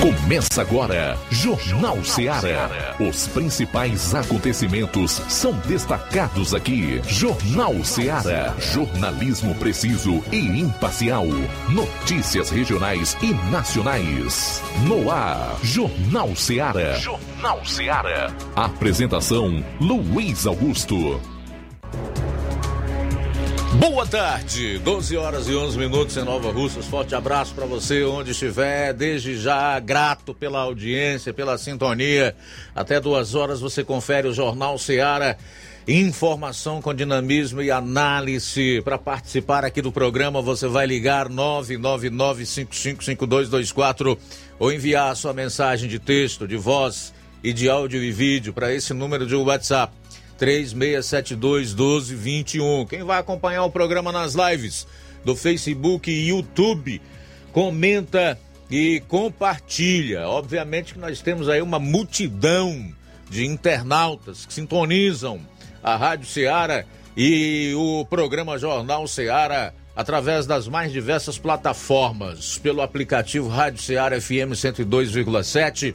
[0.00, 2.96] Começa agora, Jornal Seara.
[2.98, 7.02] Os principais acontecimentos são destacados aqui.
[7.06, 8.54] Jornal Seara.
[8.58, 11.26] Jornalismo preciso e imparcial.
[11.68, 14.62] Notícias regionais e nacionais.
[14.86, 16.98] No ar, Jornal Seara.
[16.98, 18.34] Jornal Seara.
[18.56, 21.20] Apresentação: Luiz Augusto.
[23.80, 26.84] Boa tarde, 12 horas e 11 minutos em Nova Russas.
[26.84, 28.92] Forte abraço para você onde estiver.
[28.92, 32.36] Desde já, grato pela audiência, pela sintonia.
[32.74, 35.38] Até duas horas você confere o Jornal Seara.
[35.88, 38.82] Informação com dinamismo e análise.
[38.82, 44.18] Para participar aqui do programa, você vai ligar 999-555224
[44.58, 48.74] ou enviar a sua mensagem de texto, de voz e de áudio e vídeo para
[48.74, 49.99] esse número de WhatsApp
[50.40, 52.86] 3672 1221.
[52.86, 54.86] Quem vai acompanhar o programa nas lives
[55.22, 57.02] do Facebook e YouTube,
[57.52, 58.38] comenta
[58.70, 60.26] e compartilha.
[60.26, 62.90] Obviamente que nós temos aí uma multidão
[63.28, 65.40] de internautas que sintonizam
[65.82, 73.46] a Rádio Ceará e o programa Jornal Ceará através das mais diversas plataformas, pelo aplicativo
[73.46, 75.94] Rádio Ceará FM 102,7,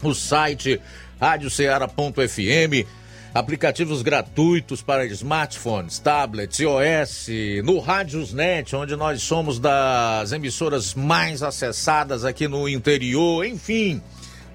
[0.00, 0.80] o site
[1.20, 2.86] radioceara.fm
[3.34, 7.28] aplicativos gratuitos para smartphones, tablets, iOS,
[7.64, 14.02] no Rádiosnet, onde nós somos das emissoras mais acessadas aqui no interior, enfim.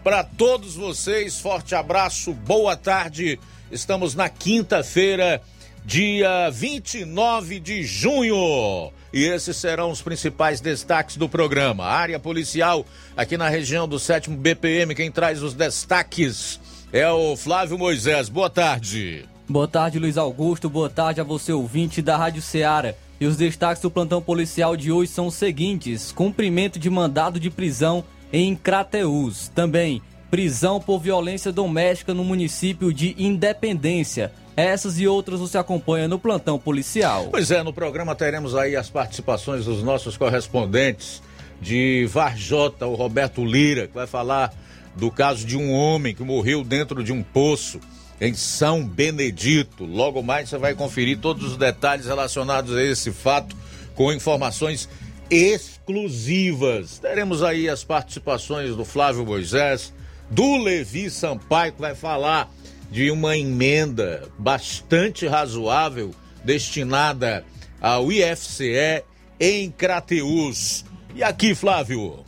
[0.04, 3.40] Para todos vocês, forte abraço, boa tarde.
[3.72, 5.42] Estamos na quinta-feira,
[5.84, 8.92] dia 29 de junho.
[9.12, 11.86] E esses serão os principais destaques do programa.
[11.86, 16.60] A área policial aqui na região do 7 BPM, quem traz os destaques
[16.92, 18.30] é o Flávio Moisés.
[18.30, 19.26] Boa tarde.
[19.48, 20.70] Boa tarde, Luiz Augusto.
[20.70, 22.94] Boa tarde a você, ouvinte da Rádio Ceará.
[23.20, 27.50] E os destaques do plantão policial de hoje são os seguintes: cumprimento de mandado de
[27.50, 29.50] prisão em Crateús.
[29.54, 34.32] Também, prisão por violência doméstica no município de Independência.
[34.58, 37.28] Essas e outras você acompanha no plantão policial.
[37.30, 41.22] Pois é, no programa teremos aí as participações dos nossos correspondentes
[41.62, 44.54] de Varjota, o Roberto Lira, que vai falar
[44.96, 47.80] do caso de um homem que morreu dentro de um poço
[48.20, 49.84] em São Benedito.
[49.84, 53.56] Logo mais você vai conferir todos os detalhes relacionados a esse fato
[53.94, 54.88] com informações
[55.30, 57.00] exclusivas.
[57.00, 59.94] Teremos aí as participações do Flávio Moisés,
[60.30, 62.52] do Levi Sampaio, que vai falar
[62.90, 66.12] de uma emenda bastante razoável
[66.44, 67.44] destinada
[67.82, 69.04] ao IFCE
[69.40, 70.86] em Crateus.
[71.14, 72.24] E aqui, Flávio?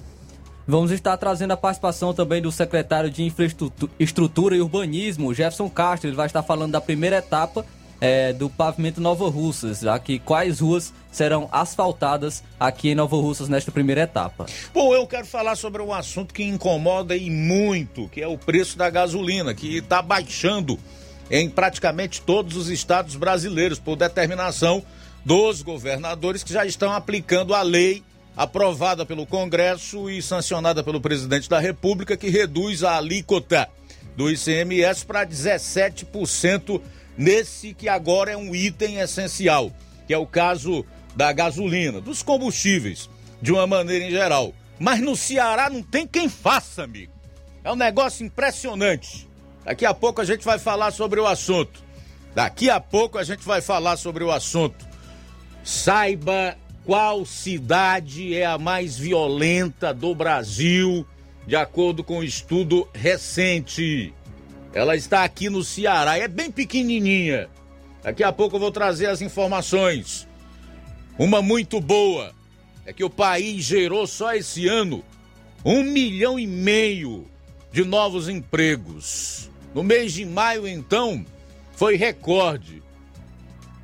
[0.67, 6.09] Vamos estar trazendo a participação também do secretário de Infraestrutura e Urbanismo, Jefferson Castro.
[6.09, 7.66] Ele vai estar falando da primeira etapa
[8.01, 13.72] é, do pavimento Nova Russas, aqui quais ruas serão asfaltadas aqui em Nova Russas nesta
[13.72, 14.45] primeira etapa.
[14.73, 18.78] Bom, eu quero falar sobre um assunto que incomoda e muito, que é o preço
[18.78, 20.78] da gasolina, que está baixando
[21.31, 24.84] em praticamente todos os estados brasileiros por determinação
[25.23, 28.03] dos governadores que já estão aplicando a lei
[28.38, 33.68] aprovada pelo Congresso e sancionada pelo presidente da República, que reduz a alíquota
[34.16, 36.80] do ICMS para 17%
[37.18, 39.72] nesse que agora é um item essencial,
[40.06, 43.09] que é o caso da gasolina, dos combustíveis,
[43.42, 44.53] de uma maneira em geral.
[44.80, 47.12] Mas no Ceará não tem quem faça, amigo.
[47.64, 49.28] É um negócio impressionante.
[49.66, 51.84] Daqui a pouco a gente vai falar sobre o assunto.
[52.36, 54.88] Daqui a pouco a gente vai falar sobre o assunto.
[55.64, 56.56] Saiba
[56.88, 61.06] qual cidade é a mais violenta do Brasil,
[61.46, 64.14] de acordo com um estudo recente.
[64.74, 67.50] Ela está aqui no Ceará, é bem pequenininha.
[68.02, 70.26] Daqui a pouco eu vou trazer as informações.
[71.20, 72.31] Uma muito boa
[72.86, 75.03] é que o país gerou só esse ano
[75.66, 77.26] um milhão e meio
[77.70, 79.52] de novos empregos.
[79.76, 81.26] No mês de maio, então,
[81.74, 82.81] foi recorde.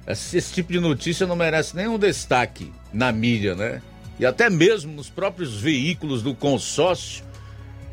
[0.08, 3.82] Esse, esse tipo de notícia não merece nenhum destaque na mídia, né?
[4.20, 7.26] E até mesmo nos próprios veículos do consórcio,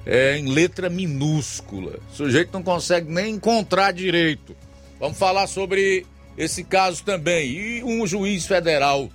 [0.05, 1.99] é, em letra minúscula.
[2.12, 4.56] O sujeito não consegue nem encontrar direito.
[4.99, 6.06] Vamos falar sobre
[6.37, 7.50] esse caso também.
[7.50, 9.11] E um juiz federal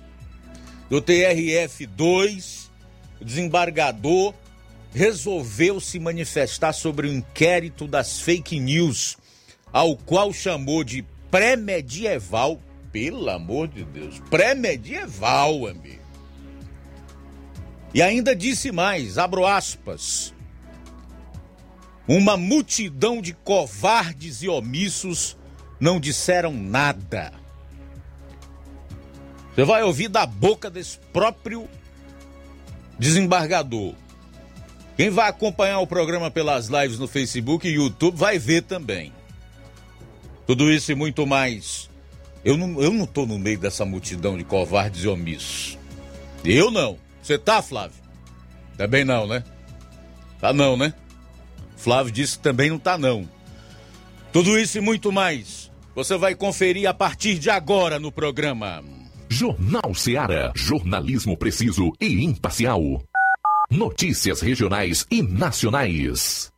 [0.88, 2.68] do TRF2,
[3.20, 4.34] desembargador,
[4.92, 9.16] resolveu se manifestar sobre o inquérito das fake news,
[9.72, 12.60] ao qual chamou de pré-medieval
[12.96, 16.02] pelo amor de Deus, pré-medieval, amigo.
[17.92, 20.32] E ainda disse mais, abro aspas.
[22.08, 25.36] Uma multidão de covardes e omissos
[25.78, 27.34] não disseram nada.
[29.54, 31.68] Você vai ouvir da boca desse próprio
[32.98, 33.94] desembargador.
[34.96, 39.12] Quem vai acompanhar o programa pelas lives no Facebook e YouTube vai ver também.
[40.46, 41.85] Tudo isso e muito mais.
[42.46, 45.76] Eu não, eu não tô no meio dessa multidão de covardes e omissos.
[46.44, 46.96] Eu não.
[47.20, 48.00] Você tá, Flávio?
[48.76, 49.42] Também não, né?
[50.40, 50.94] Tá não, né?
[51.76, 53.28] Flávio disse que também não tá não.
[54.32, 55.72] Tudo isso e muito mais.
[55.96, 58.80] Você vai conferir a partir de agora no programa.
[59.28, 60.52] Jornal Seara.
[60.54, 63.02] Jornalismo preciso e imparcial.
[63.68, 66.52] Notícias regionais e nacionais.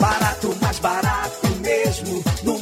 [0.00, 2.24] Barato, mais barato mesmo.
[2.42, 2.61] No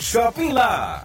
[0.00, 1.04] Shopping Lá.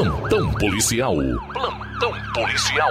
[0.00, 1.14] Plantão policial.
[1.52, 2.90] Plantão policial.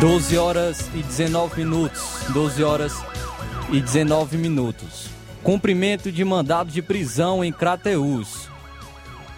[0.00, 2.02] 12 horas e 19 minutos.
[2.32, 2.94] 12 horas
[3.70, 5.10] e 19 minutos.
[5.42, 8.48] Cumprimento de mandado de prisão em Crateús.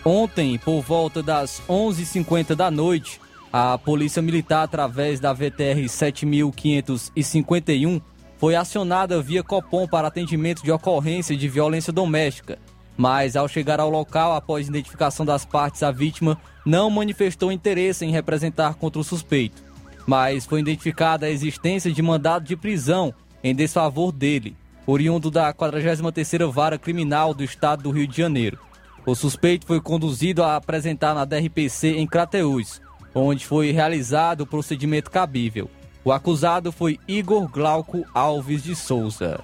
[0.04, 3.20] Ontem, por volta das 11h50 da noite,
[3.52, 8.00] a Polícia Militar, através da VTR 7551,
[8.36, 12.60] foi acionada via Copom para atendimento de ocorrência de violência doméstica
[12.98, 16.36] mas ao chegar ao local após identificação das partes, a vítima
[16.66, 19.62] não manifestou interesse em representar contra o suspeito,
[20.04, 26.50] mas foi identificada a existência de mandado de prisão em desfavor dele, oriundo da 43ª
[26.50, 28.58] Vara Criminal do Estado do Rio de Janeiro.
[29.06, 32.82] O suspeito foi conduzido a apresentar na DRPC em Crateús,
[33.14, 35.70] onde foi realizado o procedimento cabível.
[36.04, 39.40] O acusado foi Igor Glauco Alves de Souza.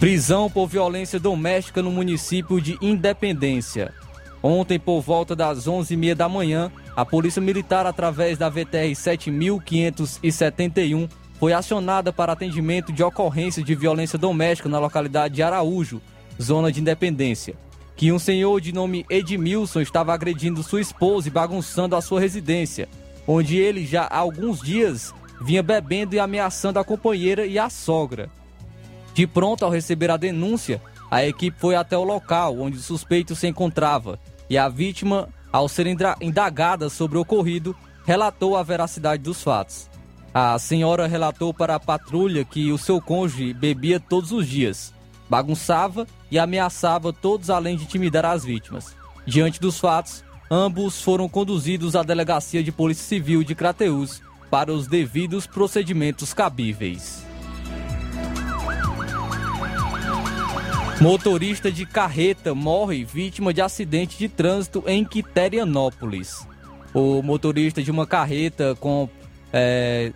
[0.00, 3.92] Prisão por violência doméstica no município de Independência.
[4.40, 11.08] Ontem, por volta das 11h30 da manhã, a Polícia Militar, através da VTR 7571,
[11.40, 16.00] foi acionada para atendimento de ocorrência de violência doméstica na localidade de Araújo,
[16.40, 17.56] zona de Independência.
[17.96, 22.88] Que um senhor de nome Edmilson estava agredindo sua esposa e bagunçando a sua residência,
[23.26, 28.30] onde ele já há alguns dias vinha bebendo e ameaçando a companheira e a sogra.
[29.18, 33.34] De pronto, ao receber a denúncia, a equipe foi até o local onde o suspeito
[33.34, 34.16] se encontrava
[34.48, 35.88] e a vítima, ao ser
[36.20, 37.74] indagada sobre o ocorrido,
[38.06, 39.90] relatou a veracidade dos fatos.
[40.32, 44.94] A senhora relatou para a patrulha que o seu cônjuge bebia todos os dias,
[45.28, 48.94] bagunçava e ameaçava todos além de intimidar as vítimas.
[49.26, 54.86] Diante dos fatos, ambos foram conduzidos à delegacia de Polícia Civil de Crateús para os
[54.86, 57.26] devidos procedimentos cabíveis.
[61.00, 66.44] Motorista de carreta morre vítima de acidente de trânsito em Quiterianópolis.
[66.92, 69.08] O motorista de uma carreta com
[69.52, 70.12] é,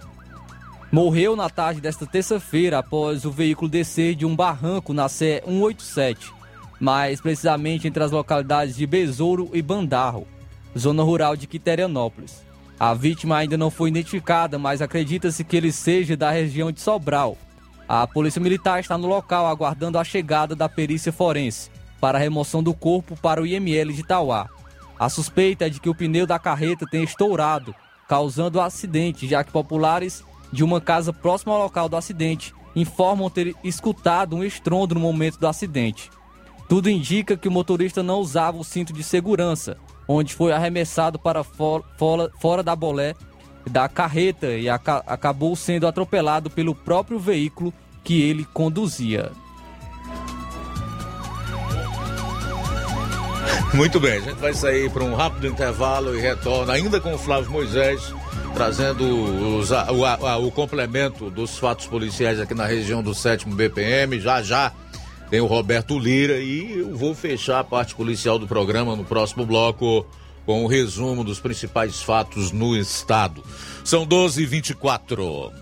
[0.91, 6.33] morreu na tarde desta terça-feira após o veículo descer de um barranco na CE 187,
[6.81, 10.27] mais precisamente entre as localidades de Besouro e Bandarro,
[10.77, 12.43] zona rural de Quiterianópolis.
[12.79, 17.39] A vítima ainda não foi identificada, mas acredita-se que ele seja da região de Sobral.
[17.95, 21.71] A Polícia Militar está no local aguardando a chegada da perícia forense
[22.01, 24.49] para a remoção do corpo para o IML de Tauá.
[24.99, 27.75] A suspeita é de que o pneu da carreta tenha estourado,
[28.09, 33.29] causando o acidente, já que populares de uma casa próxima ao local do acidente informam
[33.29, 36.11] ter escutado um estrondo no momento do acidente.
[36.71, 39.77] Tudo indica que o motorista não usava o cinto de segurança,
[40.09, 41.85] onde foi arremessado para fora,
[42.41, 43.15] fora da bolé
[43.71, 47.73] da carreta e aca acabou sendo atropelado pelo próprio veículo
[48.03, 49.33] que ele conduzia.
[53.75, 57.19] Muito bem, a gente vai sair para um rápido intervalo e retorna ainda com o
[57.19, 58.13] Flávio Moisés,
[58.53, 59.03] trazendo
[59.59, 64.21] os, o, a, o complemento dos fatos policiais aqui na região do 7 BPM.
[64.21, 64.73] Já já
[65.31, 69.47] tem o Roberto Lira e eu vou fechar a parte policial do programa no próximo
[69.47, 70.07] bloco
[70.45, 73.43] com o resumo dos principais fatos no estado.
[73.83, 75.62] São 12 e 24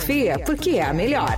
[0.01, 1.37] confia porque é a melhor.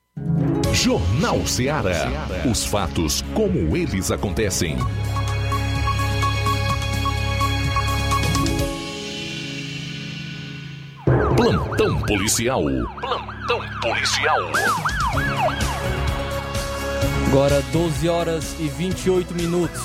[0.74, 2.08] Jornal Ceará.
[2.50, 4.78] Os fatos como eles acontecem.
[11.36, 12.64] Plantão policial.
[13.02, 14.40] Plantão policial.
[17.28, 19.82] Agora 12 horas e 28 minutos.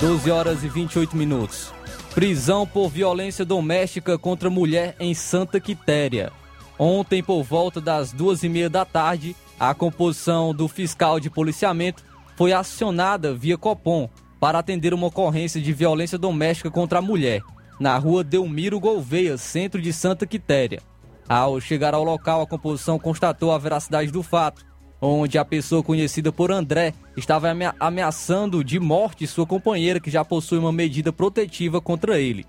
[0.00, 1.72] 12 horas e 28 minutos.
[2.14, 6.32] Prisão por violência doméstica contra mulher em Santa Quitéria.
[6.78, 12.04] Ontem, por volta das duas e meia da tarde, a composição do fiscal de policiamento
[12.36, 17.42] foi acionada via Copom para atender uma ocorrência de violência doméstica contra a mulher,
[17.80, 20.80] na rua Delmiro Gouveia, centro de Santa Quitéria.
[21.28, 24.64] Ao chegar ao local, a composição constatou a veracidade do fato,
[25.00, 30.24] onde a pessoa conhecida por André estava amea- ameaçando de morte sua companheira, que já
[30.24, 32.46] possui uma medida protetiva contra ele.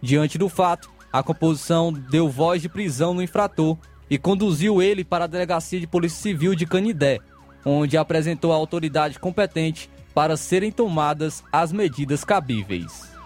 [0.00, 3.76] Diante do fato, a composição deu voz de prisão no infrator
[4.08, 7.18] e conduziu ele para a Delegacia de Polícia Civil de Canidé,
[7.64, 13.16] onde apresentou a autoridade competente para serem tomadas as medidas cabíveis.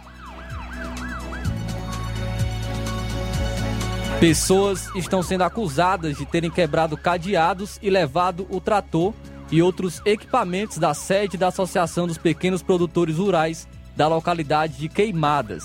[4.18, 9.14] Pessoas estão sendo acusadas de terem quebrado cadeados e levado o trator
[9.50, 13.66] e outros equipamentos da sede da Associação dos Pequenos Produtores Rurais
[13.96, 15.64] da localidade de Queimadas.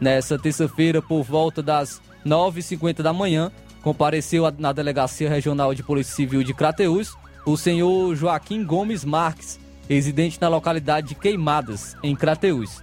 [0.00, 6.42] Nessa terça-feira, por volta das 9h50 da manhã, compareceu na Delegacia Regional de Polícia Civil
[6.42, 12.82] de Crateús o senhor Joaquim Gomes Marques, residente na localidade de Queimadas, em Crateús.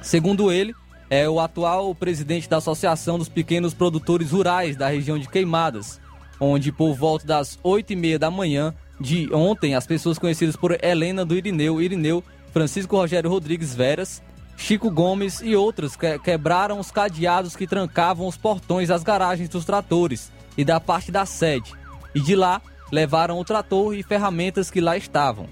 [0.00, 0.74] Segundo ele,
[1.10, 6.00] é o atual presidente da Associação dos Pequenos Produtores Rurais da região de Queimadas,
[6.40, 10.78] onde por volta das 8 e meia da manhã de ontem, as pessoas conhecidas por
[10.82, 12.22] Helena do Irineu, Irineu,
[12.52, 14.22] Francisco Rogério Rodrigues Veras,
[14.60, 19.64] Chico Gomes e outros que quebraram os cadeados que trancavam os portões das garagens dos
[19.64, 21.72] tratores e da parte da sede.
[22.14, 22.60] E de lá
[22.92, 25.46] levaram o trator e ferramentas que lá estavam.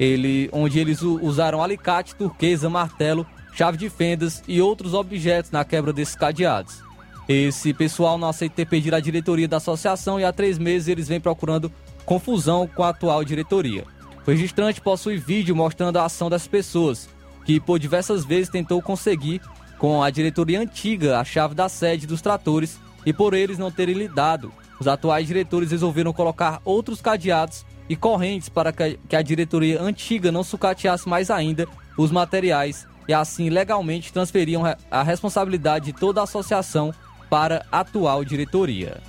[0.00, 5.92] Ele, onde eles usaram alicate, turquesa, martelo, chave de fendas e outros objetos na quebra
[5.92, 6.82] desses cadeados.
[7.28, 11.06] Esse pessoal não aceita ter pedido à diretoria da associação e há três meses eles
[11.06, 11.70] vêm procurando
[12.06, 13.84] confusão com a atual diretoria.
[14.26, 17.08] O registrante possui vídeo mostrando a ação das pessoas,
[17.48, 19.40] que por diversas vezes tentou conseguir
[19.78, 23.94] com a diretoria antiga a chave da sede dos tratores e por eles não terem
[23.94, 30.30] lidado, os atuais diretores resolveram colocar outros cadeados e correntes para que a diretoria antiga
[30.30, 36.24] não sucateasse mais ainda os materiais e assim legalmente transferiam a responsabilidade de toda a
[36.24, 36.92] associação
[37.30, 39.00] para a atual diretoria.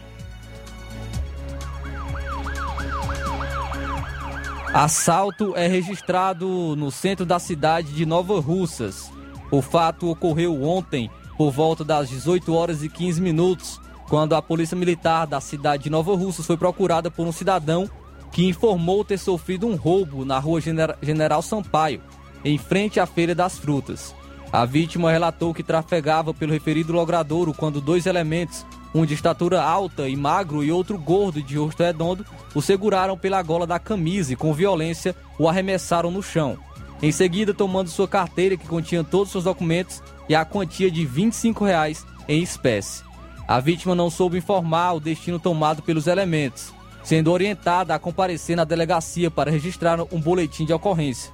[4.73, 9.11] Assalto é registrado no centro da cidade de Nova Russas.
[9.49, 14.77] O fato ocorreu ontem, por volta das 18 horas e 15 minutos, quando a polícia
[14.77, 17.89] militar da cidade de Nova Russas foi procurada por um cidadão
[18.31, 20.61] que informou ter sofrido um roubo na rua
[21.01, 22.01] General Sampaio,
[22.45, 24.13] em frente à Feira das Frutas.
[24.51, 30.07] A vítima relatou que trafegava pelo referido logradouro quando dois elementos, um de estatura alta
[30.09, 34.35] e magro e outro gordo de rosto redondo, o seguraram pela gola da camisa e
[34.35, 36.57] com violência o arremessaram no chão.
[37.01, 41.05] Em seguida, tomando sua carteira que continha todos os seus documentos e a quantia de
[41.05, 43.03] 25 reais em espécie.
[43.47, 46.73] A vítima não soube informar o destino tomado pelos elementos,
[47.03, 51.31] sendo orientada a comparecer na delegacia para registrar um boletim de ocorrência.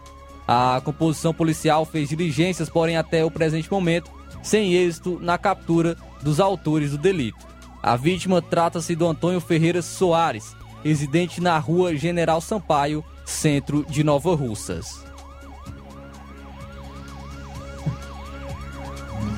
[0.48, 4.12] A composição policial fez diligências, porém até o presente momento,
[4.44, 7.46] sem êxito na captura dos autores do delito.
[7.84, 14.36] A vítima trata-se do Antônio Ferreira Soares, residente na rua General Sampaio, centro de Nova
[14.36, 15.06] Russas.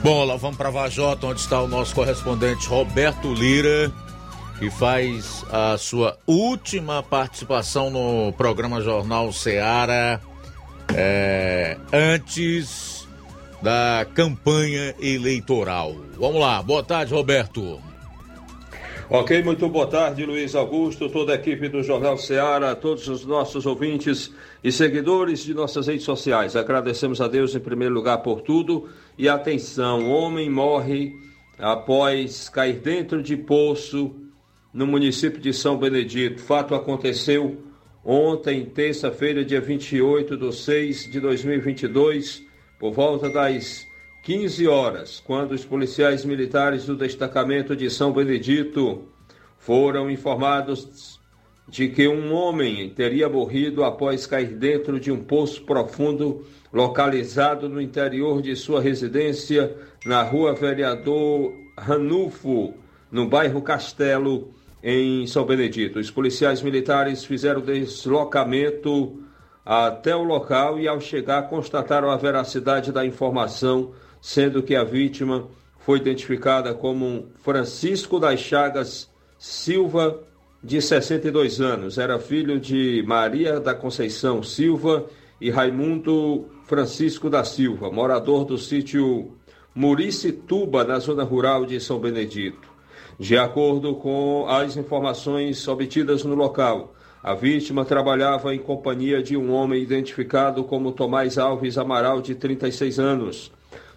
[0.02, 3.92] Bom, lá vamos para Vajota, onde está o nosso correspondente Roberto Lira,
[4.58, 10.22] que faz a sua última participação no programa Jornal Seara
[10.96, 12.97] é, antes
[13.62, 15.96] da campanha eleitoral.
[16.18, 17.80] Vamos lá, boa tarde, Roberto.
[19.10, 23.66] Ok, muito boa tarde, Luiz Augusto, toda a equipe do Jornal Ceará, todos os nossos
[23.66, 26.58] ouvintes e seguidores de nossas redes sociais.
[26.58, 31.14] Agradecemos a Deus em primeiro lugar por tudo e atenção: homem morre
[31.58, 34.14] após cair dentro de poço
[34.74, 36.42] no município de São Benedito.
[36.42, 37.64] Fato aconteceu
[38.04, 42.47] ontem, terça-feira, dia 28 de 6 de 2022,
[42.80, 43.88] por volta das
[44.24, 49.08] 15 horas, quando os policiais militares do destacamento de São Benedito
[49.58, 51.20] foram informados
[51.68, 57.82] de que um homem teria morrido após cair dentro de um poço profundo localizado no
[57.82, 62.74] interior de sua residência na rua Vereador Ranulfo,
[63.12, 66.00] no bairro Castelo, em São Benedito.
[66.00, 69.22] Os policiais militares fizeram deslocamento
[69.68, 75.46] até o local e, ao chegar, constataram a veracidade da informação, sendo que a vítima
[75.80, 80.24] foi identificada como Francisco das Chagas Silva,
[80.64, 81.98] de 62 anos.
[81.98, 85.06] Era filho de Maria da Conceição Silva
[85.40, 89.34] e Raimundo Francisco da Silva, morador do sítio
[89.76, 92.70] Muricituba, na zona rural de São Benedito.
[93.20, 99.52] De acordo com as informações obtidas no local, a vítima trabalhava em companhia de um
[99.52, 103.52] homem identificado como Tomás Alves Amaral, de 36 anos.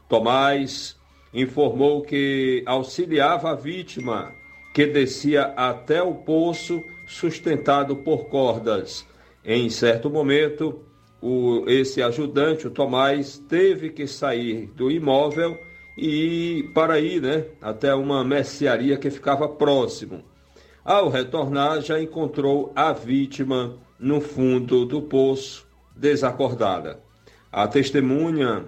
[0.08, 0.96] Tomás
[1.32, 4.32] informou que auxiliava a vítima,
[4.74, 9.06] que descia até o poço sustentado por cordas.
[9.44, 10.80] Em certo momento,
[11.20, 15.58] o, esse ajudante, o Tomás, teve que sair do imóvel
[15.96, 20.22] e para ir né, até uma mercearia que ficava próximo.
[20.90, 26.98] Ao retornar, já encontrou a vítima no fundo do poço, desacordada.
[27.52, 28.64] A testemunha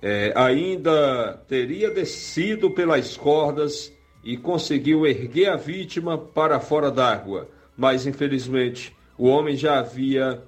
[0.00, 3.92] é, ainda teria descido pelas cordas
[4.22, 10.40] e conseguiu erguer a vítima para fora d'água, mas infelizmente o homem já havia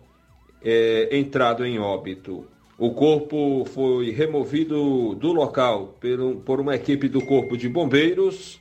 [0.62, 2.46] é, entrado em óbito.
[2.78, 8.59] O corpo foi removido do local por, por uma equipe do Corpo de Bombeiros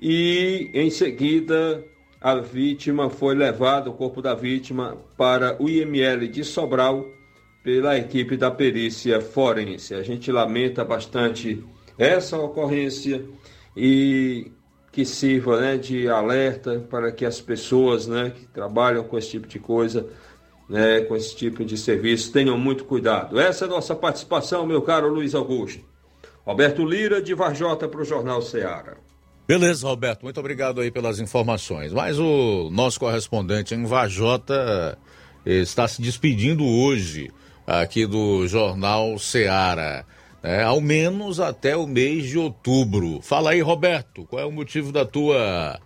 [0.00, 1.84] e, em seguida,
[2.20, 7.06] a vítima foi levada, o corpo da vítima, para o IML de Sobral
[7.62, 9.94] pela equipe da perícia forense.
[9.94, 11.64] A gente lamenta bastante
[11.98, 13.24] essa ocorrência
[13.76, 14.52] e
[14.92, 19.48] que sirva né, de alerta para que as pessoas né, que trabalham com esse tipo
[19.48, 20.06] de coisa,
[20.68, 23.40] né, com esse tipo de serviço, tenham muito cuidado.
[23.40, 25.84] Essa é a nossa participação, meu caro Luiz Augusto.
[26.44, 28.96] Roberto Lira, de Varjota, para o Jornal Ceará.
[29.46, 31.92] Beleza, Roberto, muito obrigado aí pelas informações.
[31.92, 34.98] Mas o nosso correspondente em Vajota
[35.44, 37.30] está se despedindo hoje
[37.66, 40.06] aqui do Jornal Ceará,
[40.42, 40.62] né?
[40.62, 43.20] ao menos até o mês de outubro.
[43.20, 45.78] Fala aí, Roberto, qual é o motivo da tua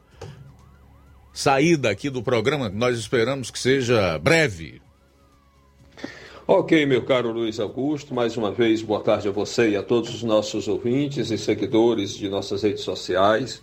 [1.32, 2.68] saída aqui do programa?
[2.68, 4.80] Nós esperamos que seja breve.
[6.50, 10.14] Ok, meu caro Luiz Augusto, mais uma vez boa tarde a você e a todos
[10.14, 13.62] os nossos ouvintes e seguidores de nossas redes sociais.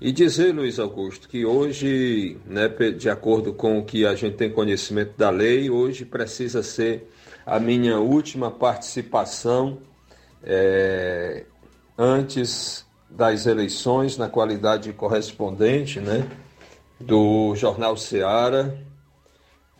[0.00, 4.50] E dizer, Luiz Augusto, que hoje, né, de acordo com o que a gente tem
[4.50, 7.08] conhecimento da lei, hoje precisa ser
[7.46, 9.78] a minha última participação
[10.42, 11.44] é,
[11.96, 16.28] antes das eleições na qualidade de correspondente né,
[16.98, 18.76] do Jornal Seara,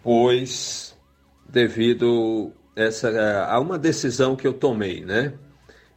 [0.00, 0.89] pois
[1.50, 5.34] devido essa, a uma decisão que eu tomei, né?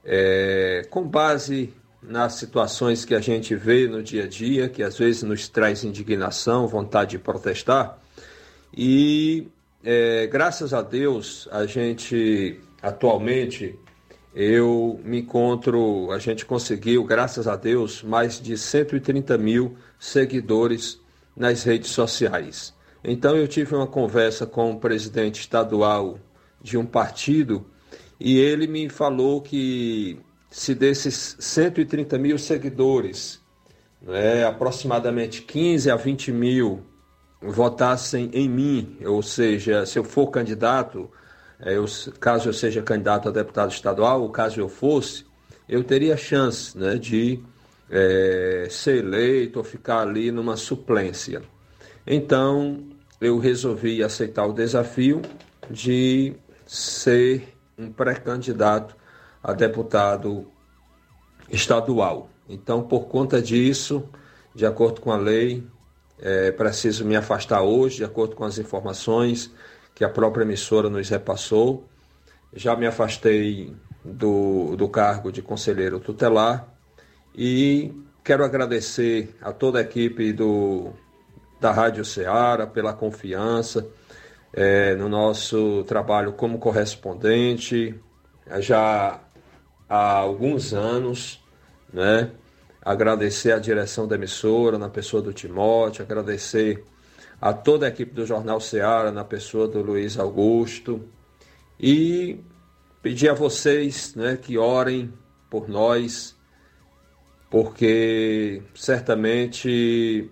[0.04, 4.98] É, com base nas situações que a gente vê no dia a dia, que às
[4.98, 7.98] vezes nos traz indignação, vontade de protestar.
[8.76, 9.48] E
[9.84, 13.80] é, graças a Deus, a gente atualmente
[14.36, 21.00] eu me encontro, a gente conseguiu, graças a Deus, mais de 130 mil seguidores
[21.38, 22.74] nas redes sociais.
[23.04, 26.18] Então eu tive uma conversa com o presidente estadual
[26.62, 27.66] de um partido
[28.20, 33.42] e ele me falou que se desses 130 mil seguidores,
[34.02, 36.84] né, aproximadamente 15 a 20 mil
[37.42, 41.10] votassem em mim, ou seja, se eu for candidato,
[41.60, 41.86] é, eu,
[42.20, 45.26] caso eu seja candidato a deputado estadual, ou caso eu fosse,
[45.68, 47.40] eu teria chance né, de
[47.90, 51.42] é, ser eleito ou ficar ali numa suplência.
[52.06, 52.93] Então,
[53.26, 55.22] eu resolvi aceitar o desafio
[55.70, 56.34] de
[56.66, 58.96] ser um pré-candidato
[59.42, 60.48] a deputado
[61.50, 62.30] estadual.
[62.48, 64.08] Então, por conta disso,
[64.54, 65.66] de acordo com a lei,
[66.20, 69.52] é preciso me afastar hoje, de acordo com as informações
[69.94, 71.88] que a própria emissora nos repassou.
[72.54, 76.68] Já me afastei do, do cargo de conselheiro tutelar
[77.36, 77.92] e
[78.24, 80.94] quero agradecer a toda a equipe do
[81.64, 83.88] da Rádio Ceará pela confiança
[84.52, 87.96] é, no nosso trabalho como correspondente
[88.60, 89.22] já
[89.88, 91.42] há alguns anos,
[91.92, 92.32] né?
[92.82, 96.84] Agradecer a direção da emissora na pessoa do Timóteo, agradecer
[97.40, 101.02] a toda a equipe do Jornal Ceará na pessoa do Luiz Augusto
[101.80, 102.42] e
[103.02, 105.14] pedir a vocês, né, que orem
[105.50, 106.36] por nós,
[107.50, 110.30] porque certamente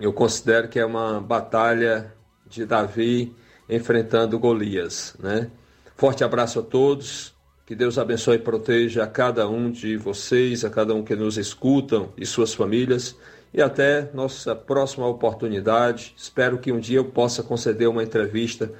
[0.00, 2.12] eu considero que é uma batalha
[2.46, 3.34] de Davi
[3.68, 5.50] enfrentando Golias, né?
[5.96, 7.38] Forte abraço a todos.
[7.66, 11.36] Que Deus abençoe e proteja a cada um de vocês, a cada um que nos
[11.36, 13.14] escutam e suas famílias.
[13.54, 16.14] E até nossa próxima oportunidade.
[16.16, 18.72] Espero que um dia eu possa conceder uma entrevista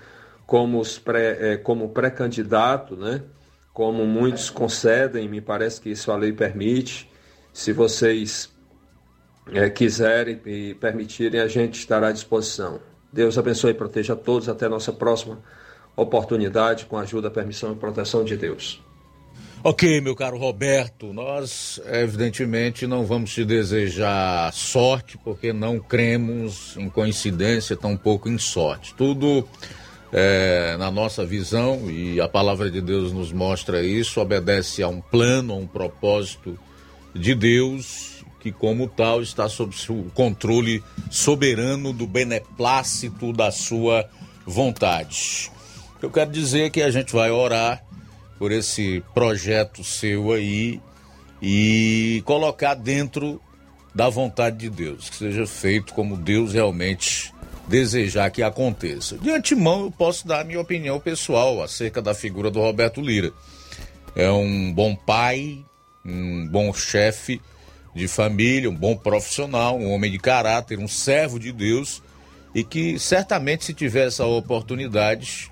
[0.44, 3.22] como, pré, é, como pré-candidato, né?
[3.72, 7.09] Como muitos concedem, me parece que isso a lei permite.
[7.52, 8.50] Se vocês
[9.53, 12.81] é, quiserem e permitirem, a gente estará à disposição.
[13.12, 14.48] Deus abençoe e proteja a todos.
[14.48, 15.38] Até nossa próxima
[15.96, 18.83] oportunidade, com a ajuda, permissão e proteção de Deus.
[19.62, 26.88] Ok, meu caro Roberto, nós evidentemente não vamos te desejar sorte, porque não cremos em
[26.88, 28.94] coincidência, tampouco em sorte.
[28.94, 29.46] Tudo
[30.11, 35.03] é, na nossa visão, e a palavra de Deus nos mostra isso, obedece a um
[35.03, 36.59] plano, a um propósito
[37.14, 38.09] de Deus
[38.40, 44.09] que, como tal, está sob o controle soberano do beneplácito da sua
[44.46, 45.50] vontade.
[46.03, 47.85] Eu quero dizer que a gente vai orar
[48.38, 50.81] por esse projeto seu aí
[51.42, 53.40] e colocar dentro
[53.94, 57.33] da vontade de Deus, que seja feito como Deus realmente
[57.68, 59.18] desejar que aconteça.
[59.18, 63.33] De antemão, eu posso dar a minha opinião pessoal acerca da figura do Roberto Lira.
[64.16, 65.64] É um bom pai,
[66.05, 67.40] um bom chefe,
[67.94, 72.03] de família, um bom profissional, um homem de caráter, um servo de Deus
[72.55, 75.50] e que certamente, se tiver essa oportunidade,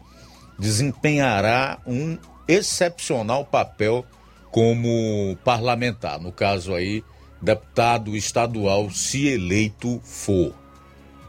[0.58, 4.04] desempenhará um excepcional papel
[4.50, 6.20] como parlamentar.
[6.20, 7.04] No caso aí,
[7.40, 10.54] deputado estadual, se eleito for.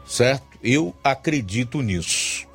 [0.06, 0.58] Certo?
[0.62, 2.49] Eu acredito nisso.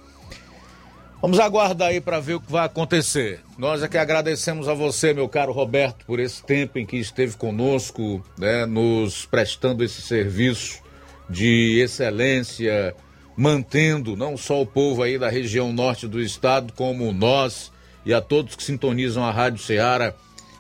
[1.26, 3.40] Vamos aguardar aí para ver o que vai acontecer.
[3.58, 7.36] Nós é que agradecemos a você, meu caro Roberto, por esse tempo em que esteve
[7.36, 10.84] conosco, né, nos prestando esse serviço
[11.28, 12.96] de excelência,
[13.36, 17.72] mantendo não só o povo aí da região norte do estado, como nós
[18.06, 20.14] e a todos que sintonizam a Rádio Ceará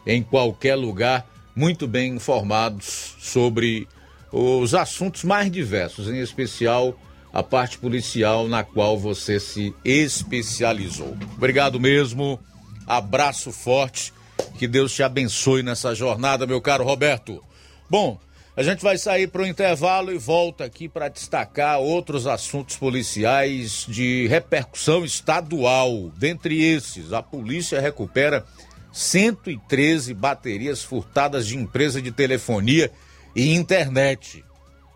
[0.04, 3.88] em qualquer lugar, muito bem informados sobre
[4.32, 7.00] os assuntos mais diversos, em especial
[7.36, 11.18] a parte policial na qual você se especializou.
[11.36, 12.40] Obrigado mesmo,
[12.88, 14.14] abraço forte,
[14.58, 17.44] que Deus te abençoe nessa jornada, meu caro Roberto.
[17.90, 18.18] Bom,
[18.56, 23.86] a gente vai sair para o intervalo e volta aqui para destacar outros assuntos policiais
[23.86, 26.10] de repercussão estadual.
[26.16, 28.46] Dentre esses, a polícia recupera
[28.94, 32.90] 113 baterias furtadas de empresa de telefonia
[33.36, 34.42] e internet.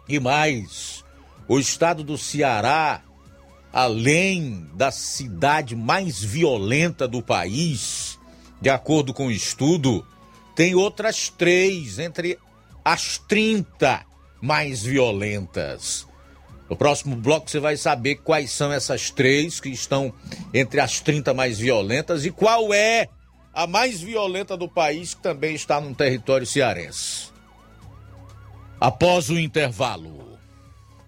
[0.08, 1.04] E mais,
[1.50, 3.02] o estado do Ceará,
[3.74, 8.20] além da cidade mais violenta do país,
[8.62, 10.06] de acordo com o estudo,
[10.56, 12.38] tem outras três entre
[12.86, 14.06] as 30
[14.40, 16.08] mais violentas.
[16.70, 20.14] No próximo bloco você vai saber quais são essas três que estão
[20.54, 23.08] entre as 30 mais violentas e qual é
[23.52, 27.30] a mais violenta do país que também está no território cearense.
[28.80, 30.19] Após o intervalo.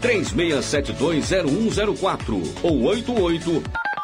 [0.00, 3.62] 36720104 ou 88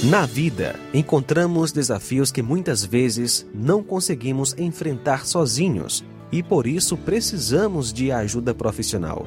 [0.05, 7.93] Na vida, encontramos desafios que muitas vezes não conseguimos enfrentar sozinhos e por isso precisamos
[7.93, 9.27] de ajuda profissional.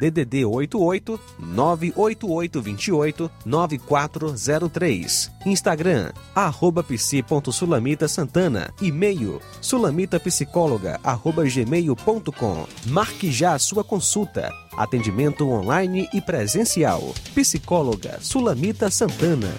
[0.00, 5.30] DDD 88 98828 9403.
[5.46, 8.72] Instagram, arroba psi.sulamita Santana.
[8.80, 12.66] E-mail, sulamitapsicóloga, arroba gmail.com.
[12.86, 14.50] Marque já a sua consulta.
[14.76, 17.14] Atendimento online e presencial.
[17.34, 19.52] Psicóloga Sulamita Santana.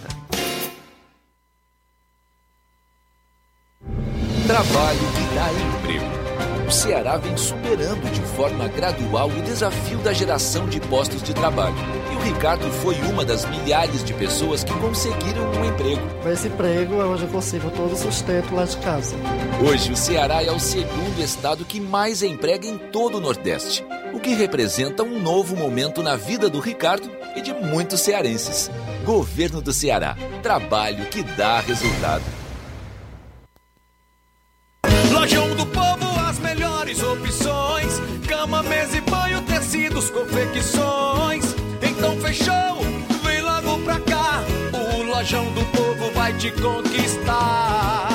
[4.48, 5.25] Trabalho.
[6.68, 11.76] O Ceará vem superando de forma gradual o desafio da geração de postos de trabalho.
[12.12, 16.02] E o Ricardo foi uma das milhares de pessoas que conseguiram um emprego.
[16.24, 19.16] Com esse emprego, hoje eu consigo todo o sustento lá de casa.
[19.64, 24.20] Hoje, o Ceará é o segundo estado que mais emprega em todo o Nordeste, o
[24.20, 28.72] que representa um novo momento na vida do Ricardo e de muitos cearenses.
[29.06, 30.18] Governo do Ceará.
[30.42, 32.24] Trabalho que dá resultado.
[35.12, 36.05] Lojão do Povo,
[36.86, 41.44] melhores opções: cama, mesa e banho, tecidos, confecções.
[41.82, 42.80] Então fechou,
[43.24, 44.44] vem logo pra cá.
[44.74, 48.15] O Lojão do Povo vai te conquistar.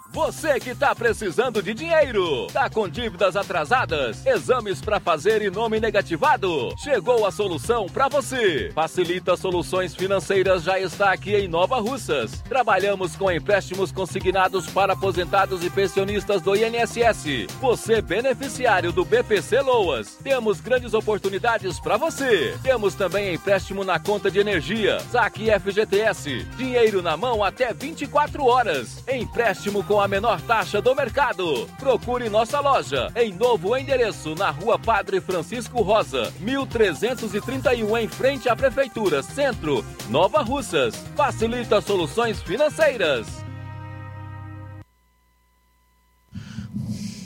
[0.13, 5.79] Você que tá precisando de dinheiro, tá com dívidas atrasadas, exames para fazer e nome
[5.79, 6.73] negativado?
[6.77, 8.71] Chegou a solução para você.
[8.75, 12.41] Facilita Soluções Financeiras já está aqui em Nova Russas.
[12.41, 17.47] Trabalhamos com empréstimos consignados para aposentados e pensionistas do INSS.
[17.61, 20.17] Você beneficiário do BPC Loas.
[20.21, 22.57] Temos grandes oportunidades para você.
[22.61, 29.01] Temos também empréstimo na conta de energia, saque FGTS, dinheiro na mão até 24 horas.
[29.07, 31.67] Empréstimo com a menor taxa do mercado.
[31.77, 38.55] Procure nossa loja em novo endereço na Rua Padre Francisco Rosa, 1331 em frente à
[38.55, 40.95] Prefeitura Centro, Nova Russas.
[41.15, 43.27] Facilita soluções financeiras.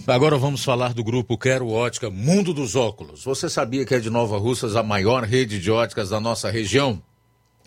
[0.07, 3.23] Agora vamos falar do grupo Quero Ótica Mundo dos Óculos.
[3.23, 7.01] Você sabia que é de Nova Russas a maior rede de óticas da nossa região?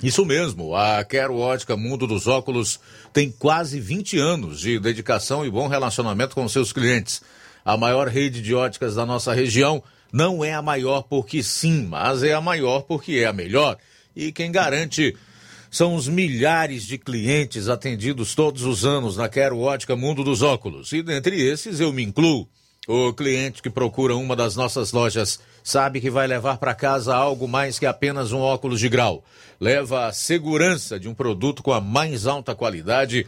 [0.02, 2.78] Isso mesmo, a Quero Ótica Mundo dos Óculos
[3.12, 7.20] tem quase 20 anos de dedicação e bom relacionamento com seus clientes.
[7.64, 9.82] A maior rede de óticas da nossa região
[10.12, 13.76] não é a maior porque sim, mas é a maior porque é a melhor.
[14.14, 15.16] E quem garante
[15.68, 20.92] são os milhares de clientes atendidos todos os anos na Quero Ótica Mundo dos Óculos.
[20.92, 22.48] E dentre esses eu me incluo.
[22.90, 27.46] O cliente que procura uma das nossas lojas sabe que vai levar para casa algo
[27.46, 29.22] mais que apenas um óculos de grau.
[29.60, 33.26] Leva a segurança de um produto com a mais alta qualidade,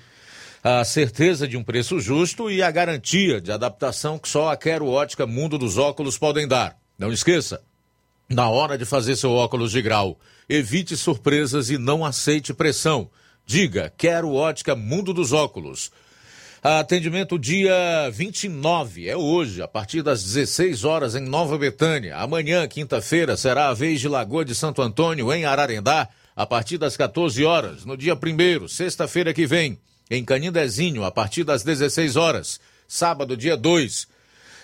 [0.64, 4.88] a certeza de um preço justo e a garantia de adaptação que só a Quero
[4.88, 6.78] Ótica Mundo dos Óculos podem dar.
[6.98, 7.60] Não esqueça,
[8.30, 13.10] na hora de fazer seu óculos de grau, evite surpresas e não aceite pressão.
[13.44, 15.92] Diga, quero ótica Mundo dos Óculos.
[16.62, 22.18] Atendimento dia 29, é hoje, a partir das 16 horas em Nova Betânia.
[22.18, 26.06] Amanhã, quinta-feira, será a vez de Lagoa de Santo Antônio, em Ararendá,
[26.36, 27.86] a partir das 14 horas.
[27.86, 29.78] No dia 1 sexta-feira que vem,
[30.10, 32.60] em Canindezinho, a partir das 16 horas.
[32.86, 34.06] Sábado, dia 2,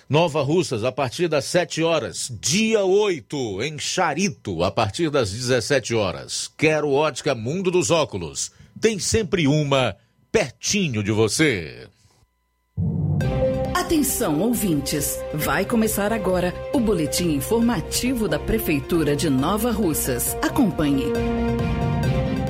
[0.06, 2.30] Nova Russas, a partir das 7 horas.
[2.42, 6.50] Dia 8, em Charito, a partir das 17 horas.
[6.58, 8.52] Quero ótica Mundo dos Óculos.
[8.78, 9.96] Tem sempre uma
[10.36, 11.88] pertinho de você.
[13.74, 15.18] Atenção, ouvintes!
[15.32, 20.36] Vai começar agora o boletim informativo da Prefeitura de Nova Russas.
[20.42, 21.06] Acompanhe.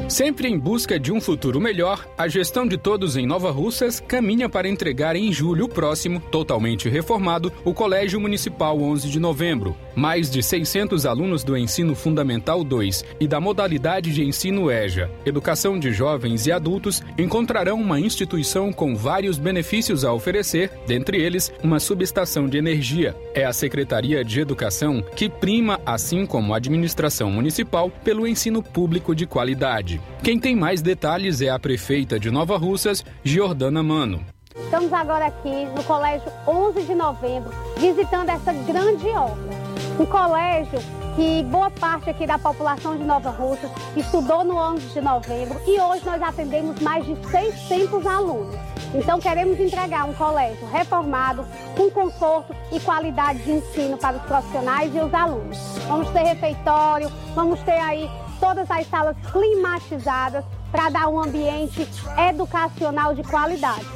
[0.08, 4.48] Sempre em busca de um futuro melhor, a gestão de todos em Nova Russas caminha
[4.48, 9.76] para entregar em julho próximo, totalmente reformado, o Colégio Municipal 11 de Novembro.
[9.96, 15.76] Mais de 600 alunos do Ensino Fundamental 2 e da modalidade de ensino EJA, Educação
[15.76, 21.80] de Jovens e Adultos, encontrarão uma instituição com vários benefícios a oferecer, dentre eles, uma
[21.80, 23.16] subestação de energia.
[23.34, 29.12] É a Secretaria de Educação que prima, assim como a administração municipal, pelo ensino público
[29.12, 29.95] de qualidade.
[30.22, 34.24] Quem tem mais detalhes é a prefeita de Nova Russas, Giordana Mano.
[34.64, 39.56] Estamos agora aqui no Colégio 11 de Novembro, visitando essa grande obra.
[39.98, 40.78] Um colégio
[41.14, 45.80] que boa parte aqui da população de Nova Russas estudou no 11 de novembro e
[45.80, 48.54] hoje nós atendemos mais de 600 alunos.
[48.94, 54.94] Então queremos entregar um colégio reformado, com conforto e qualidade de ensino para os profissionais
[54.94, 55.58] e os alunos.
[55.88, 58.08] Vamos ter refeitório, vamos ter aí
[58.40, 61.86] todas as salas climatizadas para dar um ambiente
[62.28, 63.86] educacional de qualidade.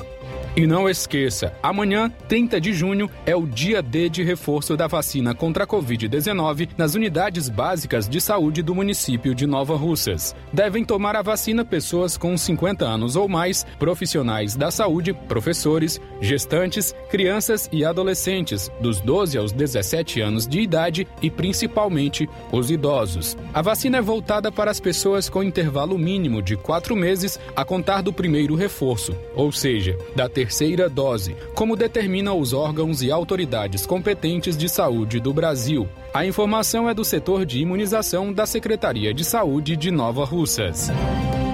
[0.56, 5.32] E não esqueça, amanhã, 30 de junho, é o dia D de reforço da vacina
[5.32, 10.34] contra a Covid-19 nas unidades básicas de saúde do município de Nova Russas.
[10.52, 16.92] Devem tomar a vacina pessoas com 50 anos ou mais, profissionais da saúde, professores, gestantes,
[17.08, 23.36] crianças e adolescentes, dos 12 aos 17 anos de idade e principalmente os idosos.
[23.54, 28.02] A vacina é voltada para as pessoas com intervalo mínimo de quatro meses a contar
[28.02, 30.39] do primeiro reforço, ou seja, da terceira
[30.92, 35.88] dose, como determinam os órgãos e autoridades competentes de saúde do Brasil.
[36.12, 40.90] A informação é do setor de imunização da Secretaria de Saúde de Nova Russas.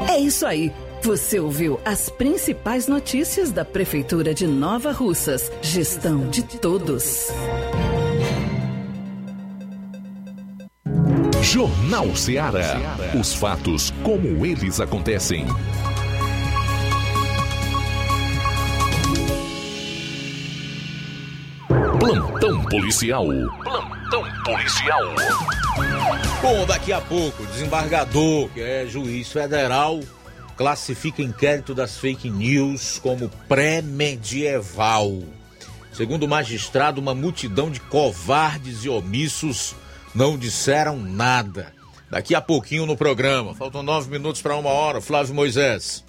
[0.09, 0.73] É isso aí.
[1.03, 5.53] Você ouviu as principais notícias da Prefeitura de Nova Russas.
[5.63, 7.29] Gestão de todos.
[11.43, 12.97] Jornal Ceará.
[13.19, 15.47] Os fatos como eles acontecem.
[22.07, 23.27] Plantão policial.
[23.65, 25.03] Plantão policial.
[26.41, 29.99] Bom, daqui a pouco, desembargador, que é juiz federal,
[30.57, 35.21] classifica inquérito das fake news como pré-medieval.
[35.93, 39.75] Segundo o magistrado, uma multidão de covardes e omissos
[40.15, 41.73] não disseram nada.
[42.09, 43.53] Daqui a pouquinho no programa.
[43.53, 45.01] Faltam nove minutos para uma hora.
[45.01, 46.06] Flávio Moisés.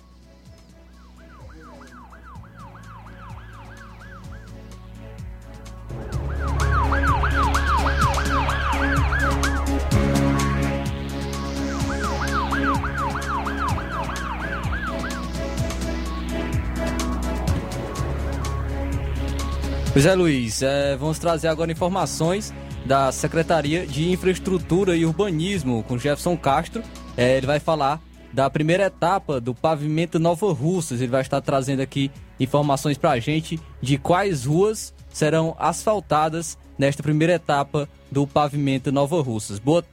[19.98, 22.54] Pois é, Luiz, é, vamos trazer agora informações
[22.86, 26.84] da Secretaria de Infraestrutura e Urbanismo com Jefferson Castro.
[27.18, 28.00] É, ele vai falar
[28.32, 31.02] da primeira etapa do pavimento Nova Russas.
[31.02, 37.02] Ele vai estar trazendo aqui informações para a gente de quais ruas serão asfaltadas nesta
[37.02, 39.58] primeira etapa do pavimento Nova Russas.
[39.58, 39.84] Boa,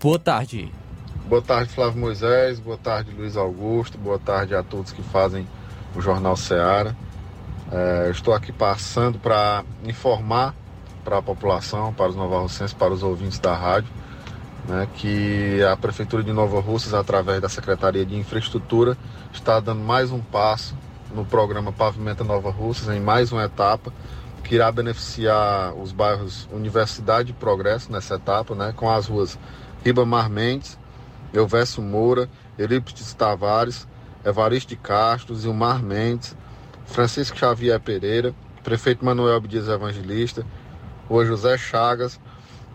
[0.00, 0.70] boa tarde.
[1.28, 2.60] Boa tarde, Flávio Moisés.
[2.60, 3.98] Boa tarde, Luiz Augusto.
[3.98, 5.44] Boa tarde a todos que fazem
[5.96, 6.96] o Jornal Seara.
[7.72, 10.54] É, estou aqui passando para informar
[11.04, 13.90] para a população, para os novarrocenses, para os ouvintes da rádio,
[14.66, 18.96] né, que a Prefeitura de Nova Russas, através da Secretaria de Infraestrutura,
[19.32, 20.74] está dando mais um passo
[21.14, 23.92] no programa Pavimenta Nova Russas, em mais uma etapa,
[24.42, 29.38] que irá beneficiar os bairros Universidade e Progresso nessa etapa, né, com as ruas
[29.84, 30.78] Ribamar Mendes,
[31.32, 33.86] Elvésio Moura, Eurípides Tavares,
[34.24, 36.34] Evaristo de Castro, Zilmar Mendes,
[36.86, 40.44] Francisco Xavier Pereira, Prefeito Manuel Abdias Evangelista,
[41.08, 42.20] Rua José Chagas,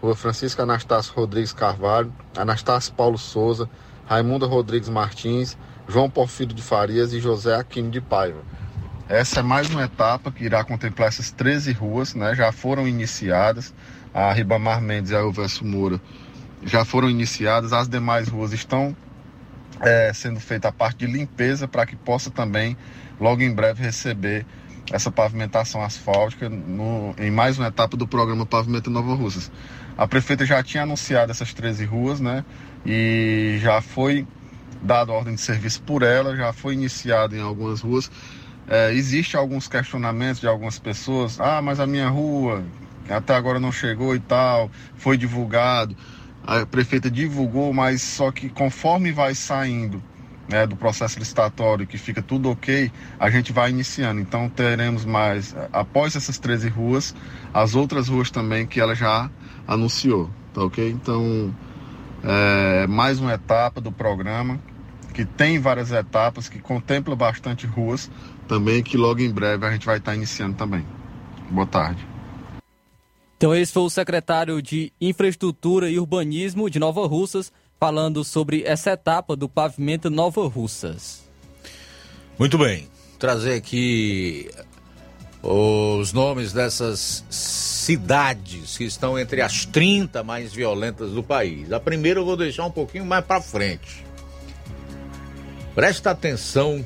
[0.01, 3.69] Rua Francisco Anastácio Rodrigues Carvalho, Anastácio Paulo Souza,
[4.05, 5.57] Raimunda Rodrigues Martins,
[5.87, 8.41] João Porfírio de Farias e José Aquino de Paiva.
[9.07, 12.35] Essa é mais uma etapa que irá contemplar essas 13 ruas, né?
[12.35, 13.73] já foram iniciadas.
[14.13, 15.99] A Ribamar Mendes e a Elvésio Moura
[16.63, 18.95] já foram iniciadas, as demais ruas estão
[19.81, 22.77] é, sendo feita a parte de limpeza para que possa também,
[23.19, 24.45] logo em breve, receber
[24.91, 29.51] essa pavimentação asfáltica no, em mais uma etapa do programa Pavimento Nova Russas.
[29.97, 32.43] A prefeita já tinha anunciado essas 13 ruas, né?
[32.85, 34.25] E já foi
[34.81, 38.09] dado ordem de serviço por ela, já foi iniciado em algumas ruas.
[38.67, 42.63] É, existe alguns questionamentos de algumas pessoas, ah, mas a minha rua
[43.09, 45.95] até agora não chegou e tal, foi divulgado.
[46.45, 50.01] A prefeita divulgou, mas só que conforme vai saindo
[50.49, 54.19] né, do processo licitatório, que fica tudo ok, a gente vai iniciando.
[54.19, 57.15] Então teremos mais, após essas 13 ruas,
[57.53, 59.29] as outras ruas também que ela já
[59.67, 60.89] anunciou, tá ok?
[60.89, 61.53] Então,
[62.23, 64.59] é mais uma etapa do programa,
[65.13, 68.09] que tem várias etapas, que contempla bastante ruas
[68.47, 70.85] também, que logo em breve a gente vai estar iniciando também.
[71.51, 72.05] Boa tarde.
[73.37, 78.91] Então esse foi o secretário de Infraestrutura e Urbanismo de Nova Russas, falando sobre essa
[78.91, 81.23] etapa do pavimento Nova Russas.
[82.37, 82.87] Muito bem.
[83.17, 84.49] Trazer aqui
[85.41, 91.71] os nomes dessas cidades que estão entre as 30 mais violentas do país.
[91.71, 94.05] A primeira eu vou deixar um pouquinho mais para frente.
[95.73, 96.85] Presta atenção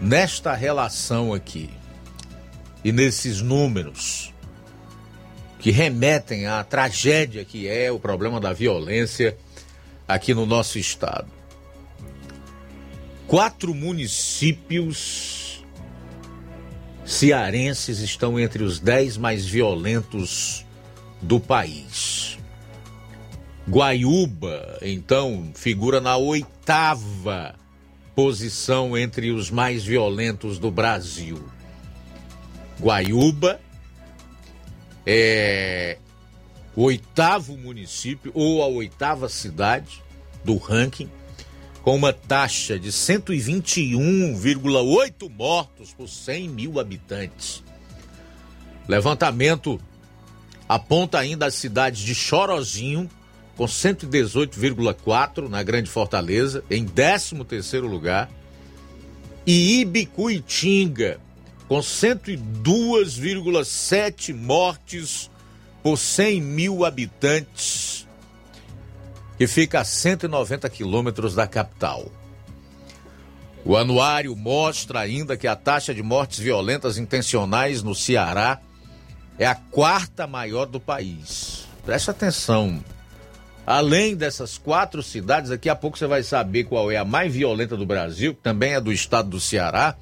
[0.00, 1.68] nesta relação aqui
[2.82, 4.32] e nesses números
[5.58, 9.36] que remetem à tragédia que é o problema da violência
[10.14, 11.28] aqui no nosso estado.
[13.26, 15.64] Quatro municípios
[17.04, 20.64] cearenses estão entre os dez mais violentos
[21.22, 22.38] do país.
[23.68, 27.54] Guaiúba, então, figura na oitava
[28.14, 31.40] posição entre os mais violentos do Brasil.
[32.80, 33.60] Guaiúba
[35.06, 35.98] é
[36.74, 40.02] o oitavo município ou a oitava cidade
[40.44, 41.08] do ranking,
[41.82, 47.64] com uma taxa de 121,8 mortos por 100 mil habitantes.
[48.86, 49.80] Levantamento
[50.68, 53.10] aponta ainda as cidades de Chorozinho,
[53.56, 58.30] com 118,4 na Grande Fortaleza, em 13º lugar,
[59.46, 61.18] e Ibicuitinga,
[61.66, 65.30] com 102,7 mortes
[65.82, 68.06] por 100 mil habitantes,
[69.38, 72.10] que fica a 190 quilômetros da capital.
[73.64, 78.60] O anuário mostra ainda que a taxa de mortes violentas intencionais no Ceará
[79.38, 81.66] é a quarta maior do país.
[81.84, 82.82] Preste atenção.
[83.66, 87.76] Além dessas quatro cidades, daqui a pouco você vai saber qual é a mais violenta
[87.76, 89.96] do Brasil, que também é do estado do Ceará.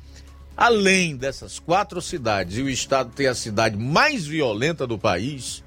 [0.56, 5.62] Além dessas quatro cidades e o estado tem a cidade mais violenta do país,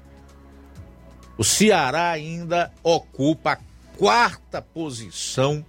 [1.36, 3.58] o Ceará ainda ocupa a
[3.96, 5.64] quarta posição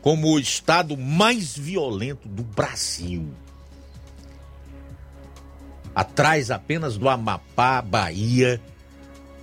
[0.00, 3.28] como o estado mais violento do Brasil.
[5.94, 8.60] Atrás apenas do Amapá, Bahia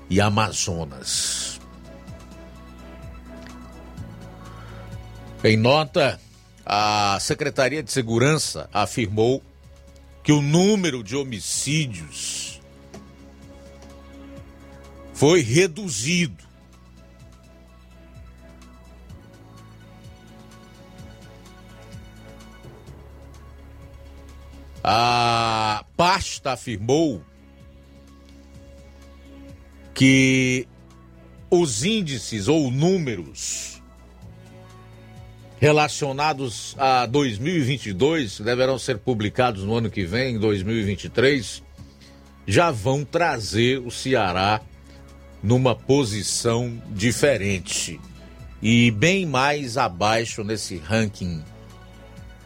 [0.10, 1.60] e Amazonas.
[5.44, 6.20] Em nota,
[6.66, 9.44] a Secretaria de Segurança afirmou
[10.24, 12.53] que o número de homicídios
[15.14, 16.44] foi reduzido.
[24.84, 27.24] A pasta afirmou
[29.94, 30.68] que
[31.50, 33.82] os índices ou números
[35.58, 41.64] relacionados a 2022, que deverão ser publicados no ano que vem, em 2023,
[42.46, 44.60] já vão trazer o Ceará
[45.44, 48.00] numa posição diferente
[48.62, 51.44] e bem mais abaixo nesse ranking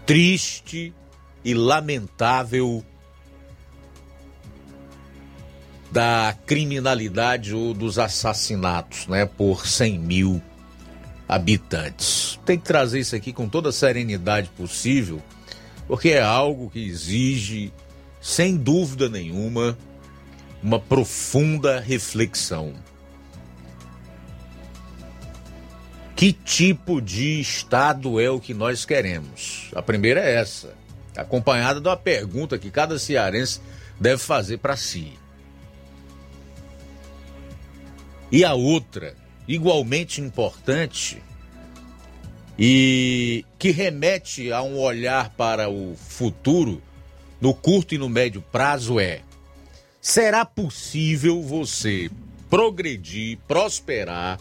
[0.03, 0.93] triste
[1.45, 2.83] e lamentável
[5.91, 10.41] da criminalidade ou dos assassinatos, né, por 100 mil
[11.27, 12.39] habitantes.
[12.45, 15.21] Tem que trazer isso aqui com toda a serenidade possível,
[15.87, 17.71] porque é algo que exige,
[18.21, 19.77] sem dúvida nenhuma,
[20.63, 22.73] uma profunda reflexão.
[26.17, 29.69] Que tipo de Estado é o que nós queremos?
[29.75, 30.73] A primeira é essa,
[31.15, 33.61] acompanhada de uma pergunta que cada cearense
[33.99, 35.13] deve fazer para si.
[38.31, 39.15] E a outra,
[39.47, 41.21] igualmente importante,
[42.57, 46.81] e que remete a um olhar para o futuro,
[47.39, 49.21] no curto e no médio prazo, é:
[50.01, 52.09] será possível você
[52.49, 54.39] progredir, prosperar,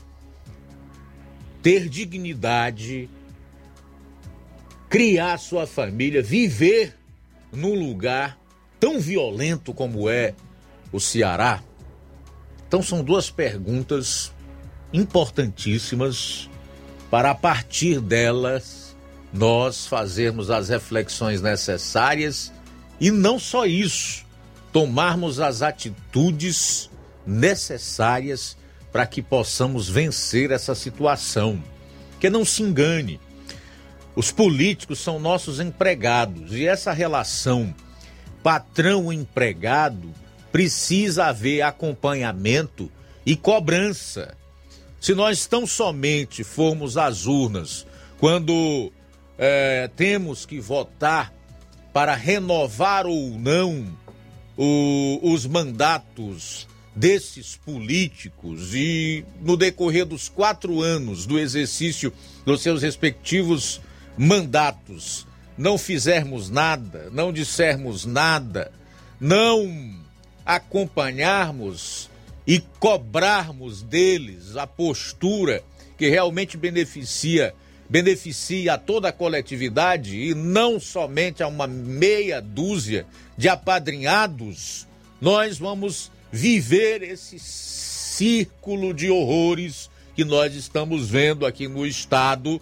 [1.67, 3.11] ter dignidade,
[4.89, 6.97] criar sua família, viver
[7.51, 8.39] num lugar
[8.79, 10.33] tão violento como é
[10.93, 11.61] o Ceará?
[12.69, 14.33] Então são duas perguntas
[14.93, 16.49] importantíssimas
[17.11, 18.97] para a partir delas
[19.33, 22.53] nós fazermos as reflexões necessárias
[23.01, 24.25] e não só isso,
[24.73, 26.89] tomarmos as atitudes
[27.27, 28.57] necessárias
[28.93, 31.62] para que possamos vencer essa situação.
[32.18, 33.20] Que não se engane,
[34.14, 37.74] os políticos são nossos empregados e essa relação
[38.43, 40.11] patrão-empregado
[40.51, 42.91] precisa haver acompanhamento
[43.26, 44.34] e cobrança.
[44.99, 47.87] Se nós tão somente formos às urnas
[48.18, 48.91] quando
[49.37, 51.32] é, temos que votar
[51.93, 53.87] para renovar ou não
[54.57, 56.66] o, os mandatos
[56.97, 62.11] desses políticos e no decorrer dos quatro anos do exercício
[62.45, 63.81] dos seus respectivos
[64.17, 65.27] mandatos
[65.57, 68.71] não fizermos nada, não dissermos nada,
[69.21, 69.95] não
[70.45, 72.11] acompanharmos
[72.47, 75.63] e cobrarmos deles a postura
[75.97, 77.55] que realmente beneficia
[77.89, 83.07] beneficia a toda a coletividade e não somente a uma meia dúzia
[83.39, 84.89] de apadrinhados,
[85.21, 92.61] nós vamos viver esse círculo de horrores que nós estamos vendo aqui no estado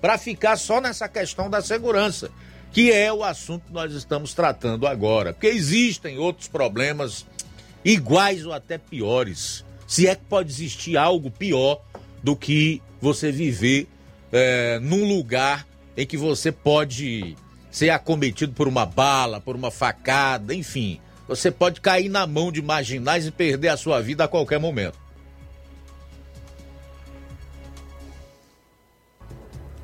[0.00, 2.30] para ficar só nessa questão da segurança
[2.72, 5.32] que é o assunto que nós estamos tratando agora.
[5.32, 7.26] Porque existem outros problemas
[7.84, 9.64] iguais ou até piores.
[9.86, 11.80] Se é que pode existir algo pior
[12.22, 13.88] do que você viver
[14.30, 15.66] é, num lugar
[15.96, 17.36] em que você pode
[17.70, 21.00] ser acometido por uma bala, por uma facada, enfim.
[21.28, 24.98] Você pode cair na mão de marginais e perder a sua vida a qualquer momento.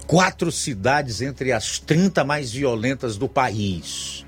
[0.07, 4.25] quatro cidades entre as 30 mais violentas do país.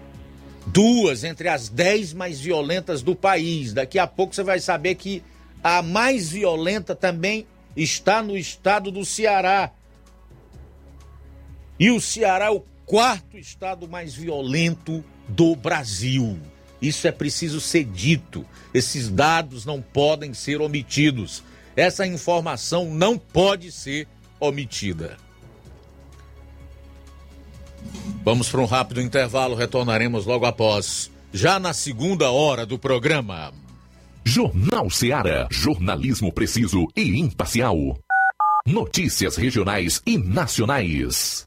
[0.66, 3.72] Duas entre as 10 mais violentas do país.
[3.72, 5.22] Daqui a pouco você vai saber que
[5.62, 7.46] a mais violenta também
[7.76, 9.70] está no estado do Ceará.
[11.78, 16.36] E o Ceará é o quarto estado mais violento do Brasil.
[16.80, 18.44] Isso é preciso ser dito.
[18.72, 21.42] Esses dados não podem ser omitidos.
[21.74, 24.08] Essa informação não pode ser
[24.40, 25.16] omitida.
[28.24, 33.52] Vamos para um rápido intervalo, retornaremos logo após, já na segunda hora do programa.
[34.24, 35.46] Jornal Seara.
[35.50, 37.96] Jornalismo preciso e imparcial.
[38.66, 41.46] Notícias regionais e nacionais.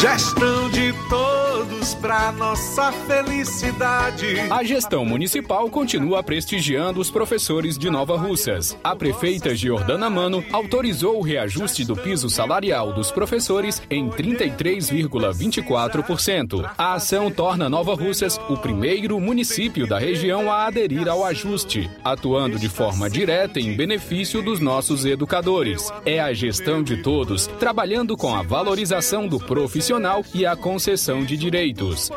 [0.00, 4.40] Gestão de todos juntos pra nossa felicidade.
[4.50, 8.78] A gestão municipal continua prestigiando os professores de Nova Russas.
[8.82, 16.70] A prefeita Giordana Mano autorizou o reajuste do piso salarial dos professores em 33,24%.
[16.76, 22.58] A ação torna Nova Russas o primeiro município da região a aderir ao ajuste, atuando
[22.58, 25.92] de forma direta em benefício dos nossos educadores.
[26.04, 31.36] É a gestão de todos, trabalhando com a valorização do profissional e a concessão de
[31.36, 31.53] direitos.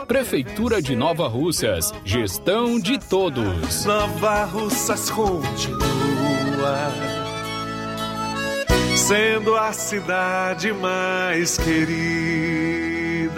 [0.07, 3.85] Prefeitura de Nova Russas, gestão de todos.
[3.85, 6.91] Nova Russas continua
[8.95, 13.37] sendo a cidade mais querida.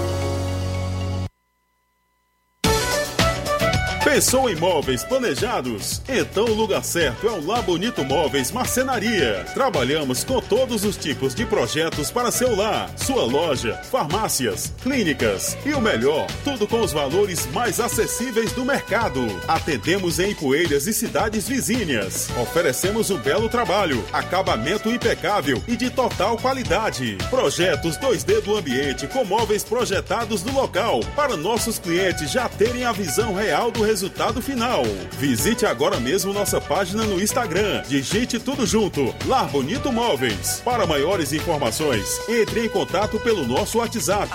[4.11, 6.01] Pensou em móveis planejados?
[6.09, 9.45] Então o lugar certo é o Lá Bonito Móveis Marcenaria.
[9.53, 15.73] Trabalhamos com todos os tipos de projetos para seu lar, sua loja, farmácias, clínicas e
[15.73, 19.25] o melhor, tudo com os valores mais acessíveis do mercado.
[19.47, 22.27] Atendemos em Poeiras e cidades vizinhas.
[22.41, 27.17] Oferecemos um belo trabalho, acabamento impecável e de total qualidade.
[27.29, 32.91] Projetos 2D do ambiente com móveis projetados no local para nossos clientes já terem a
[32.91, 34.81] visão real do resultado resultado final.
[35.19, 37.83] Visite agora mesmo nossa página no Instagram.
[37.87, 39.13] Digite tudo junto.
[39.27, 40.59] Lar Bonito Móveis.
[40.65, 44.31] Para maiores informações, entre em contato pelo nosso WhatsApp.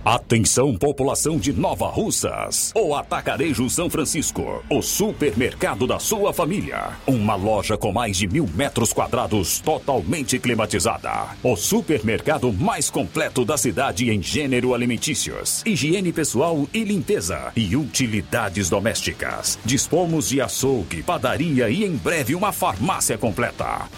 [0.05, 2.73] Atenção, população de Nova Russas.
[2.75, 6.99] O Atacarejo São Francisco, o supermercado da sua família.
[7.07, 11.29] Uma loja com mais de mil metros quadrados, totalmente climatizada.
[11.41, 18.69] O supermercado mais completo da cidade em gênero alimentícios, higiene pessoal e limpeza e utilidades
[18.69, 19.57] domésticas.
[19.65, 23.89] Dispomos de açougue, padaria e em breve uma farmácia completa.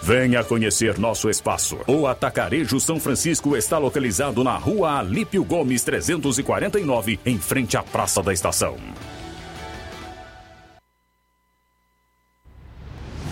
[0.00, 1.78] Venha conhecer nosso espaço.
[1.86, 8.22] O Atacarejo São Francisco está localizado na rua Alípio Gomes 349, em frente à Praça
[8.22, 8.76] da Estação.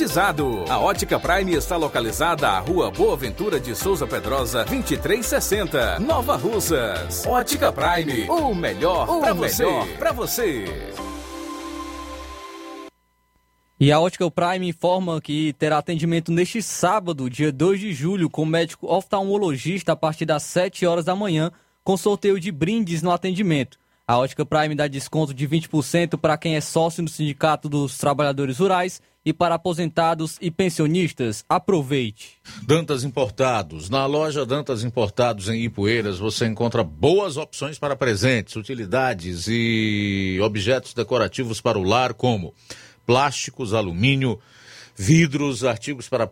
[0.00, 0.64] climatizado.
[0.68, 7.26] A Ótica Prime está localizada à Rua Boa Ventura de Souza Pedrosa, 2360, Nova Russas.
[7.26, 9.64] Ótica Prime, o melhor para você.
[9.98, 10.64] Para você.
[13.78, 18.44] E a Ótica Prime informa que terá atendimento neste sábado, dia 2 de julho, com
[18.44, 21.50] médico oftalmologista a partir das 7 horas da manhã,
[21.84, 23.78] com sorteio de brindes no atendimento.
[24.06, 28.58] A Ótica Prime dá desconto de 20% para quem é sócio no Sindicato dos Trabalhadores
[28.58, 31.44] Rurais e para aposentados e pensionistas.
[31.48, 32.38] Aproveite.
[32.62, 33.90] Dantas Importados.
[33.90, 40.94] Na loja Dantas Importados em Ipueiras você encontra boas opções para presentes, utilidades e objetos
[40.94, 42.54] decorativos para o lar, como
[43.06, 44.38] plásticos, alumínio,
[44.96, 46.28] vidros, artigos para,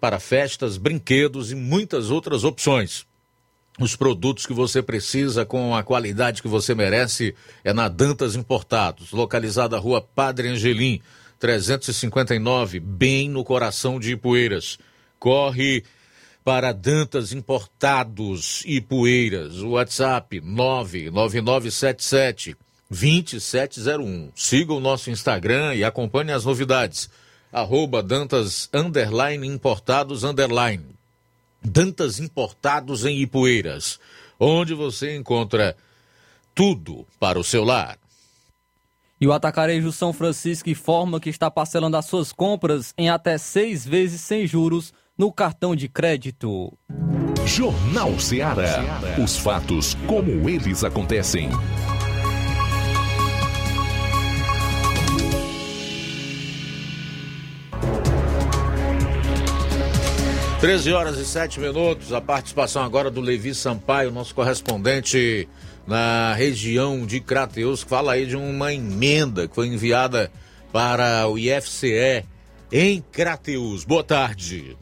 [0.00, 3.06] para festas, brinquedos e muitas outras opções.
[3.80, 7.32] Os produtos que você precisa com a qualidade que você merece
[7.62, 11.00] é na Dantas Importados, localizada na rua Padre Angelim,
[11.38, 14.78] 359, bem no coração de Ipueiras.
[15.18, 15.84] Corre
[16.44, 19.60] para Dantas Importados e Poeiras.
[19.60, 22.56] WhatsApp 99977
[22.90, 24.32] 2701.
[24.34, 27.10] Siga o nosso Instagram e acompanhe as novidades.
[27.52, 30.86] arroba Dantas underline importados underline.
[31.62, 34.00] Dantas Importados em Ipueiras,
[34.38, 35.76] onde você encontra
[36.54, 37.98] tudo para o seu lar.
[39.20, 43.84] E o Atacarejo São Francisco informa que está parcelando as suas compras em até seis
[43.84, 46.72] vezes sem juros no cartão de crédito.
[47.44, 48.84] Jornal Ceará.
[49.22, 51.50] Os fatos como eles acontecem.
[60.60, 65.48] 13 horas e 7 minutos, a participação agora do Levi Sampaio, nosso correspondente
[65.88, 70.30] na região de Crateus, fala aí de uma emenda que foi enviada
[70.70, 72.26] para o IFCE
[72.70, 73.84] em Crateus.
[73.84, 74.76] Boa tarde.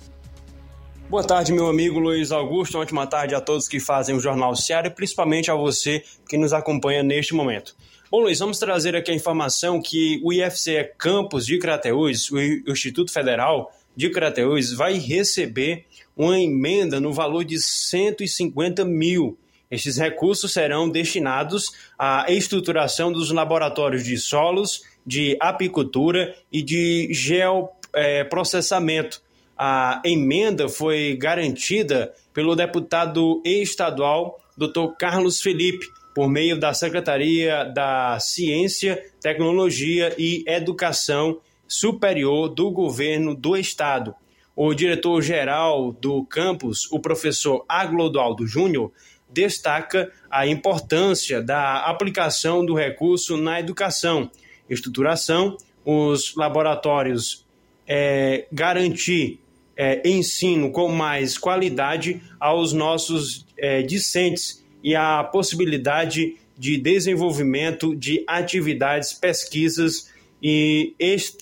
[1.08, 2.78] Boa tarde, meu amigo Luiz Augusto.
[2.78, 6.52] Ótima tarde a todos que fazem o Jornal Seara e principalmente a você que nos
[6.52, 7.76] acompanha neste momento.
[8.10, 12.38] Bom, Luiz, vamos trazer aqui a informação que o IFCE Campus de Crateus, o
[12.68, 15.84] Instituto Federal, de Crateús vai receber
[16.16, 19.38] uma emenda no valor de 150 mil.
[19.70, 29.20] Estes recursos serão destinados à estruturação dos laboratórios de solos, de apicultura e de geoprocessamento.
[29.58, 34.94] A emenda foi garantida pelo deputado estadual Dr.
[34.98, 43.56] Carlos Felipe, por meio da Secretaria da Ciência, Tecnologia e Educação superior do governo do
[43.56, 44.14] estado.
[44.54, 48.90] O diretor-geral do campus, o professor Aglodoaldo Júnior,
[49.28, 54.30] destaca a importância da aplicação do recurso na educação,
[54.68, 57.46] estruturação, os laboratórios
[57.86, 59.40] é, garantir
[59.76, 68.24] é, ensino com mais qualidade aos nossos é, discentes e a possibilidade de desenvolvimento de
[68.26, 70.10] atividades, pesquisas
[70.42, 70.94] e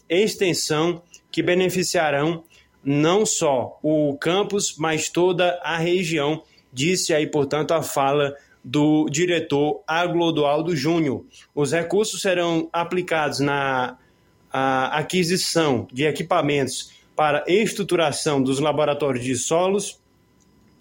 [0.09, 2.45] extensão que beneficiarão
[2.85, 6.43] não só o campus, mas toda a região,
[6.75, 11.25] disse aí, portanto, a fala do diretor Aglodoaldo Júnior.
[11.55, 13.97] Os recursos serão aplicados na
[14.51, 20.01] aquisição de equipamentos para estruturação dos laboratórios de solos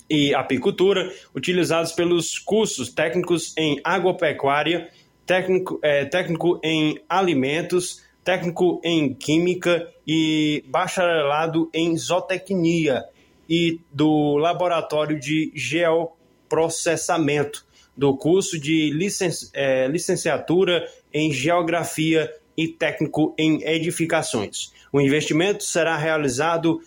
[0.09, 4.89] e apicultura, utilizados pelos cursos técnicos em agropecuária,
[5.25, 13.03] técnico, é, técnico em alimentos, técnico em química e bacharelado em zootecnia
[13.47, 17.63] e do laboratório de geoprocessamento
[17.95, 24.73] do curso de licen é, licenciatura em geografia e técnico em edificações.
[24.91, 26.81] O investimento será realizado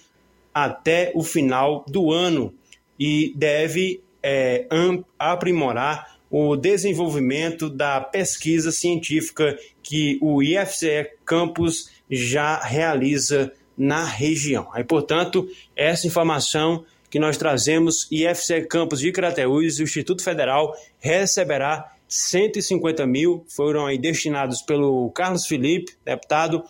[0.52, 2.52] até o final do ano
[2.98, 4.66] e deve é,
[5.18, 14.68] aprimorar o desenvolvimento da pesquisa científica que o IFCE Campus já realiza na região.
[14.72, 21.92] Aí, portanto, essa informação que nós trazemos, IFCE Campus de Crateús, o Instituto Federal receberá
[22.08, 26.64] 150 mil, foram aí destinados pelo Carlos Felipe, deputado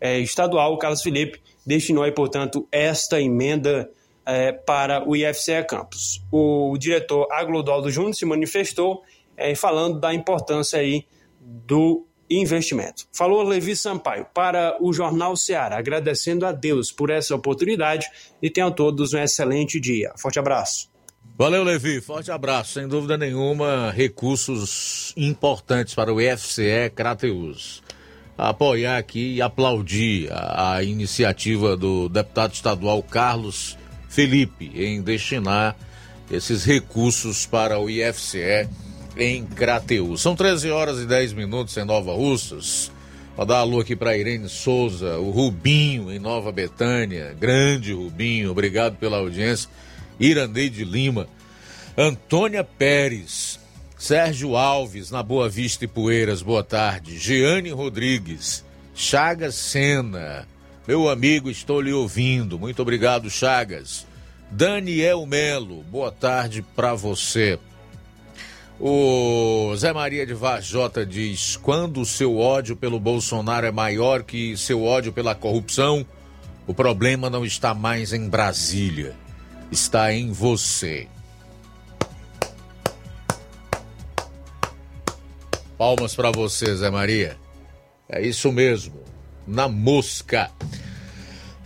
[0.00, 3.90] é, estadual, Carlos Felipe, destinou aí, portanto, esta emenda
[4.24, 6.22] é, para o IFCE Campus.
[6.30, 9.02] O diretor Aglodaldo Júnior se manifestou
[9.36, 11.04] é, falando da importância aí
[11.40, 12.06] do
[12.40, 13.06] investimento.
[13.12, 18.06] Falou Levi Sampaio para o Jornal Ceará, agradecendo a Deus por essa oportunidade
[18.40, 20.12] e tenham todos um excelente dia.
[20.16, 20.90] Forte abraço.
[21.36, 22.00] Valeu, Levi.
[22.00, 22.74] Forte abraço.
[22.74, 27.82] Sem dúvida nenhuma, recursos importantes para o IFCE Crateus.
[28.36, 33.76] Apoiar aqui e aplaudir a, a iniciativa do deputado estadual Carlos
[34.08, 35.76] Felipe em destinar
[36.30, 38.68] esses recursos para o IFCE
[39.16, 40.20] em Crateus.
[40.20, 42.90] São 13 horas e 10 minutos em Nova Russas.
[43.36, 47.34] Vou dar alô aqui para Irene Souza, o Rubinho em Nova Betânia.
[47.38, 49.70] Grande Rubinho, obrigado pela audiência.
[50.20, 51.26] Iraneide Lima,
[51.96, 53.58] Antônia Pérez,
[53.96, 57.18] Sérgio Alves na Boa Vista e Poeiras, boa tarde.
[57.18, 60.46] Jeane Rodrigues, Chagas Sena,
[60.86, 62.58] meu amigo, estou lhe ouvindo.
[62.58, 64.06] Muito obrigado, Chagas.
[64.50, 67.58] Daniel Melo, boa tarde para você.
[68.84, 74.56] O Zé Maria de Vajota diz: quando o seu ódio pelo Bolsonaro é maior que
[74.56, 76.04] seu ódio pela corrupção,
[76.66, 79.14] o problema não está mais em Brasília,
[79.70, 81.06] está em você.
[85.78, 87.36] Palmas para você, Zé Maria.
[88.08, 89.00] É isso mesmo
[89.46, 90.50] na mosca.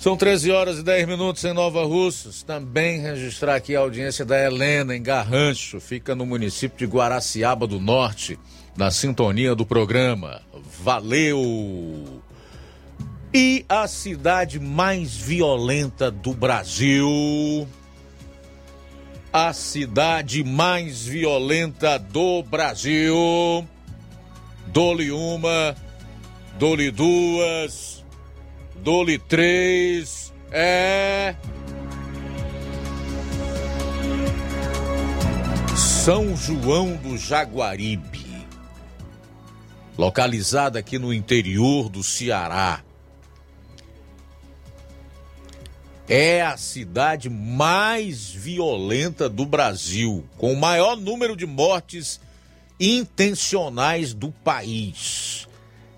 [0.07, 2.41] São 13 horas e 10 minutos em Nova Russas.
[2.45, 7.81] Também registrar aqui a audiência da Helena em Garrancho, fica no município de Guaraciaba do
[7.81, 8.39] Norte,
[8.77, 10.43] na sintonia do programa.
[10.81, 12.23] Valeu!
[13.35, 17.67] E a cidade mais violenta do Brasil.
[19.33, 23.67] A cidade mais violenta do Brasil.
[24.69, 25.75] Dole uma,
[26.61, 27.95] dole duas,
[28.83, 30.33] dole três.
[30.51, 31.35] É.
[35.77, 38.47] São João do Jaguaribe,
[39.99, 42.83] localizada aqui no interior do Ceará.
[46.09, 52.20] É a cidade mais violenta do Brasil, com o maior número de mortes
[52.79, 55.49] intencionais do país.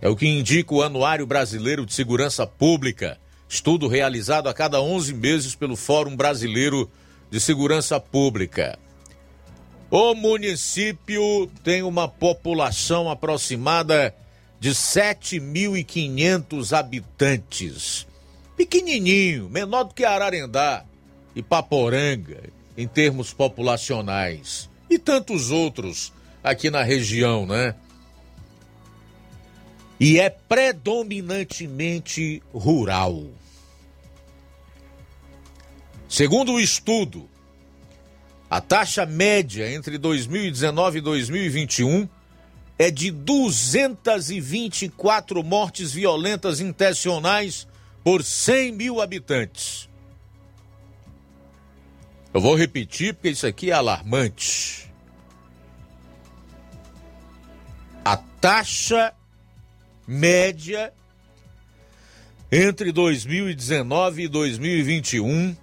[0.01, 3.19] É o que indica o Anuário Brasileiro de Segurança Pública,
[3.49, 6.89] estudo realizado a cada 11 meses pelo Fórum Brasileiro
[7.31, 8.79] de Segurança Pública.
[9.91, 14.15] O município tem uma população aproximada
[14.61, 18.07] de 7.500 habitantes.
[18.57, 20.85] Pequenininho, menor do que Ararendá
[21.35, 22.43] e Paporanga,
[22.77, 24.69] em termos populacionais.
[24.91, 27.75] E tantos outros aqui na região, né?
[30.01, 33.27] E é predominantemente rural.
[36.09, 37.29] Segundo o estudo,
[38.49, 42.09] a taxa média entre 2019 e 2021
[42.79, 47.67] é de 224 mortes violentas intencionais
[48.05, 49.89] por 100 mil habitantes.
[52.33, 54.89] Eu vou repetir porque isso aqui é alarmante.
[58.05, 59.13] A taxa
[60.09, 60.93] média
[62.51, 65.55] entre 2019 e 2021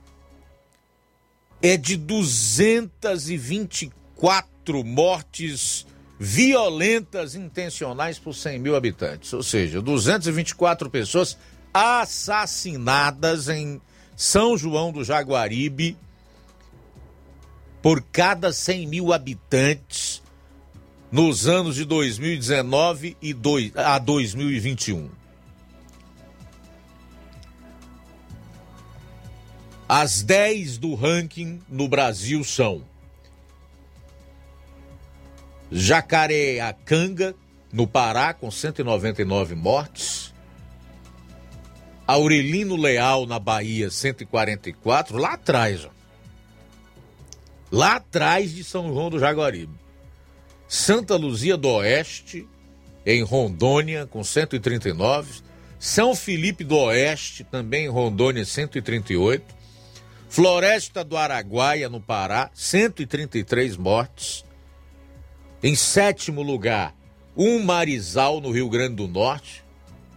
[1.64, 5.88] é de 224 mortes
[6.20, 9.34] violentas intencionais por 100 mil habitantes.
[9.34, 11.36] Ou seja, 224 pessoas
[11.74, 13.82] assassinadas em
[14.16, 15.98] São João do Jaguaribe
[17.82, 20.22] por cada 100 mil habitantes
[21.16, 25.10] nos anos de 2019 e dois, a 2021.
[29.88, 32.84] As 10 do ranking no Brasil são
[35.72, 37.34] Jacareacanga,
[37.72, 40.34] no Pará, com 199 mortes.
[42.06, 45.90] Aurelino Leal, na Bahia, 144, lá atrás, ó.
[47.72, 49.85] Lá atrás de São João do Jaguaribe.
[50.76, 52.46] Santa Luzia do Oeste,
[53.06, 55.42] em Rondônia, com 139.
[55.80, 59.56] São Felipe do Oeste, também em Rondônia, 138.
[60.28, 64.44] Floresta do Araguaia, no Pará, 133 mortes.
[65.64, 66.94] Em sétimo lugar,
[67.38, 69.64] um Marizal, no Rio Grande do Norte,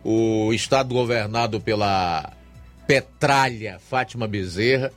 [0.02, 2.32] o estado governado pela
[2.84, 4.92] Petralha Fátima Bezerra,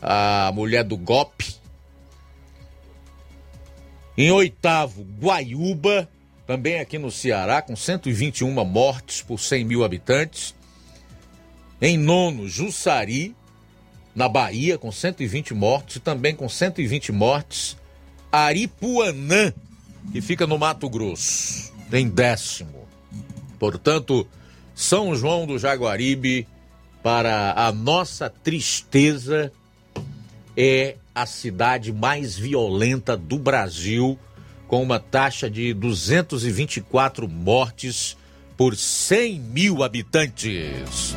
[0.00, 1.54] a mulher do golpe.
[4.16, 6.08] Em oitavo, Guaiúba,
[6.46, 10.54] também aqui no Ceará, com 121 mortes por 100 mil habitantes.
[11.82, 13.34] Em nono, Jussari,
[14.14, 17.76] na Bahia, com 120 mortes, e também com 120 mortes,
[18.32, 19.52] Aripuanã,
[20.10, 22.88] que fica no Mato Grosso, em décimo.
[23.58, 24.26] Portanto,
[24.74, 26.48] São João do Jaguaribe,
[27.02, 29.52] para a nossa tristeza,
[30.56, 34.18] é a cidade mais violenta do Brasil,
[34.66, 38.16] com uma taxa de 224 mortes
[38.56, 41.14] por 100 mil habitantes.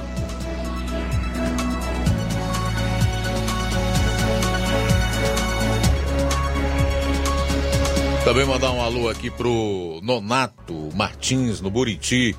[8.23, 12.35] Também mandar um alô aqui pro Nonato Martins, no Buriti,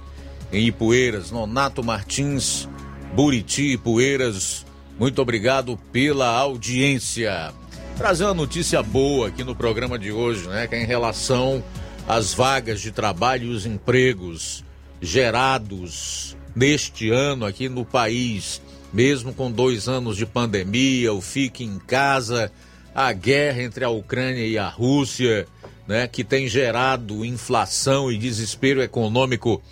[0.53, 1.32] em Ipueiras.
[1.32, 2.68] Nonato Martins,
[3.14, 4.64] Buriti, Ipueiras.
[5.01, 7.55] Muito obrigado pela audiência.
[7.96, 10.66] Trazer uma notícia boa aqui no programa de hoje, né?
[10.66, 11.64] Que é em relação
[12.07, 14.62] às vagas de trabalho e os empregos
[15.01, 18.61] gerados neste ano aqui no país,
[18.92, 22.53] mesmo com dois anos de pandemia, o fique em casa,
[22.94, 25.46] a guerra entre a Ucrânia e a Rússia
[25.90, 29.62] né, que tem gerado inflação e desespero econômico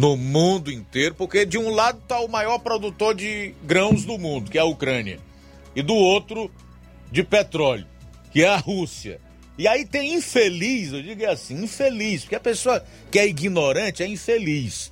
[0.00, 4.50] no mundo inteiro, porque de um lado está o maior produtor de grãos do mundo,
[4.50, 5.20] que é a Ucrânia,
[5.76, 6.50] e do outro
[7.12, 7.86] de petróleo,
[8.32, 9.20] que é a Rússia.
[9.58, 14.08] E aí tem infeliz, eu digo assim, infeliz, porque a pessoa que é ignorante é
[14.08, 14.90] infeliz.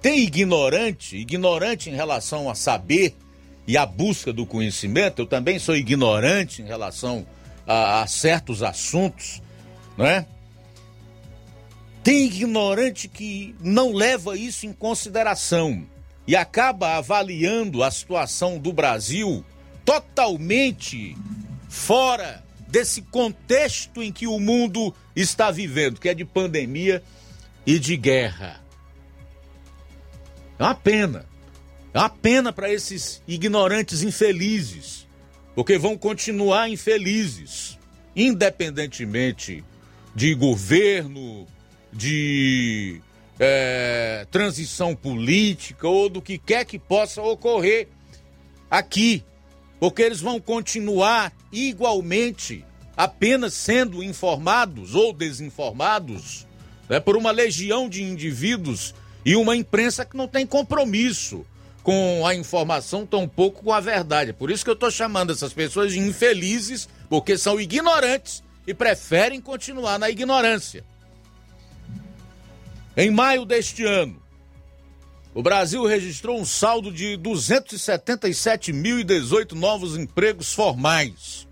[0.00, 3.14] Tem ignorante, ignorante em relação a saber
[3.68, 7.26] e a busca do conhecimento, eu também sou ignorante em relação
[7.66, 9.42] a, a certos assuntos,
[9.94, 10.24] não é?
[12.02, 15.86] Tem ignorante que não leva isso em consideração.
[16.24, 19.44] e acaba avaliando a situação do Brasil
[19.84, 21.16] totalmente
[21.68, 27.02] fora desse contexto em que o mundo está vivendo, que é de pandemia
[27.66, 28.60] e de guerra.
[30.58, 31.26] É uma pena.
[31.92, 35.06] É uma pena para esses ignorantes infelizes,
[35.54, 37.78] porque vão continuar infelizes,
[38.16, 39.62] independentemente
[40.14, 41.46] de governo,
[41.92, 43.00] de
[43.38, 47.88] é, transição política ou do que quer que possa ocorrer
[48.70, 49.24] aqui,
[49.78, 52.64] porque eles vão continuar igualmente
[52.96, 56.46] apenas sendo informados ou desinformados
[56.88, 61.44] né, por uma legião de indivíduos e uma imprensa que não tem compromisso
[61.82, 64.32] com a informação, tampouco com a verdade.
[64.32, 69.40] Por isso que eu estou chamando essas pessoas de infelizes, porque são ignorantes e preferem
[69.40, 70.84] continuar na ignorância.
[72.94, 74.20] Em maio deste ano,
[75.34, 81.48] o Brasil registrou um saldo de 277.018 novos empregos formais.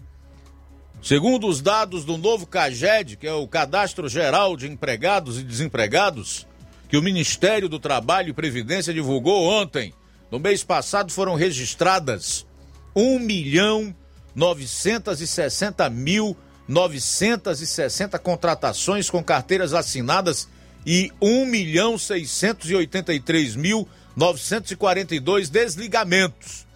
[1.03, 6.47] Segundo os dados do novo CAGED, que é o Cadastro Geral de Empregados e Desempregados,
[6.91, 9.95] que o Ministério do Trabalho e Previdência divulgou ontem,
[10.31, 12.47] no mês passado foram registradas
[12.95, 13.97] 1 milhão
[14.35, 16.37] 960 mil
[16.69, 20.47] 960 contratações com carteiras assinadas
[20.85, 26.67] e 1 milhão 683 mil 942 desligamentos.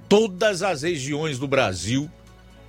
[0.08, 2.10] Todas as regiões do Brasil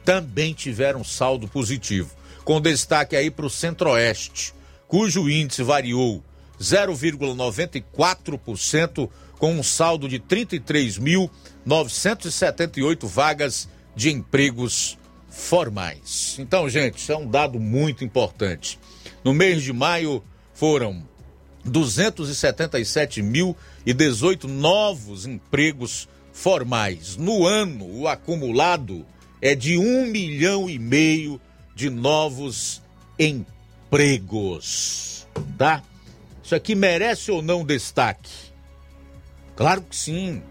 [0.04, 2.10] também tiveram saldo positivo,
[2.44, 4.56] com destaque aí para o Centro-Oeste,
[4.88, 6.24] cujo índice variou
[6.60, 9.08] 0,94%,
[9.38, 14.98] com um saldo de 33.978 vagas de empregos
[15.30, 16.38] formais.
[16.40, 18.80] Então, gente, isso é um dado muito importante.
[19.24, 21.08] No mês de maio foram
[21.68, 27.18] 277.018 novos empregos formais.
[27.18, 29.06] No ano, o acumulado
[29.42, 31.42] é de um milhão e meio
[31.76, 32.82] de novos
[33.20, 35.28] empregos.
[35.58, 35.84] Tá?
[36.44, 38.30] Isso aqui merece ou não destaque?
[39.56, 40.44] Claro que sim.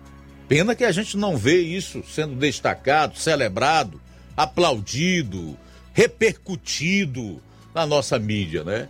[0.48, 4.00] Pena que a gente não vê isso sendo destacado, celebrado,
[4.36, 5.56] aplaudido,
[5.92, 7.42] repercutido
[7.74, 8.88] na nossa mídia, né?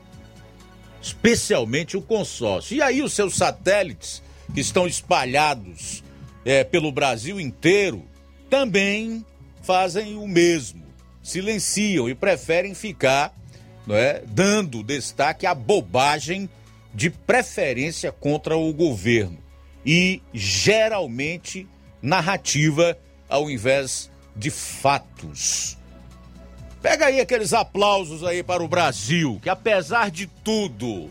[1.07, 2.77] Especialmente o consórcio.
[2.77, 4.23] E aí os seus satélites,
[4.53, 6.03] que estão espalhados
[6.45, 8.05] é, pelo Brasil inteiro,
[8.51, 9.25] também
[9.63, 10.85] fazem o mesmo,
[11.23, 13.35] silenciam e preferem ficar
[13.89, 16.49] é, dando destaque à bobagem
[16.93, 19.39] de preferência contra o governo
[19.85, 21.69] e geralmente
[22.03, 25.76] narrativa ao invés de fatos.
[26.89, 31.11] Pega aí aqueles aplausos aí para o Brasil, que apesar de tudo,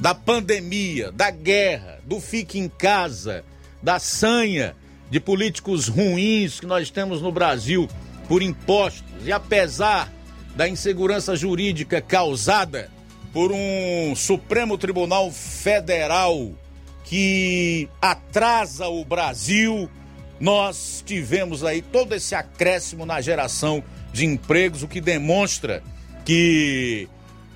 [0.00, 3.44] da pandemia, da guerra, do fique em casa,
[3.82, 4.76] da sanha
[5.10, 7.88] de políticos ruins que nós temos no Brasil
[8.28, 10.12] por impostos, e apesar
[10.54, 12.88] da insegurança jurídica causada
[13.32, 16.52] por um Supremo Tribunal Federal
[17.02, 19.90] que atrasa o Brasil,
[20.38, 23.82] nós tivemos aí todo esse acréscimo na geração
[24.14, 25.82] de empregos, o que demonstra
[26.24, 27.08] que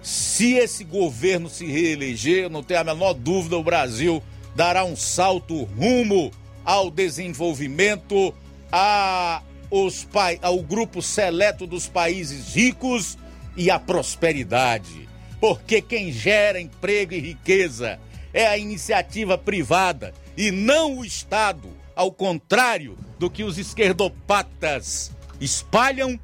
[0.02, 4.20] se esse governo se reeleger, não tenho a menor dúvida, o Brasil
[4.56, 6.32] dará um salto rumo
[6.64, 8.35] ao desenvolvimento
[8.72, 9.40] a,
[9.70, 10.09] os,
[10.43, 13.16] ao grupo seleto dos países ricos
[13.56, 15.09] e a prosperidade.
[15.40, 18.01] Porque quem gera emprego e riqueza
[18.35, 26.18] é a iniciativa privada e não o Estado, ao contrário do que os esquerdopatas espalham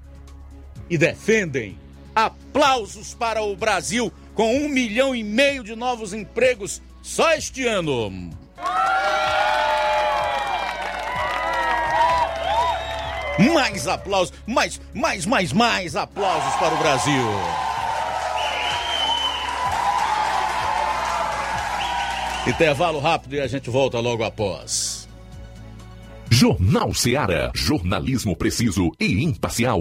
[0.89, 1.79] e defendem.
[2.15, 8.31] Aplausos para o Brasil com um milhão e meio de novos empregos só este ano.
[13.53, 17.25] Mais aplausos, mais, mais, mais, mais aplausos para o Brasil.
[22.47, 25.09] Intervalo rápido e a gente volta logo após.
[26.31, 27.51] Jornal Seara.
[27.55, 29.81] Jornalismo preciso e imparcial.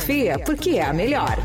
[0.45, 1.37] porque é a melhor.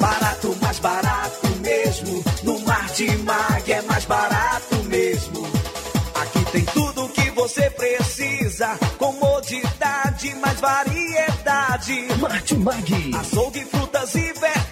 [0.00, 2.24] Barato, mais barato mesmo.
[2.42, 5.46] No Martimag é mais barato mesmo.
[6.20, 8.76] Aqui tem tudo o que você precisa.
[8.98, 12.08] Comodidade, mais variedade.
[12.20, 13.14] Martimag.
[13.16, 14.71] Açougue, frutas e verduras.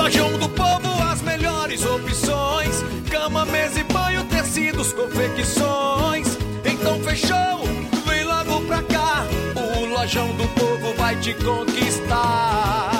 [0.00, 6.26] Lojão do Povo, as melhores opções: cama, mesa e banho, tecidos, confecções.
[6.64, 7.64] Então fechou,
[8.06, 9.26] vem logo pra cá.
[9.54, 12.99] O Lojão do Povo vai te conquistar.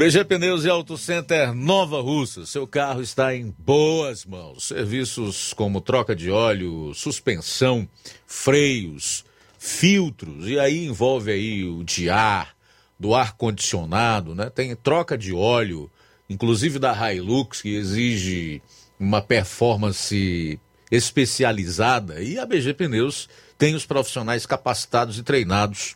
[0.00, 2.46] BG Pneus e Auto Center Nova Russa.
[2.46, 4.68] Seu carro está em boas mãos.
[4.68, 7.86] Serviços como troca de óleo, suspensão,
[8.26, 9.26] freios,
[9.58, 12.56] filtros e aí envolve aí o de ar,
[12.98, 14.48] do ar condicionado, né?
[14.48, 15.90] Tem troca de óleo,
[16.30, 18.62] inclusive da Hilux que exige
[18.98, 20.58] uma performance
[20.90, 23.28] especializada e a BG Pneus
[23.58, 25.94] tem os profissionais capacitados e treinados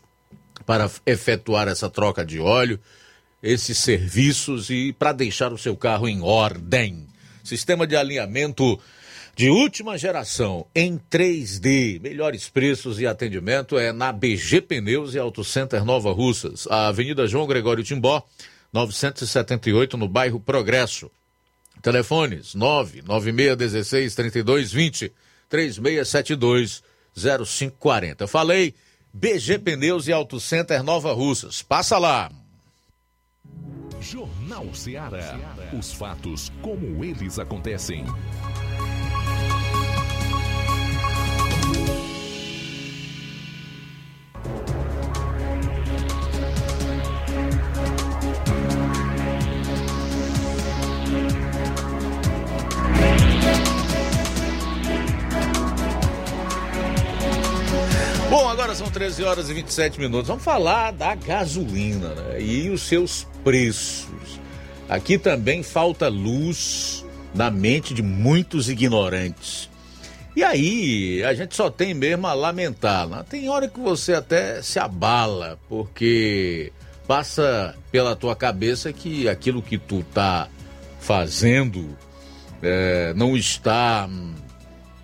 [0.66, 2.78] para efetuar essa troca de óleo
[3.44, 7.06] esses serviços e para deixar o seu carro em ordem.
[7.44, 8.80] Sistema de alinhamento
[9.36, 12.00] de última geração em 3D.
[12.00, 17.26] Melhores preços e atendimento é na BG Pneus e Auto Center Nova Russas, a Avenida
[17.26, 18.26] João Gregório Timbó,
[18.72, 21.10] 978, no bairro Progresso.
[21.82, 25.12] Telefones 99616 3220
[25.50, 26.82] 3672
[27.14, 28.26] 0540.
[28.26, 28.74] Falei
[29.12, 31.60] BG Pneus e Auto Center Nova Russas.
[31.60, 32.30] Passa lá.
[34.04, 35.40] Jornal Ceará.
[35.72, 38.04] Os fatos como eles acontecem.
[58.28, 60.28] Bom, agora são 13 horas e 27 minutos.
[60.28, 62.42] Vamos falar da gasolina né?
[62.42, 64.40] e os seus preços.
[64.88, 67.04] Aqui também falta luz
[67.34, 69.68] na mente de muitos ignorantes.
[70.36, 73.06] E aí, a gente só tem mesmo a lamentar.
[73.06, 73.24] Né?
[73.28, 76.72] Tem hora que você até se abala, porque
[77.06, 80.48] passa pela tua cabeça que aquilo que tu tá
[80.98, 81.96] fazendo
[82.62, 84.08] é, não está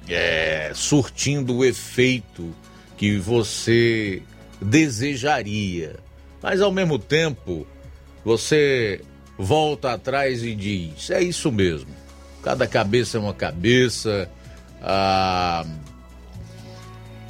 [0.08, 2.52] é, surtindo o efeito
[2.96, 4.22] que você
[4.60, 5.96] desejaria.
[6.42, 7.66] Mas ao mesmo tempo,
[8.24, 9.00] você
[9.38, 11.90] volta atrás e diz: é isso mesmo.
[12.42, 14.30] Cada cabeça é uma cabeça.
[14.82, 15.64] A,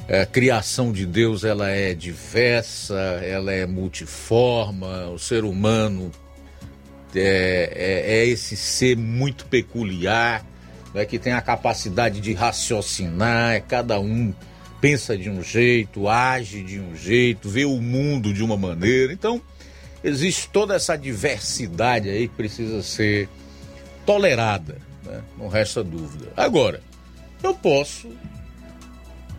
[0.09, 5.09] a criação de Deus ela é diversa, ela é multiforma.
[5.09, 6.11] O ser humano
[7.15, 10.45] é, é, é esse ser muito peculiar,
[10.93, 13.53] né, que tem a capacidade de raciocinar.
[13.53, 14.33] É cada um
[14.81, 19.13] pensa de um jeito, age de um jeito, vê o mundo de uma maneira.
[19.13, 19.39] Então,
[20.03, 23.29] existe toda essa diversidade aí que precisa ser
[24.05, 25.21] tolerada, né?
[25.37, 26.31] não resta dúvida.
[26.35, 26.81] Agora,
[27.43, 28.09] eu posso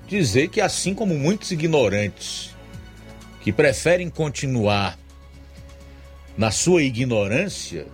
[0.07, 2.55] dizer que, assim como muitos ignorantes
[3.41, 4.99] que preferem continuar
[6.37, 7.87] na sua ignorância,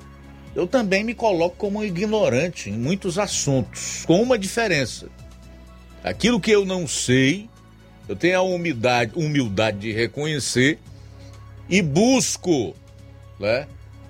[0.55, 5.09] eu também me coloco como ignorante em muitos assuntos, com uma diferença.
[6.03, 7.49] Aquilo que eu não sei,
[8.09, 10.79] eu tenho a humildade, humildade de reconhecer
[11.69, 12.75] e busco
[13.39, 13.67] né,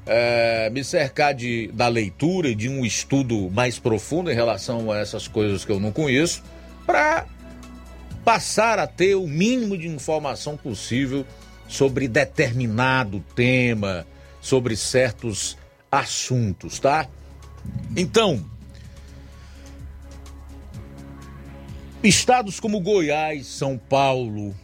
[0.06, 4.98] é, me cercar de, da leitura e de um estudo mais profundo em relação a
[4.98, 6.42] essas coisas que eu não conheço,
[6.86, 7.26] para
[8.24, 11.26] passar a ter o mínimo de informação possível
[11.66, 14.06] sobre determinado tema,
[14.40, 15.56] sobre certos
[15.90, 17.06] assuntos, tá?
[17.96, 18.44] Então,
[22.02, 24.54] Estados como Goiás, São Paulo,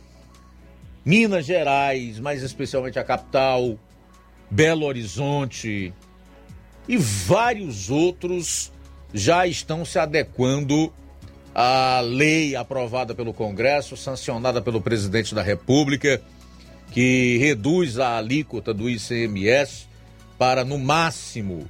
[1.05, 3.79] Minas Gerais, mais especialmente a capital,
[4.51, 5.93] Belo Horizonte
[6.89, 8.73] e vários outros
[9.13, 10.93] já estão se adequando
[11.55, 16.21] à lei aprovada pelo Congresso, sancionada pelo presidente da República,
[16.91, 19.87] que reduz a alíquota do ICMS
[20.39, 21.69] para no máximo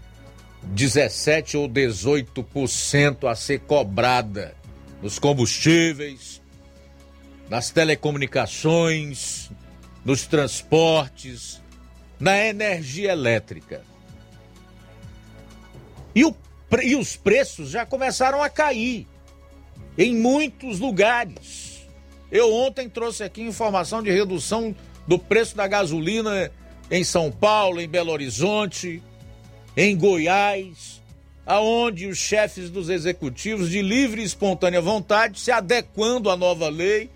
[0.63, 4.55] 17 ou 18% a ser cobrada
[5.03, 6.41] nos combustíveis,
[7.49, 9.51] nas telecomunicações,
[10.05, 11.63] nos transportes,
[12.19, 13.83] na energia elétrica.
[16.15, 16.35] E, o,
[16.83, 19.07] e os preços já começaram a cair
[19.97, 21.87] em muitos lugares.
[22.31, 24.75] Eu ontem trouxe aqui informação de redução
[25.07, 26.51] do preço da gasolina
[26.91, 29.03] em São Paulo, em Belo Horizonte,
[29.77, 31.03] em Goiás,
[31.47, 37.11] aonde os chefes dos executivos, de livre e espontânea vontade, se adequando à nova lei,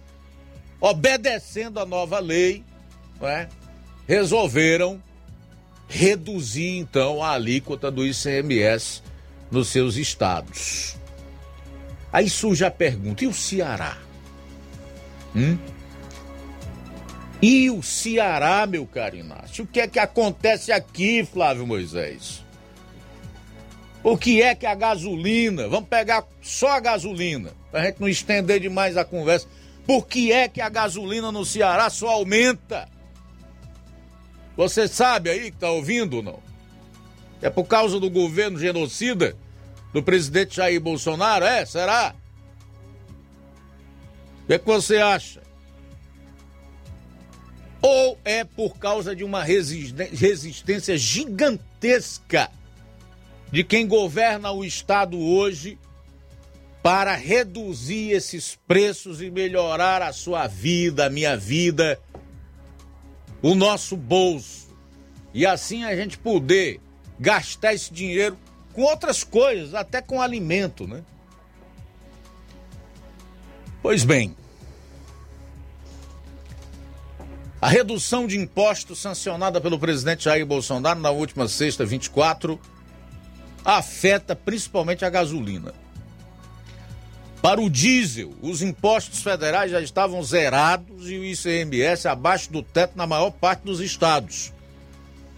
[0.81, 2.65] obedecendo à nova lei,
[3.21, 3.49] é?
[4.07, 5.03] resolveram
[5.89, 9.03] reduzir então a alíquota do ICMS
[9.51, 10.97] nos seus estados.
[12.13, 13.97] Aí surge a pergunta: e o Ceará?
[15.35, 15.59] Hum?
[17.41, 19.65] E o Ceará, meu caro Inácio?
[19.65, 22.45] O que é que acontece aqui, Flávio Moisés?
[24.03, 28.09] O que é que a gasolina, vamos pegar só a gasolina, para a gente não
[28.09, 29.47] estender demais a conversa.
[29.89, 32.87] Por que é que a gasolina no Ceará só aumenta?
[34.55, 36.43] Você sabe aí que está ouvindo ou não?
[37.41, 39.35] É por causa do governo genocida
[39.91, 41.47] do presidente Jair Bolsonaro?
[41.47, 41.65] É?
[41.65, 42.15] Será?
[44.43, 45.41] O que, é que você acha?
[47.81, 52.51] Ou é por causa de uma resistência gigantesca
[53.51, 55.79] de quem governa o Estado hoje
[56.89, 62.01] para reduzir esses preços e melhorar a sua vida, a minha vida,
[63.43, 64.75] o nosso bolso.
[65.35, 66.81] E assim a gente poder
[67.21, 68.39] gastar esse dinheiro
[68.73, 71.05] com outras coisas, até com alimento, né?
[73.83, 74.35] Pois bem,
[77.61, 82.59] a redução de impostos sancionada pelo presidente Jair Bolsonaro na última sexta, 24,
[83.63, 85.75] afeta principalmente a gasolina.
[87.41, 92.97] Para o diesel, os impostos federais já estavam zerados e o ICMS abaixo do teto
[92.97, 94.53] na maior parte dos estados.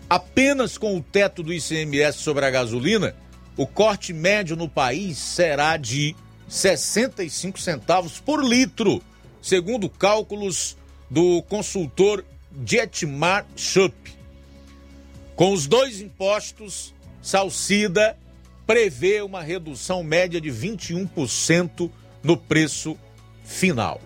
[0.08, 3.14] Apenas com o teto do ICMS sobre a gasolina,
[3.54, 6.16] o corte médio no país será de
[6.48, 9.02] 65 centavos por litro,
[9.42, 10.78] segundo cálculos
[11.10, 12.24] do consultor
[12.64, 13.94] Jetmar Schupp.
[15.36, 18.16] Com os dois impostos, Salcida
[18.70, 21.90] prevê uma redução média de 21%
[22.22, 22.96] no preço
[23.42, 24.00] final.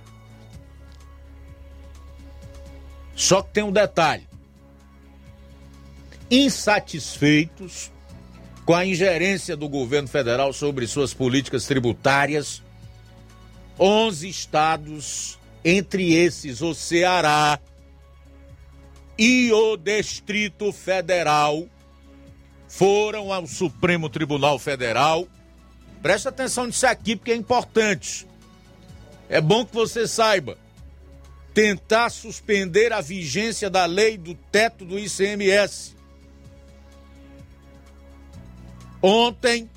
[3.15, 4.27] Só que tem um detalhe.
[6.31, 7.93] Insatisfeitos
[8.65, 12.63] com a ingerência do governo federal sobre suas políticas tributárias,
[13.79, 17.61] 11 estados, entre esses o Ceará
[19.19, 21.69] e o Distrito Federal,
[22.77, 25.29] foram ao Supremo Tribunal Federal.
[26.03, 28.27] Preste atenção nisso aqui porque é importante.
[29.29, 30.59] É bom que você saiba.
[31.53, 35.95] Tentar suspender a vigência da lei do teto do ICMS.
[39.01, 39.71] Ontem,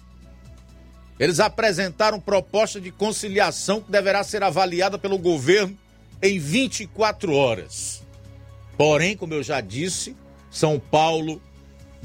[1.20, 5.78] eles apresentaram proposta de conciliação que deverá ser avaliada pelo governo
[6.20, 8.02] em 24 horas.
[8.76, 10.16] Porém, como eu já disse,
[10.50, 11.40] São Paulo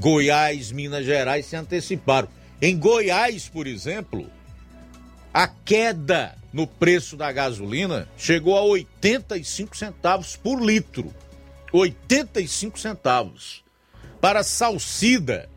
[0.03, 2.27] Goiás, Minas Gerais se anteciparam.
[2.61, 4.29] Em Goiás, por exemplo,
[5.33, 11.15] a queda no preço da gasolina chegou a 85 centavos por litro.
[11.73, 13.63] 85 centavos.
[14.21, 15.49] Para Salcida,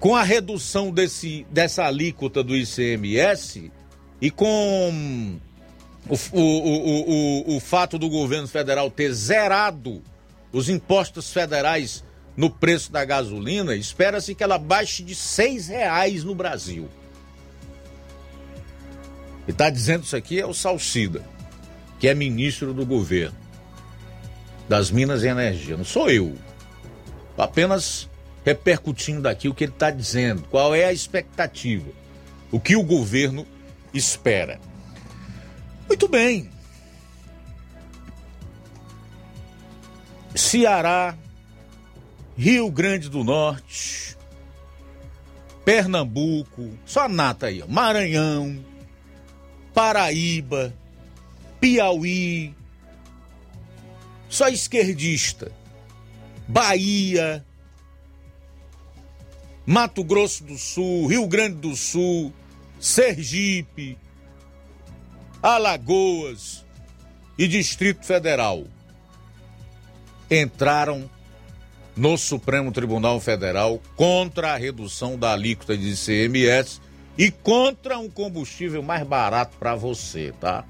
[0.00, 3.70] com a redução desse, dessa alíquota do ICMS
[4.20, 5.38] e com
[6.08, 10.02] o, o, o, o, o fato do governo federal ter zerado
[10.52, 12.02] os impostos federais
[12.38, 16.88] no preço da gasolina, espera-se que ela baixe de seis reais no Brasil.
[19.48, 21.24] E está dizendo isso aqui é o Salcida,
[21.98, 23.36] que é ministro do governo
[24.68, 25.76] das Minas e Energia.
[25.76, 26.38] Não sou eu.
[27.36, 28.08] Apenas
[28.44, 30.44] repercutindo aqui o que ele está dizendo.
[30.48, 31.90] Qual é a expectativa?
[32.52, 33.44] O que o governo
[33.92, 34.60] espera?
[35.88, 36.48] Muito bem.
[40.36, 41.18] Ceará
[42.38, 44.16] Rio Grande do Norte,
[45.64, 48.64] Pernambuco, só nata aí, ó, Maranhão,
[49.74, 50.72] Paraíba,
[51.58, 52.54] Piauí,
[54.28, 55.50] só esquerdista,
[56.46, 57.44] Bahia,
[59.66, 62.32] Mato Grosso do Sul, Rio Grande do Sul,
[62.78, 63.98] Sergipe,
[65.42, 66.64] Alagoas
[67.36, 68.64] e Distrito Federal.
[70.30, 71.10] Entraram
[71.98, 76.80] no Supremo Tribunal Federal contra a redução da alíquota de ICMS
[77.18, 80.64] e contra um combustível mais barato para você, tá?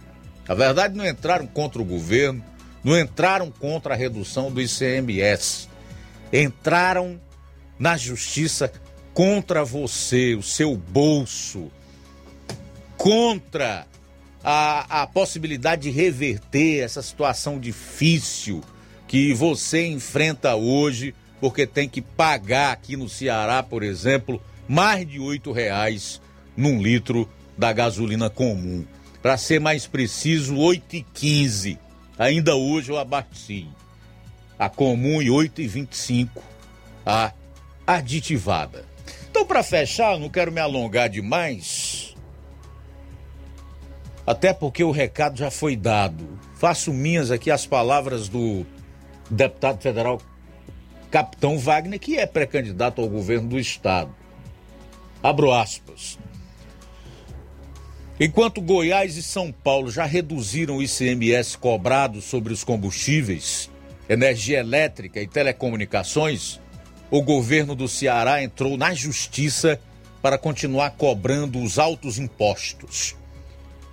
[0.48, 2.42] Na verdade, não entraram contra o governo,
[2.82, 5.68] não entraram contra a redução do ICMS.
[6.32, 7.20] Entraram
[7.78, 8.72] na justiça
[9.12, 11.70] contra você, o seu bolso,
[12.96, 13.86] contra
[14.42, 18.62] a, a possibilidade de reverter essa situação difícil
[19.08, 25.18] que você enfrenta hoje, porque tem que pagar aqui no Ceará, por exemplo, mais de
[25.18, 26.20] oito reais
[26.54, 28.84] num litro da gasolina comum.
[29.22, 31.78] Para ser mais preciso, 8,15.
[32.18, 33.66] Ainda hoje eu abasteci.
[34.58, 36.28] a comum e 8,25
[37.06, 37.32] a
[37.86, 38.84] aditivada.
[39.30, 42.14] Então, para fechar, não quero me alongar demais,
[44.26, 46.38] até porque o recado já foi dado.
[46.56, 48.66] Faço minhas aqui as palavras do
[49.30, 50.20] deputado federal
[51.10, 54.14] Capitão Wagner, que é pré-candidato ao governo do estado.
[55.22, 56.18] Abro aspas.
[58.20, 63.70] Enquanto Goiás e São Paulo já reduziram o ICMS cobrado sobre os combustíveis,
[64.08, 66.60] energia elétrica e telecomunicações,
[67.10, 69.80] o governo do Ceará entrou na justiça
[70.20, 73.16] para continuar cobrando os altos impostos.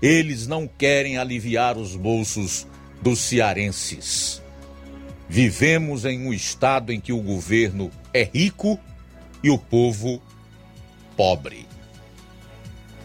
[0.01, 2.67] Eles não querem aliviar os bolsos
[3.01, 4.41] dos cearenses.
[5.27, 8.79] Vivemos em um estado em que o governo é rico
[9.43, 10.21] e o povo
[11.17, 11.67] pobre.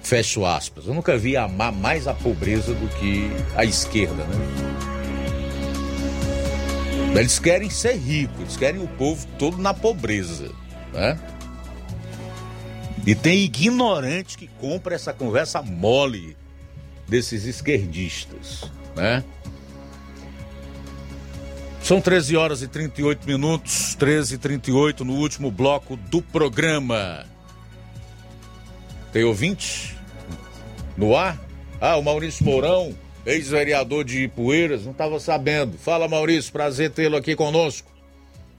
[0.03, 0.87] Fecho aspas.
[0.87, 4.81] Eu nunca vi amar mais a pobreza do que a esquerda, né?
[7.19, 10.51] Eles querem ser ricos, eles querem o povo todo na pobreza,
[10.93, 11.19] né?
[13.07, 16.37] E tem ignorante que compra essa conversa mole
[17.09, 19.25] desses esquerdistas, né?
[21.82, 27.27] São 13 horas e 38 minutos, 13 e 38 no último bloco do programa.
[29.12, 29.97] Tem ouvinte?
[30.97, 31.36] No ar?
[31.81, 32.97] Ah, o Maurício Mourão,
[33.27, 35.78] ex-vereador de Ipueiras, não estava sabendo.
[35.78, 37.90] Fala, Maurício, prazer tê-lo aqui conosco.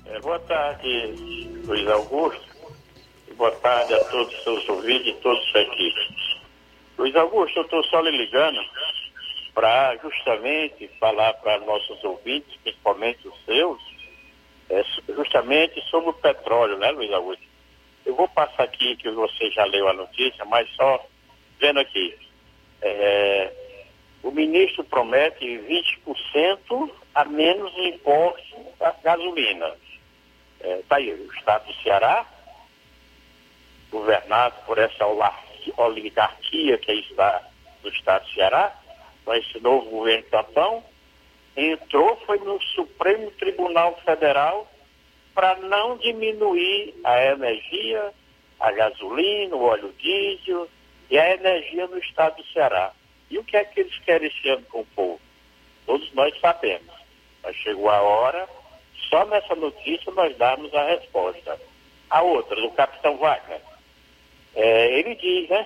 [0.06, 1.14] É, boa tarde,
[1.66, 2.42] Luiz Augusto.
[3.30, 6.42] E boa tarde a todos os seus ouvintes e todos os.
[6.98, 8.60] Luiz Augusto, eu estou só lhe ligando
[9.54, 13.82] para justamente falar para nossos ouvintes, principalmente os seus,
[14.70, 17.44] é, justamente sobre o petróleo, né, Luiz Augusto?
[18.06, 21.06] Eu vou passar aqui que você já leu a notícia, mas só
[21.60, 22.18] vendo aqui.
[22.82, 23.54] É,
[24.24, 29.76] o ministro promete 20% a menos imposto da gasolina.
[30.60, 32.26] Está é, aí, o estado do Ceará,
[33.92, 35.06] governado por essa
[35.78, 37.48] oligarquia que está
[37.84, 38.81] no estado do Ceará,
[39.26, 40.84] com esse novo governo tampão,
[41.56, 44.70] entrou, foi no Supremo Tribunal Federal
[45.34, 48.14] para não diminuir a energia,
[48.60, 50.68] a gasolina, o óleo diesel
[51.10, 52.92] e a energia no estado do Ceará.
[53.30, 55.22] E o que é que eles querem esse ano com o povo?
[55.86, 56.94] Todos nós sabemos.
[57.44, 58.48] Mas chegou a hora,
[59.10, 61.60] só nessa notícia nós darmos a resposta.
[62.10, 63.62] A outra, do capitão Wagner.
[64.54, 65.66] É, ele diz, né?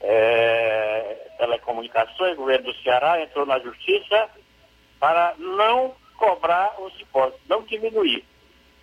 [0.00, 4.30] É, telecomunicações, governo do Ceará entrou na justiça
[4.98, 8.24] para não cobrar os impostos, não diminuir.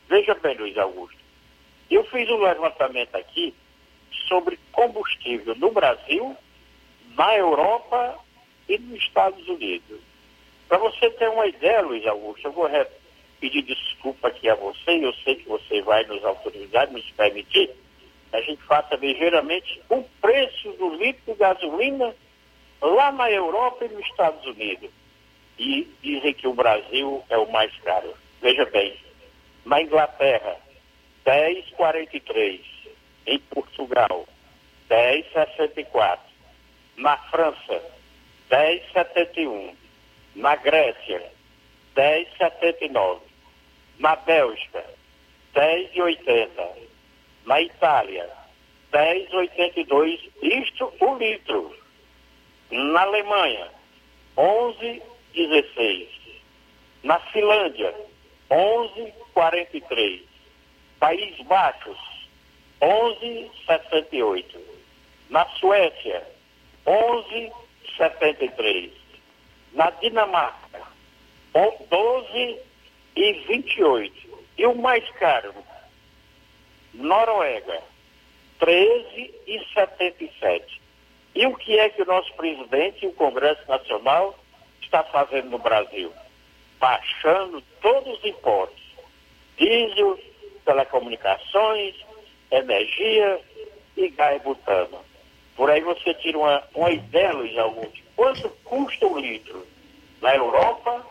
[0.07, 1.17] Veja bem, Luiz Augusto,
[1.89, 3.53] eu fiz um levantamento aqui
[4.27, 6.35] sobre combustível no Brasil,
[7.15, 8.17] na Europa
[8.67, 9.99] e nos Estados Unidos.
[10.67, 12.69] Para você ter uma ideia, Luiz Augusto, eu vou
[13.39, 17.69] pedir desculpa aqui a você, eu sei que você vai nos autorizar, nos permitir,
[18.33, 22.15] a gente faça ligeiramente o preço do litro de gasolina
[22.81, 24.89] lá na Europa e nos Estados Unidos.
[25.57, 28.13] E dizem que o Brasil é o mais caro.
[28.41, 28.95] Veja bem,
[29.65, 30.57] na Inglaterra,
[31.25, 32.61] 10,43.
[33.25, 34.27] Em Portugal,
[34.89, 36.19] 10,64.
[36.95, 37.81] Na França,
[38.49, 39.75] 10,71.
[40.35, 41.31] Na Grécia,
[41.95, 43.19] 10,79.
[43.99, 44.85] Na Bélgica,
[45.53, 46.86] 10,80.
[47.47, 48.29] Na Itália,
[48.91, 50.19] 10,82.
[50.41, 51.73] Isto o litro.
[52.69, 53.69] Na Alemanha,
[54.35, 56.09] 11,16.
[57.03, 57.95] Na Finlândia,
[58.51, 60.23] 11,43.
[60.99, 61.97] Países Baixos,
[62.81, 64.59] 11,78.
[65.29, 66.27] Na Suécia,
[66.85, 68.91] 11,73.
[69.71, 70.81] Na Dinamarca,
[71.55, 74.11] 12,28.
[74.57, 75.53] E o mais caro,
[76.97, 77.81] Noruega,
[78.59, 80.81] 13,77.
[81.35, 84.35] E o que é que o nosso presidente e o Congresso Nacional
[84.81, 86.11] está fazendo no Brasil?
[86.79, 88.87] Baixando todos os impostos.
[89.57, 90.19] Diesel,
[90.65, 91.95] telecomunicações,
[92.51, 93.39] energia
[93.95, 95.05] e gás butano.
[95.55, 99.65] Por aí você tira uma, uma ideia, Luiz Augusto, quanto custa um litro
[100.21, 101.05] na Europa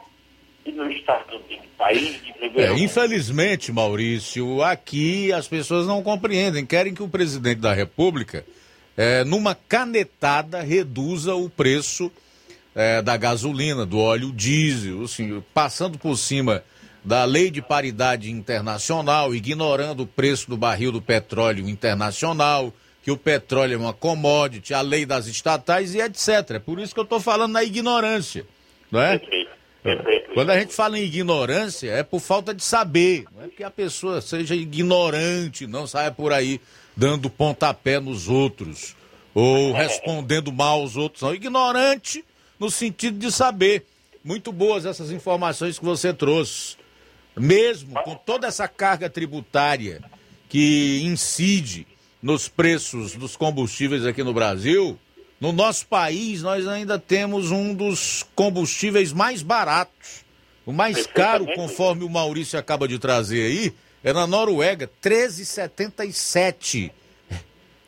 [0.67, 7.03] e Estados Unidos, país de é, Infelizmente, Maurício, aqui as pessoas não compreendem, querem que
[7.03, 8.45] o presidente da República,
[8.97, 12.11] é, numa canetada, reduza o preço
[12.75, 16.63] é, da gasolina, do óleo diesel, assim, passando por cima
[17.05, 23.17] da lei de paridade internacional, ignorando o preço do barril do petróleo internacional, que o
[23.17, 26.51] petróleo é uma commodity, a lei das estatais e etc.
[26.51, 28.45] É por isso que eu estou falando na ignorância,
[28.91, 29.19] não é?
[29.19, 29.46] Perfeito.
[30.35, 33.25] Quando a gente fala em ignorância, é por falta de saber.
[33.35, 36.61] Não é que a pessoa seja ignorante, não saia por aí
[36.97, 38.97] dando pontapé nos outros
[39.35, 41.23] ou respondendo mal aos outros.
[41.23, 41.35] Não.
[41.35, 42.25] Ignorante
[42.59, 43.85] no sentido de saber.
[44.25, 46.77] Muito boas essas informações que você trouxe.
[47.37, 50.03] Mesmo com toda essa carga tributária
[50.49, 51.87] que incide
[52.23, 54.99] nos preços dos combustíveis aqui no Brasil,
[55.41, 60.25] no nosso país nós ainda temos um dos combustíveis mais baratos.
[60.65, 66.91] O mais caro, conforme o Maurício acaba de trazer aí, é na Noruega, 13,77.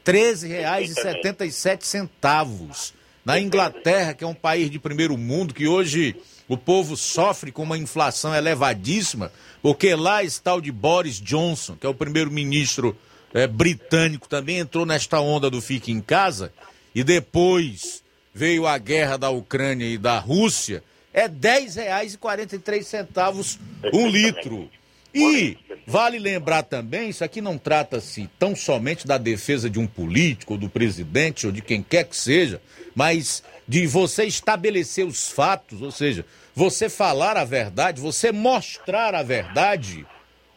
[0.07, 2.93] R$ 13,77
[3.25, 6.17] na Inglaterra, que é um país de primeiro mundo, que hoje
[6.49, 9.31] o povo sofre com uma inflação elevadíssima,
[9.61, 12.97] porque lá está o de Boris Johnson, que é o primeiro-ministro
[13.35, 16.51] eh, britânico, também entrou nesta onda do fique em casa,
[16.99, 18.03] e depois
[18.35, 20.83] veio a guerra da Ucrânia e da Rússia,
[21.15, 23.57] é R$ 10,43
[23.93, 24.69] um litro.
[25.15, 25.57] E
[25.87, 30.59] vale lembrar também, isso aqui não trata-se tão somente da defesa de um político, ou
[30.59, 32.61] do presidente, ou de quem quer que seja,
[32.97, 39.23] mas de você estabelecer os fatos, ou seja, você falar a verdade, você mostrar a
[39.23, 40.05] verdade.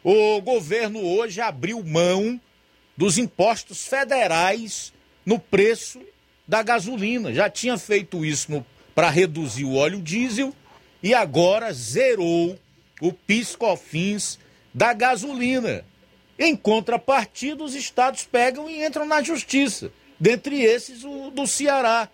[0.02, 2.40] O governo hoje abriu mão
[2.96, 4.92] dos impostos federais
[5.24, 6.00] no preço
[6.52, 7.32] da gasolina.
[7.32, 8.62] Já tinha feito isso
[8.94, 10.54] para reduzir o óleo diesel
[11.02, 12.58] e agora zerou
[13.00, 14.38] o PIS/COFINS
[14.74, 15.82] da gasolina.
[16.38, 19.90] Em contrapartida, os estados pegam e entram na justiça.
[20.20, 22.10] Dentre esses, o do Ceará.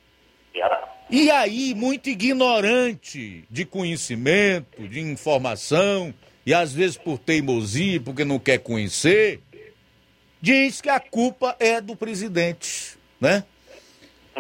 [1.10, 6.14] E aí, muito ignorante de conhecimento, de informação,
[6.46, 9.40] e às vezes por teimosia, porque não quer conhecer,
[10.40, 13.42] diz que a culpa é do presidente, né?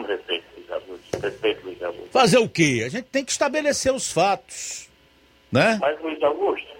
[0.04, 1.20] Perfeito, Luiz Augusto.
[1.20, 2.10] Perfeito, Luiz Augusto.
[2.10, 2.82] Fazer o quê?
[2.84, 4.88] A gente tem que estabelecer os fatos,
[5.50, 5.78] né?
[5.80, 6.76] Mas, Luiz Augusto,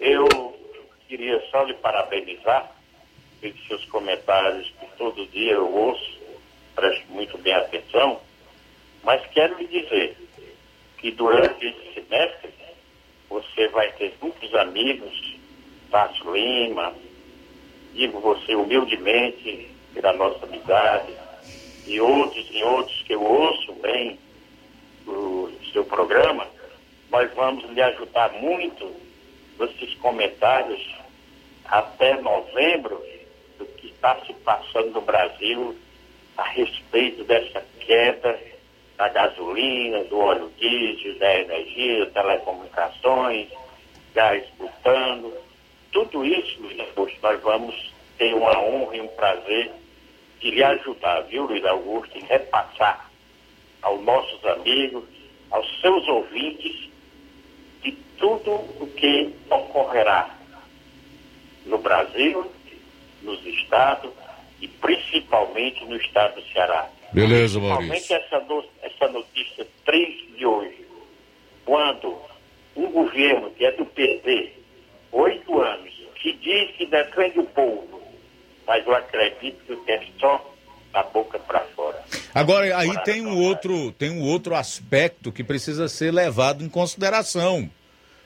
[0.00, 0.26] eu
[1.08, 2.72] queria só lhe parabenizar
[3.40, 6.18] pelos seus comentários que todo dia eu ouço,
[6.74, 8.20] presto muito bem atenção,
[9.02, 10.16] mas quero lhe dizer
[10.98, 12.52] que durante esse semestre
[13.28, 15.36] você vai ter muitos amigos,
[15.90, 16.94] Tássio Lima,
[17.94, 21.12] digo você humildemente pela nossa amizade,
[21.88, 24.18] e outros e outros que eu ouço bem
[25.06, 26.46] o seu programa,
[27.10, 28.94] nós vamos lhe ajudar muito
[29.58, 30.86] nesses comentários
[31.64, 33.02] até novembro
[33.58, 35.74] do que está se passando no Brasil
[36.36, 38.38] a respeito dessa queda
[38.98, 43.48] da gasolina, do óleo diesel, da energia, telecomunicações,
[44.12, 45.32] gás butano.
[45.92, 46.60] Tudo isso,
[47.22, 49.70] nós vamos ter uma honra e um prazer
[50.40, 53.10] de lhe ajudar, viu, Luiz Augusto, em repassar
[53.82, 55.04] aos nossos amigos,
[55.50, 56.88] aos seus ouvintes,
[57.82, 60.34] de tudo o que ocorrerá
[61.66, 62.50] no Brasil,
[63.22, 64.10] nos estados
[64.60, 66.88] e principalmente no estado do Ceará.
[67.12, 68.16] Beleza, Maurício.
[68.16, 70.86] essa, no- essa notícia triste de hoje,
[71.64, 72.18] quando
[72.76, 74.52] um governo que é do PT,
[75.12, 78.02] oito anos, que diz que defende o povo,
[78.68, 80.54] mas eu acredito que é só
[80.92, 82.04] da boca para fora.
[82.34, 87.70] Agora, aí tem um outro, tem um outro aspecto que precisa ser levado em consideração.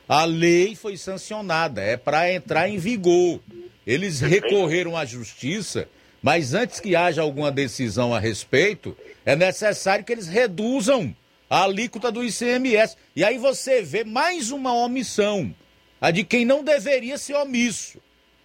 [0.09, 3.41] A lei foi sancionada, é para entrar em vigor.
[3.87, 5.89] Eles recorreram à justiça,
[6.21, 11.15] mas antes que haja alguma decisão a respeito, é necessário que eles reduzam
[11.49, 12.97] a alíquota do ICMS.
[13.15, 15.55] E aí você vê mais uma omissão,
[16.01, 17.99] a de quem não deveria ser omisso,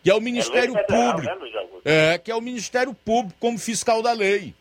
[0.07, 1.81] que é o Ministério lei federal, Público.
[1.83, 2.13] né?
[2.13, 4.53] É, que é o Ministério Público como fiscal da lei.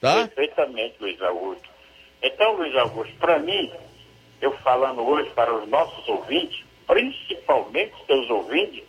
[0.00, 0.28] Tá?
[0.28, 1.68] Perfeitamente, Luiz Augusto.
[2.22, 3.72] Então, Luiz Augusto, para mim,
[4.40, 8.84] eu falando hoje para os nossos ouvintes, principalmente seus ouvintes,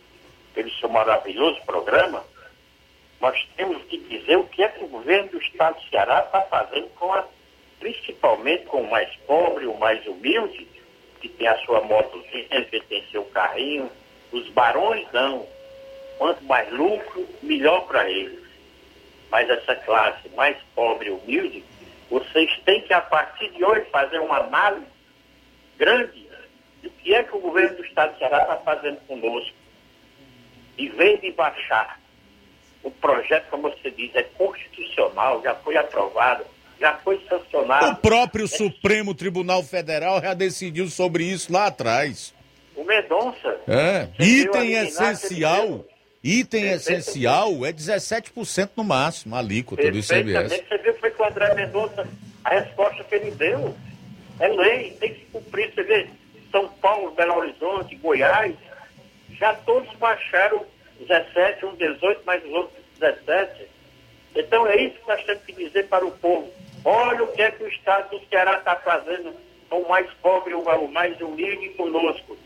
[0.54, 2.22] pelo seu maravilhoso programa,
[3.20, 6.40] nós temos que dizer o que é que o governo do estado do Ceará está
[6.42, 7.24] fazendo com a,
[7.80, 10.68] principalmente com o mais pobre, o mais humilde,
[11.20, 13.90] que tem a sua motozinha, que tem seu carrinho.
[14.30, 15.55] Os barões não.
[16.18, 18.40] Quanto mais lucro, melhor para eles.
[19.30, 21.64] Mas essa classe mais pobre e humilde,
[22.10, 24.86] vocês têm que, a partir de hoje, fazer uma análise
[25.76, 26.26] grande
[26.82, 29.54] do que é que o governo do Estado do Ceará está fazendo conosco.
[30.78, 32.00] Em vez de baixar
[32.82, 36.44] o projeto, como você diz, é constitucional, já foi aprovado,
[36.78, 37.92] já foi sancionado.
[37.92, 42.34] O próprio Supremo Tribunal Federal já decidiu sobre isso lá atrás.
[42.76, 43.58] O Mendonça.
[43.66, 44.08] É.
[44.18, 45.84] Item essencial,
[46.26, 50.62] item essencial é 17% no máximo, alíquota do ICMS.
[50.68, 52.06] Você viu que foi com o André Mendonça
[52.44, 53.74] a resposta que ele deu.
[54.40, 55.72] É lei, tem que cumprir.
[55.72, 56.08] Você vê,
[56.80, 58.54] Paulo, Belo Horizonte, Goiás,
[59.38, 60.64] já todos baixaram
[61.00, 63.66] 17, um 18, mais os outros 17.
[64.34, 66.50] Então é isso que nós temos que dizer para o povo.
[66.84, 69.34] Olha o que é que o Estado do Ceará está fazendo
[69.68, 72.36] com o mais pobre, o mais humilde conosco.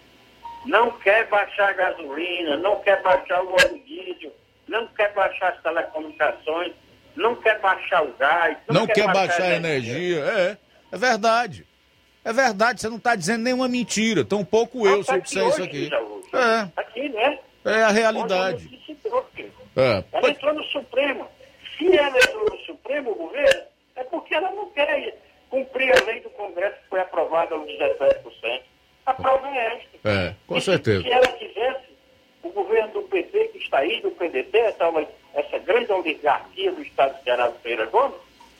[0.66, 4.32] Não quer baixar a gasolina, não quer baixar o óleo diesel,
[4.68, 6.72] não quer baixar as telecomunicações,
[7.16, 8.56] não quer baixar o gás.
[8.68, 10.18] Não, não quer, quer, baixar, baixar a energia.
[10.18, 10.24] energia.
[10.24, 10.56] É,
[10.92, 11.66] é verdade.
[12.22, 15.62] É verdade, você não está dizendo nenhuma mentira, tão pouco eu se eu disser isso
[15.62, 15.90] aqui.
[16.34, 16.68] é.
[16.76, 17.38] Aqui, né?
[17.64, 18.68] É a realidade.
[19.76, 20.04] É.
[20.12, 21.26] Ela entrou no Supremo.
[21.76, 23.62] Se ela entrou no Supremo, o governo,
[23.96, 25.16] é porque ela não quer
[25.48, 28.62] cumprir a lei do Congresso que foi aprovada aos 17%.
[29.10, 30.08] A prova é esta.
[30.08, 31.02] É, com e certeza.
[31.02, 31.90] Se ela quisesse,
[32.44, 34.84] o governo do PT, que está aí, do PDT, essa,
[35.34, 38.16] essa grande oligarquia do Estado de Ceará do Pereira Gomes,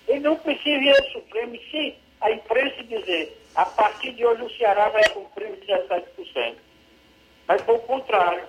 [0.09, 1.55] ele não precisa ir ao Supremo.
[1.55, 6.55] E se a imprensa dizer, a partir de hoje o Ceará vai cumprir os 17%.
[7.47, 8.43] Mas foi o contrário.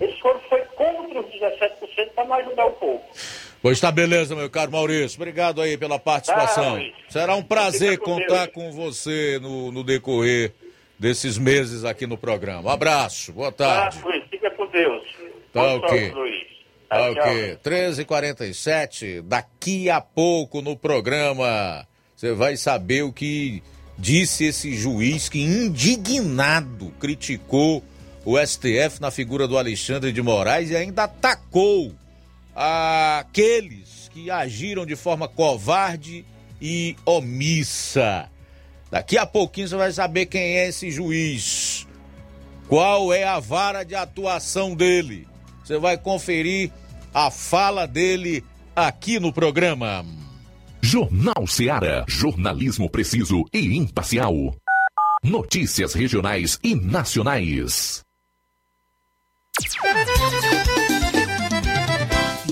[0.00, 3.02] Eles foram foi contra os 17% para não ajudar o povo.
[3.60, 5.18] Pois tá beleza, meu caro Maurício.
[5.18, 6.76] Obrigado aí pela participação.
[6.76, 8.54] Ah, Será um prazer contar Deus.
[8.54, 10.54] com você no, no, decorrer
[11.00, 12.68] desses meses aqui no programa.
[12.68, 13.98] Um abraço, boa tarde.
[14.02, 15.02] Ah, Luiz, fica com Deus.
[15.50, 16.10] Tá Boa ok.
[16.12, 16.46] Luiz.
[16.88, 17.58] Tá ok.
[17.64, 23.62] 13h47, daqui a pouco no programa você vai saber o que
[23.96, 27.82] disse esse juiz que indignado criticou
[28.24, 31.94] o STF na figura do Alexandre de Moraes e ainda atacou
[32.54, 36.26] aqueles que agiram de forma covarde
[36.60, 38.28] e omissa.
[38.90, 41.86] Daqui a pouquinho você vai saber quem é esse juiz,
[42.68, 45.28] qual é a vara de atuação dele.
[45.62, 46.72] Você vai conferir
[47.14, 48.44] a fala dele
[48.74, 50.04] aqui no programa.
[50.82, 52.04] Jornal Seara.
[52.08, 54.34] Jornalismo preciso e imparcial.
[55.22, 58.02] Notícias regionais e nacionais.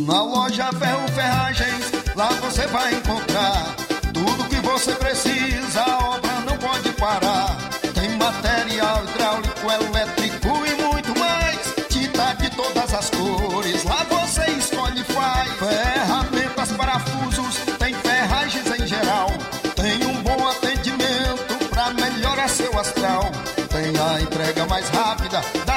[0.07, 3.75] Na loja Ferro Ferragens, lá você vai encontrar
[4.13, 5.38] tudo que você precisa.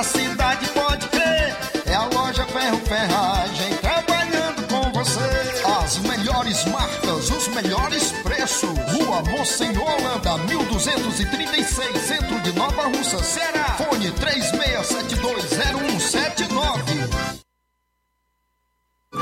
[0.02, 1.56] Da cidade, pode crer.
[1.86, 5.20] É a loja Ferro Ferragem trabalhando com você.
[5.80, 8.72] As melhores marcas, os melhores preços.
[8.94, 13.76] Rua Monsenhor Holanda, 1236, centro de Nova Russa, Ceará.
[13.78, 16.01] Fone 36720179.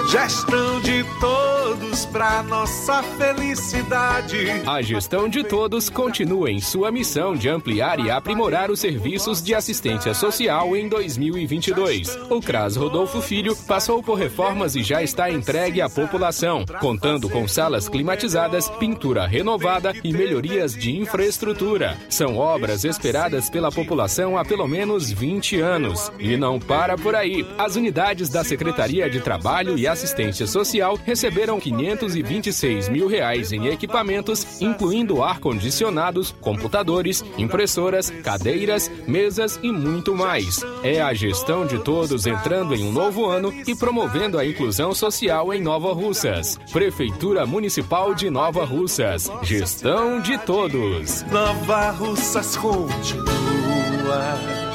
[0.10, 4.38] Gestão de todos para nossa felicidade.
[4.66, 9.54] A gestão de todos continua em sua missão de ampliar e aprimorar os serviços de
[9.54, 12.18] assistência social em 2022.
[12.28, 17.48] O CRAS Rodolfo Filho passou por reformas e já está entregue à população, contando com
[17.48, 21.96] salas climatizadas, pintura renovada e melhorias de infraestrutura.
[22.10, 26.12] São obras esperadas pela população há pelo menos 20 anos.
[26.18, 27.46] E não para por aí.
[27.60, 29.99] As unidades da Secretaria de Trabalho e Assistência
[30.48, 40.16] Social receberam 526 mil reais em equipamentos, incluindo ar-condicionados, computadores, impressoras, cadeiras, mesas e muito
[40.16, 40.62] mais.
[40.84, 45.54] É a gestão de todos entrando em um novo ano e promovendo a inclusão social
[45.54, 46.60] em Nova Russas.
[46.72, 49.30] Prefeitura Municipal de Nova Russas.
[49.44, 51.24] Gestão de todos.
[51.32, 54.69] Nova Russas continua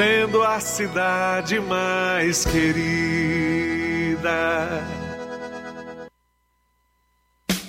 [0.00, 2.80] sendo a cidade mais querida.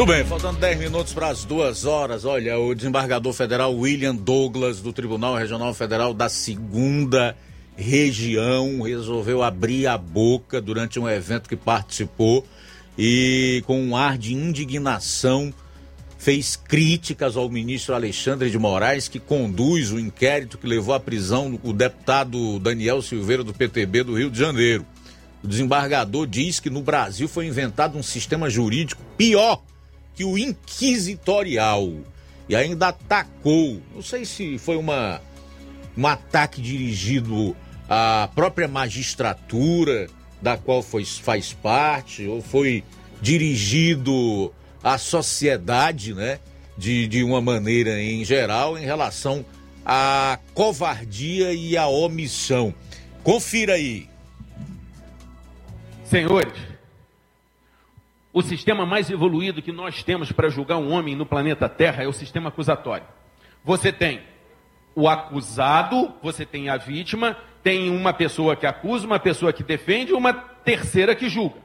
[0.00, 2.24] Muito bem, faltando 10 minutos para as duas horas.
[2.24, 7.36] Olha, o desembargador federal William Douglas, do Tribunal Regional Federal da Segunda
[7.76, 12.46] Região, resolveu abrir a boca durante um evento que participou
[12.96, 15.52] e, com um ar de indignação,
[16.16, 21.60] fez críticas ao ministro Alexandre de Moraes, que conduz o inquérito que levou à prisão
[21.62, 24.86] o deputado Daniel Silveira, do PTB do Rio de Janeiro.
[25.44, 29.62] O desembargador diz que no Brasil foi inventado um sistema jurídico pior
[30.24, 31.92] o inquisitorial
[32.48, 35.20] e ainda atacou, não sei se foi uma
[35.96, 37.56] um ataque dirigido
[37.88, 40.08] à própria magistratura
[40.40, 42.82] da qual foi, faz parte ou foi
[43.20, 44.52] dirigido
[44.82, 46.38] à sociedade, né,
[46.76, 49.44] de, de uma maneira em geral em relação
[49.84, 52.74] à covardia e à omissão.
[53.22, 54.08] Confira aí.
[56.04, 56.69] Senhores,
[58.32, 62.06] o sistema mais evoluído que nós temos para julgar um homem no planeta Terra é
[62.06, 63.06] o sistema acusatório.
[63.64, 64.22] Você tem
[64.94, 70.12] o acusado, você tem a vítima, tem uma pessoa que acusa, uma pessoa que defende
[70.12, 71.56] uma terceira que julga.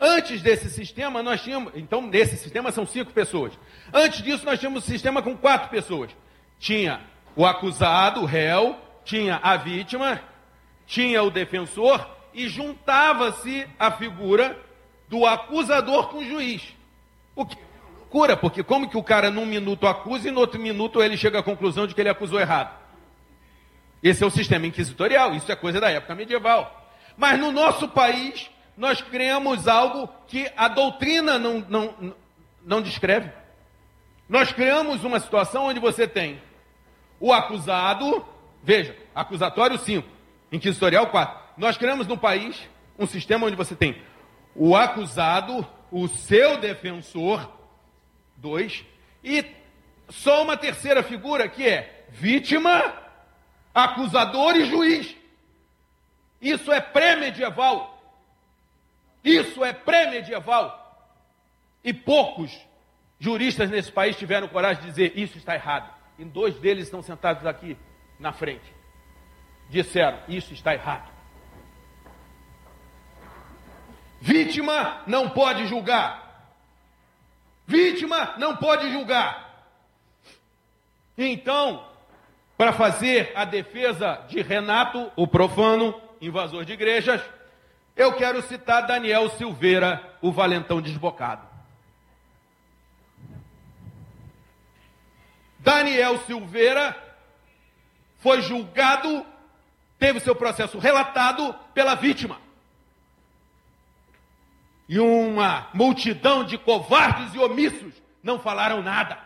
[0.00, 1.72] Antes desse sistema, nós tínhamos.
[1.76, 3.52] Então, nesse sistema são cinco pessoas.
[3.92, 6.10] Antes disso, nós tínhamos um sistema com quatro pessoas.
[6.58, 7.00] Tinha
[7.36, 10.20] o acusado, o réu, tinha a vítima,
[10.86, 12.04] tinha o defensor
[12.34, 14.58] e juntava-se a figura
[15.12, 16.62] do acusador com o juiz.
[17.36, 17.58] O que
[18.08, 21.40] cura, porque como que o cara num minuto acusa e no outro minuto ele chega
[21.40, 22.74] à conclusão de que ele acusou errado?
[24.02, 26.88] Esse é o sistema inquisitorial, isso é coisa da época medieval.
[27.14, 32.14] Mas no nosso país, nós criamos algo que a doutrina não, não,
[32.64, 33.30] não descreve.
[34.26, 36.40] Nós criamos uma situação onde você tem
[37.20, 38.24] o acusado,
[38.62, 40.08] veja, acusatório 5,
[40.50, 41.38] inquisitorial 4.
[41.58, 42.58] Nós criamos no país
[42.98, 44.00] um sistema onde você tem
[44.54, 47.50] o acusado, o seu defensor,
[48.36, 48.84] dois,
[49.22, 49.44] e
[50.08, 52.94] só uma terceira figura que é vítima,
[53.74, 55.16] acusador e juiz.
[56.40, 58.02] Isso é pré-medieval.
[59.22, 60.80] Isso é pré-medieval.
[61.84, 62.52] E poucos
[63.18, 65.92] juristas nesse país tiveram coragem de dizer isso está errado.
[66.18, 67.76] E dois deles estão sentados aqui
[68.18, 68.74] na frente.
[69.70, 71.11] Disseram, isso está errado.
[74.22, 76.46] Vítima não pode julgar.
[77.66, 79.66] Vítima não pode julgar.
[81.18, 81.84] Então,
[82.56, 87.20] para fazer a defesa de Renato, o profano, invasor de igrejas,
[87.96, 91.44] eu quero citar Daniel Silveira, o valentão desbocado.
[95.58, 96.96] Daniel Silveira
[98.20, 99.26] foi julgado,
[99.98, 102.51] teve seu processo relatado pela vítima
[104.92, 109.18] e uma multidão de covardes e omissos não falaram nada.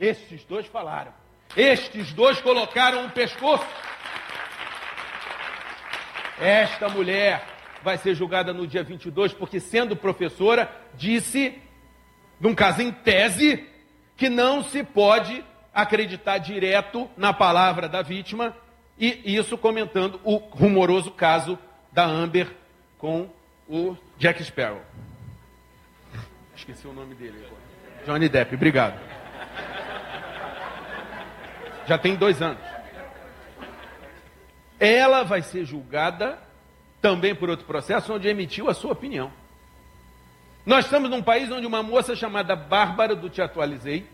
[0.00, 1.12] Estes dois falaram.
[1.54, 3.66] Estes dois colocaram um pescoço.
[6.40, 7.46] Esta mulher
[7.82, 11.60] vai ser julgada no dia 22 porque, sendo professora, disse,
[12.40, 13.68] num caso em tese,
[14.16, 15.44] que não se pode
[15.74, 18.56] acreditar direto na palavra da vítima,
[18.98, 21.58] e isso comentando o rumoroso caso
[21.92, 22.56] da Amber
[22.96, 23.28] com
[23.72, 24.82] o Jack Sparrow.
[26.54, 27.62] Esqueci o nome dele agora.
[28.04, 29.00] Johnny Depp, obrigado.
[31.86, 32.62] Já tem dois anos.
[34.78, 36.38] Ela vai ser julgada
[37.00, 39.32] também por outro processo, onde emitiu a sua opinião.
[40.66, 44.06] Nós estamos num país onde uma moça chamada Bárbara, do Te Atualizei,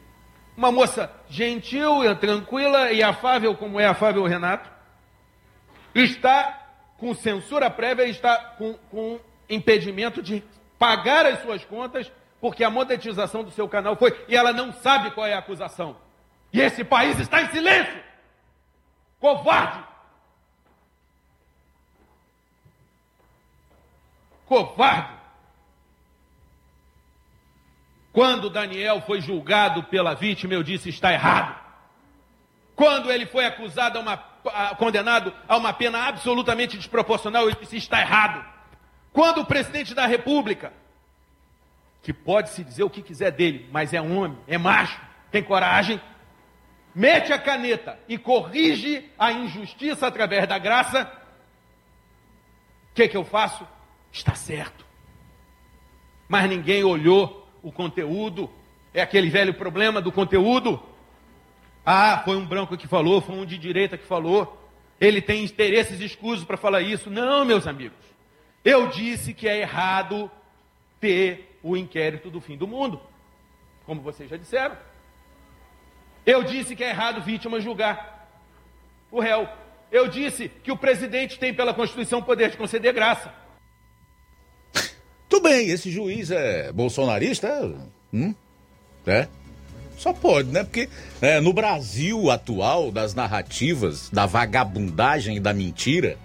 [0.56, 4.70] uma moça gentil, tranquila e afável, como é afável Renato,
[5.94, 10.42] está com censura prévia e está com, com impedimento de
[10.78, 12.10] pagar as suas contas
[12.40, 15.96] porque a monetização do seu canal foi e ela não sabe qual é a acusação.
[16.52, 18.02] E esse país está em silêncio.
[19.20, 19.84] Covarde.
[24.46, 25.18] Covarde.
[28.12, 31.56] Quando Daniel foi julgado pela vítima, eu disse está errado.
[32.74, 37.76] Quando ele foi acusado, a uma, a, condenado a uma pena absolutamente desproporcional, eu disse
[37.76, 38.44] está errado.
[39.12, 40.72] Quando o presidente da República,
[42.02, 46.00] que pode se dizer o que quiser dele, mas é homem, é macho, tem coragem,
[46.94, 51.10] mete a caneta e corrige a injustiça através da graça,
[52.90, 53.66] o que, que eu faço?
[54.10, 54.86] Está certo.
[56.28, 58.50] Mas ninguém olhou o conteúdo.
[58.92, 60.82] É aquele velho problema do conteúdo.
[61.84, 64.58] Ah, foi um branco que falou, foi um de direita que falou.
[65.00, 67.08] Ele tem interesses escusos para falar isso.
[67.08, 68.07] Não, meus amigos.
[68.64, 70.30] Eu disse que é errado
[71.00, 73.00] ter o inquérito do fim do mundo.
[73.86, 74.76] Como vocês já disseram.
[76.26, 78.28] Eu disse que é errado vítima julgar
[79.10, 79.48] o réu.
[79.90, 83.32] Eu disse que o presidente tem pela Constituição poder de conceder graça.
[85.28, 87.74] Tudo bem, esse juiz é bolsonarista?
[88.12, 88.34] Hum?
[89.06, 89.28] É?
[89.96, 90.62] Só pode, né?
[90.62, 90.88] Porque
[91.20, 96.16] é, no Brasil atual, das narrativas, da vagabundagem e da mentira,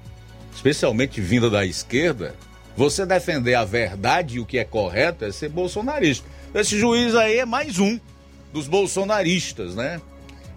[0.56, 2.36] especialmente vinda da esquerda,
[2.76, 6.28] você defender a verdade e o que é correto é ser bolsonarista.
[6.54, 8.00] Esse juiz aí é mais um
[8.52, 10.02] dos bolsonaristas, né?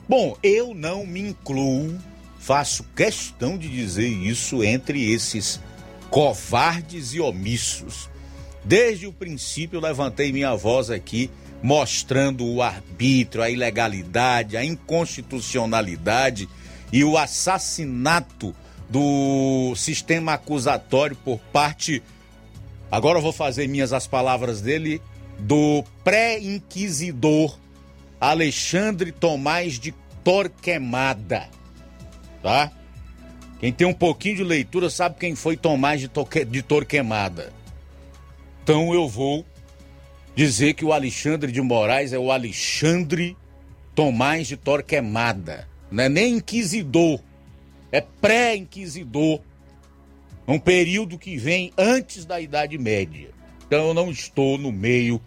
[0.08, 1.98] Bom, eu não me incluo,
[2.38, 5.60] faço questão de dizer isso entre esses
[6.10, 8.08] covardes e omissos.
[8.64, 11.30] Desde o princípio, levantei minha voz aqui
[11.62, 16.48] mostrando o arbítrio, a ilegalidade, a inconstitucionalidade
[16.92, 18.54] e o assassinato
[18.88, 22.02] do sistema acusatório por parte.
[22.90, 25.00] Agora eu vou fazer minhas as palavras dele,
[25.38, 27.58] do pré-inquisidor
[28.20, 29.92] Alexandre Tomás de
[30.22, 31.48] Torquemada.
[32.42, 32.72] Tá?
[33.58, 37.52] Quem tem um pouquinho de leitura sabe quem foi Tomás de, Torque, de Torquemada.
[38.62, 39.44] Então eu vou
[40.34, 43.36] dizer que o Alexandre de Moraes é o Alexandre
[43.94, 45.68] Tomás de Torquemada.
[45.90, 47.20] Não é nem inquisidor,
[47.96, 49.40] é pré-inquisidor.
[50.46, 53.30] Um período que vem antes da Idade Média.
[53.66, 55.18] Então eu não estou no meio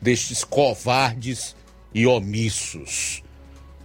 [0.00, 1.54] destes covardes
[1.92, 3.22] e omissos.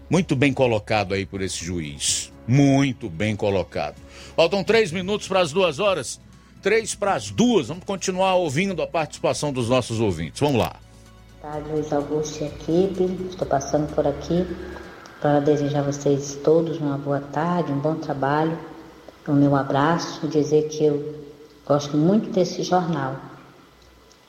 [0.10, 2.32] Muito bem colocado aí por esse juiz.
[2.48, 3.98] Muito bem colocado.
[4.38, 6.22] Faltam três minutos para as duas horas.
[6.62, 7.68] Três para as duas.
[7.68, 10.40] Vamos continuar ouvindo a participação dos nossos ouvintes.
[10.40, 10.78] Vamos lá.
[11.42, 13.28] Tarde, Luiz Augusto e equipe.
[13.30, 14.48] Estou passando por aqui
[15.22, 18.58] para desejar a vocês todos uma boa tarde, um bom trabalho.
[19.28, 21.16] O meu abraço, dizer que eu
[21.68, 23.16] gosto muito desse jornal.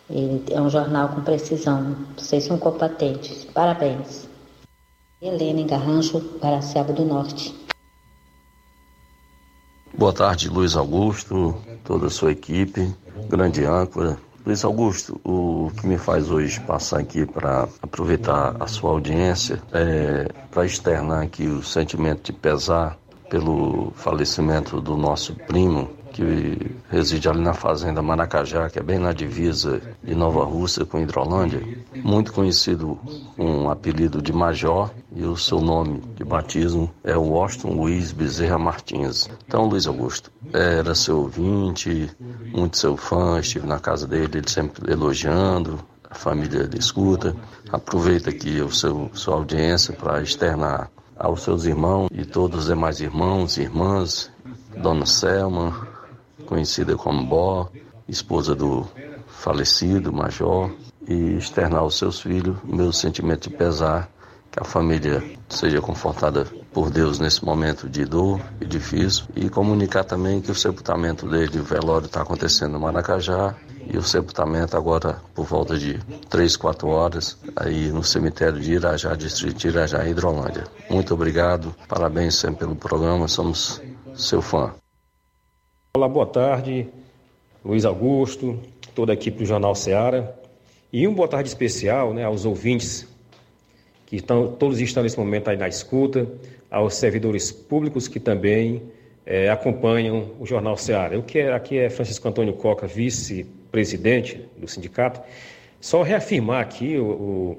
[0.08, 1.96] Ele é um jornal com precisão.
[2.16, 3.44] Vocês são competentes.
[3.44, 4.28] Parabéns.
[5.22, 7.54] Helena em Garrancho, Guaraciaba do Norte.
[9.96, 11.54] Boa tarde, Luiz Augusto,
[11.84, 12.94] toda a sua equipe,
[13.28, 14.18] grande âncora.
[14.51, 20.27] Luiz Augusto, o que me faz hoje passar aqui para aproveitar a sua audiência é
[20.51, 22.98] para externar aqui o sentimento de pesar
[23.31, 29.12] pelo falecimento do nosso primo, que reside ali na fazenda Maracajá, que é bem na
[29.12, 31.62] divisa de Nova Rússia com Hidrolândia,
[31.94, 32.98] muito conhecido
[33.36, 38.58] com o apelido de Major e o seu nome de batismo é Washington Luiz Bezerra
[38.58, 39.28] Martins.
[39.46, 42.10] Então, Luiz Augusto, era seu ouvinte,
[42.52, 45.78] muito seu fã, estive na casa dele, ele sempre elogiando,
[46.10, 47.34] a família ele escuta.
[47.72, 53.00] Aproveita aqui o seu sua audiência para externar aos seus irmãos e todos os demais
[53.00, 54.30] irmãos e irmãs,
[54.76, 55.89] Dona Selma,
[56.51, 57.68] conhecida como Bó,
[58.09, 58.85] esposa do
[59.28, 60.68] falecido Major,
[61.06, 64.10] e externar aos seus filhos meu sentimento de pesar,
[64.51, 70.02] que a família seja confortada por Deus nesse momento de dor e difícil, e comunicar
[70.02, 73.55] também que o sepultamento dele, o velório, está acontecendo no Maracajá,
[73.86, 79.14] e o sepultamento agora por volta de 3, 4 horas, aí no cemitério de Irajá,
[79.14, 80.64] distrito de Irajá, Hidrolândia.
[80.90, 83.81] Muito obrigado, parabéns sempre pelo programa, somos
[84.16, 84.72] seu fã.
[85.92, 86.86] Olá, boa tarde,
[87.64, 88.60] Luiz Augusto,
[88.94, 90.38] toda a equipe do Jornal Seara.
[90.92, 93.08] E um boa tarde especial né, aos ouvintes
[94.06, 96.28] que estão, todos estão nesse momento aí na escuta,
[96.70, 98.84] aos servidores públicos que também
[99.26, 101.16] é, acompanham o Jornal Seara.
[101.16, 105.20] Eu que é, aqui é Francisco Antônio Coca, vice-presidente do sindicato.
[105.80, 107.58] Só reafirmar aqui o, o,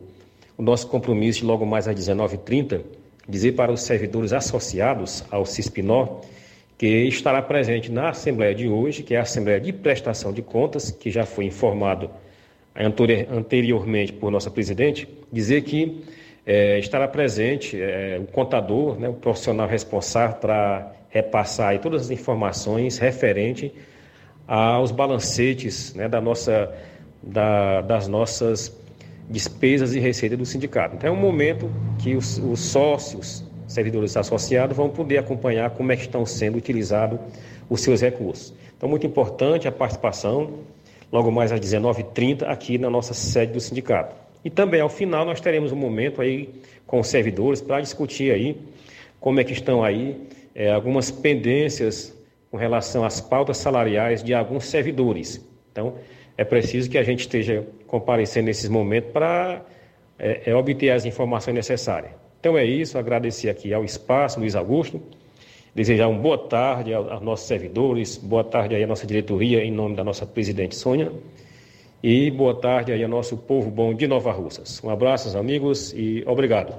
[0.57, 2.79] o nosso compromisso de logo mais às 19h30,
[3.27, 6.21] dizer para os servidores associados ao CISPINOR
[6.81, 10.89] que estará presente na Assembleia de hoje, que é a Assembleia de Prestação de Contas,
[10.89, 12.09] que já foi informado
[13.29, 16.03] anteriormente por nossa presidente, dizer que
[16.43, 22.97] é, estará presente é, o contador, né, o profissional responsável para repassar todas as informações
[22.97, 23.71] referente
[24.47, 26.73] aos balancetes né, da nossa,
[27.21, 28.75] da, das nossas
[29.29, 30.95] despesas e receitas do sindicato.
[30.95, 35.95] Então é um momento que os, os sócios servidores associados vão poder acompanhar como é
[35.95, 37.19] que estão sendo utilizados
[37.69, 38.53] os seus recursos.
[38.77, 40.60] Então, muito importante a participação,
[41.11, 44.15] logo mais às 19h30, aqui na nossa sede do sindicato.
[44.43, 46.49] E também, ao final, nós teremos um momento aí
[46.88, 48.57] com os servidores para discutir aí
[49.19, 52.14] como é que estão aí é, algumas pendências
[52.49, 55.45] com relação às pautas salariais de alguns servidores.
[55.72, 55.95] Então,
[56.38, 59.61] é preciso que a gente esteja comparecendo nesses momentos para
[60.18, 62.20] é, é, obter as informações necessárias.
[62.41, 64.99] Então é isso, agradecer aqui ao espaço, Luiz Augusto,
[65.76, 69.95] desejar uma boa tarde aos nossos servidores, boa tarde aí à nossa diretoria, em nome
[69.95, 71.11] da nossa presidente Sônia,
[72.01, 74.81] e boa tarde aí ao nosso povo bom de Nova Russas.
[74.84, 76.73] Um abraço, amigos, e obrigado.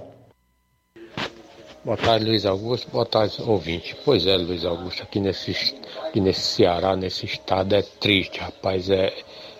[1.85, 2.91] Boa tarde, Luiz Augusto.
[2.91, 3.97] Boa tarde, ouvinte.
[4.05, 5.77] Pois é, Luiz Augusto, aqui nesse,
[6.09, 8.91] aqui nesse Ceará, nesse estado, é triste, rapaz.
[8.91, 9.13] É,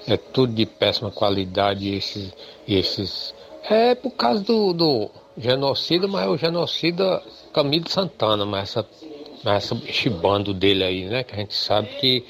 [0.09, 1.95] é tudo de péssima qualidade.
[1.95, 2.35] Esses,
[2.67, 3.33] esses...
[3.71, 7.23] É por causa do, do, genocida, mas é o genocida
[7.53, 8.87] Camilo Santana, mas essa,
[9.45, 11.23] mas essa, esse bando dele aí, né?
[11.23, 12.25] Que a gente sabe que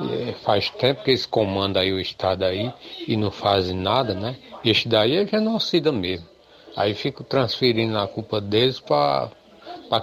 [0.00, 2.72] é, faz tempo que eles comandam aí o Estado aí
[3.06, 4.36] e não fazem nada, né?
[4.64, 6.26] Este daí é genocida mesmo.
[6.76, 9.30] Aí fico transferindo a culpa deles para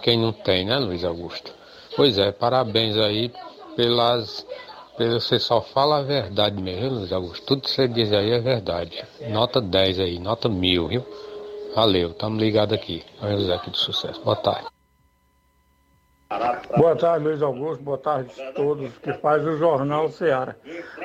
[0.02, 1.54] quem não tem, né, Luiz Augusto?
[1.96, 3.32] Pois é, parabéns aí
[3.76, 4.46] pelas.
[4.98, 7.46] Pelo, você só fala a verdade mesmo, Luiz Augusto.
[7.46, 9.04] Tudo que você diz aí é verdade.
[9.30, 11.06] Nota 10 aí, nota mil, viu?
[11.76, 13.04] Valeu, estamos ligados aqui.
[13.20, 14.24] É o José aqui do Sucesso.
[14.24, 14.68] Boa tarde.
[16.78, 17.84] Boa tarde, Luiz Augusto.
[17.84, 20.56] Boa tarde a todos que faz o Jornal Seara.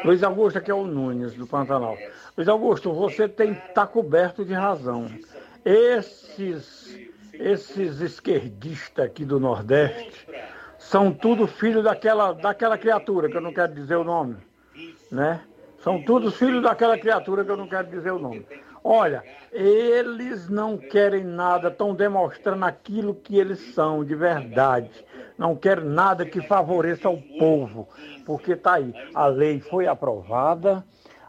[0.05, 1.97] Luiz Augusto, aqui é o Nunes, do Pantanal.
[2.37, 5.11] Luiz Augusto, você tem tá coberto de razão.
[5.65, 6.99] Esses,
[7.33, 10.27] esses esquerdistas aqui do Nordeste
[10.79, 14.37] são tudo filhos daquela, daquela criatura, que eu não quero dizer o nome.
[15.11, 15.41] Né?
[15.81, 18.47] São todos filhos daquela criatura que eu não quero dizer o nome.
[18.91, 25.05] Olha, eles não querem nada, estão demonstrando aquilo que eles são de verdade.
[25.37, 27.87] Não querem nada que favoreça o povo,
[28.25, 28.95] porque está aí.
[29.15, 30.83] A lei foi aprovada,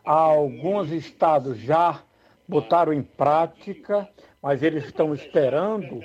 [0.06, 2.02] alguns estados já
[2.48, 4.08] botaram em prática,
[4.42, 6.00] mas eles estão esperando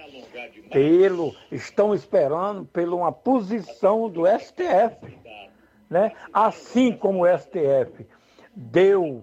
[0.72, 5.16] pelo, estão esperando pela uma posição do STF.
[5.88, 6.10] Né?
[6.32, 8.08] Assim como o STF
[8.56, 9.22] deu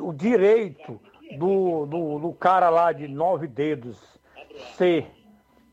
[0.00, 1.00] o direito
[1.38, 3.98] do, do, do cara lá de nove dedos
[4.76, 5.06] ser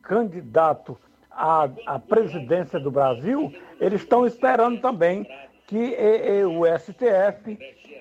[0.02, 0.98] candidato
[1.32, 5.28] à, à presidência do Brasil, eles estão esperando também
[5.68, 7.58] que e, e, o STF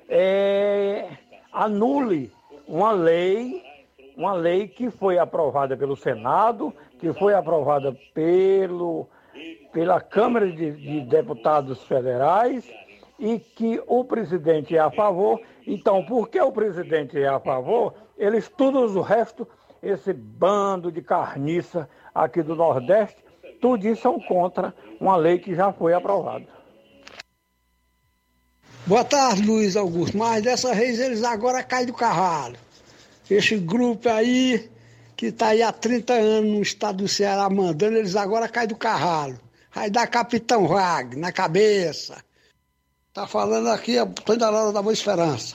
[0.09, 1.09] é,
[1.53, 2.33] anule
[2.67, 3.63] uma lei,
[4.17, 9.09] uma lei que foi aprovada pelo Senado, que foi aprovada pelo,
[9.73, 12.69] pela Câmara de, de Deputados Federais
[13.19, 15.41] e que o presidente é a favor.
[15.67, 19.47] Então, porque o presidente é a favor, eles todos o resto,
[19.83, 23.23] esse bando de carniça aqui do Nordeste,
[23.61, 26.47] tudo são contra uma lei que já foi aprovada.
[28.85, 30.19] Boa tarde, Luiz Augusto.
[30.19, 32.57] Mas dessa vez eles agora caem do cavalo.
[33.31, 34.69] Esse grupo aí,
[35.17, 38.77] que está aí há 30 anos no estado do Ceará mandando, eles agora caem do
[38.77, 39.39] cavalo.
[39.73, 42.23] Vai dar Capitão Wagner na cabeça.
[43.13, 45.55] Tá falando aqui Antônio da Laura da Boa Esperança.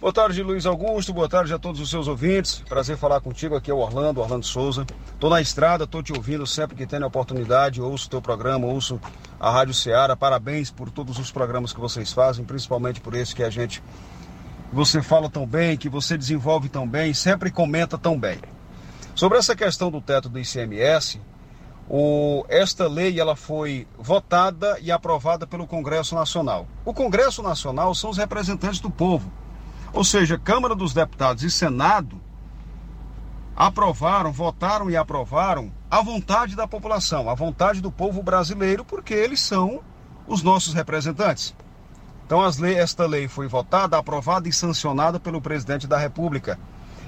[0.00, 1.14] Boa tarde, Luiz Augusto.
[1.14, 2.64] Boa tarde a todos os seus ouvintes.
[2.68, 3.54] Prazer falar contigo.
[3.54, 4.84] Aqui é o Orlando, Orlando Souza.
[5.20, 7.80] Tô na estrada, tô te ouvindo sempre que tenho a oportunidade.
[7.80, 9.00] Ouço teu programa, ouço
[9.38, 10.16] a Rádio Ceará.
[10.16, 13.80] Parabéns por todos os programas que vocês fazem, principalmente por esse que a gente.
[14.72, 18.40] Você fala tão bem, que você desenvolve tão bem, sempre comenta tão bem.
[19.14, 21.20] Sobre essa questão do teto do ICMS,
[21.88, 26.66] o, esta lei ela foi votada e aprovada pelo Congresso Nacional.
[26.84, 29.30] O Congresso Nacional são os representantes do povo,
[29.92, 32.20] ou seja, Câmara dos Deputados e Senado
[33.54, 39.40] aprovaram, votaram e aprovaram a vontade da população, a vontade do povo brasileiro, porque eles
[39.40, 39.80] são
[40.26, 41.54] os nossos representantes.
[42.26, 46.58] Então, lei, esta lei foi votada, aprovada e sancionada pelo presidente da República.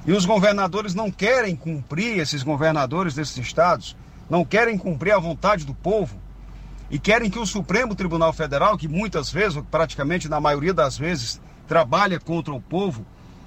[0.07, 3.97] E os governadores não querem cumprir, esses governadores desses estados,
[4.29, 6.19] não querem cumprir a vontade do povo
[6.91, 11.41] e querem que o Supremo Tribunal Federal, que muitas vezes, praticamente na maioria das vezes,
[11.67, 13.05] trabalha contra o povo,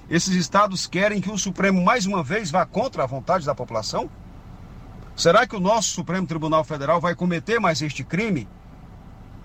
[0.08, 4.10] esses estados querem que o Supremo mais uma vez vá contra a vontade da população?
[5.16, 8.48] Será que o nosso Supremo Tribunal Federal vai cometer mais este crime?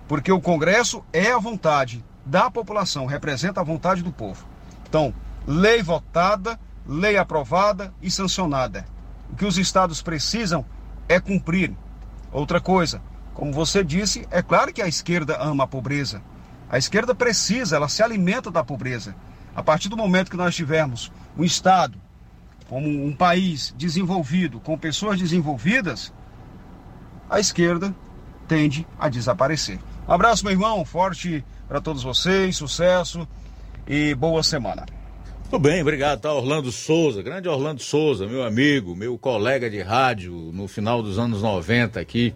[0.06, 4.46] Porque o Congresso é a vontade da população, representa a vontade do povo.
[4.88, 5.12] Então,
[5.46, 8.86] lei votada, lei aprovada e sancionada.
[9.30, 10.64] O que os estados precisam
[11.08, 11.72] é cumprir.
[12.30, 13.00] Outra coisa,
[13.34, 16.22] como você disse, é claro que a esquerda ama a pobreza.
[16.68, 19.14] A esquerda precisa, ela se alimenta da pobreza.
[19.56, 21.98] A partir do momento que nós tivermos um Estado
[22.68, 26.12] como um país desenvolvido, com pessoas desenvolvidas,
[27.30, 27.94] a esquerda
[28.46, 29.78] tende a desaparecer.
[30.06, 33.26] Um abraço, meu irmão, forte para todos vocês, sucesso
[33.86, 34.84] e boa semana.
[35.50, 36.20] Tudo bem, obrigado.
[36.20, 41.18] Tá Orlando Souza, grande Orlando Souza, meu amigo, meu colega de rádio no final dos
[41.18, 42.34] anos 90 aqui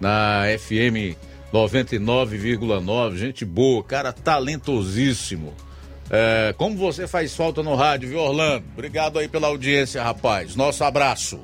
[0.00, 1.14] na FM
[1.52, 3.16] 99,9.
[3.16, 5.52] Gente boa, cara talentosíssimo.
[6.10, 8.64] É, como você faz falta no rádio, viu, Orlando?
[8.72, 10.56] Obrigado aí pela audiência, rapaz.
[10.56, 11.40] Nosso abraço.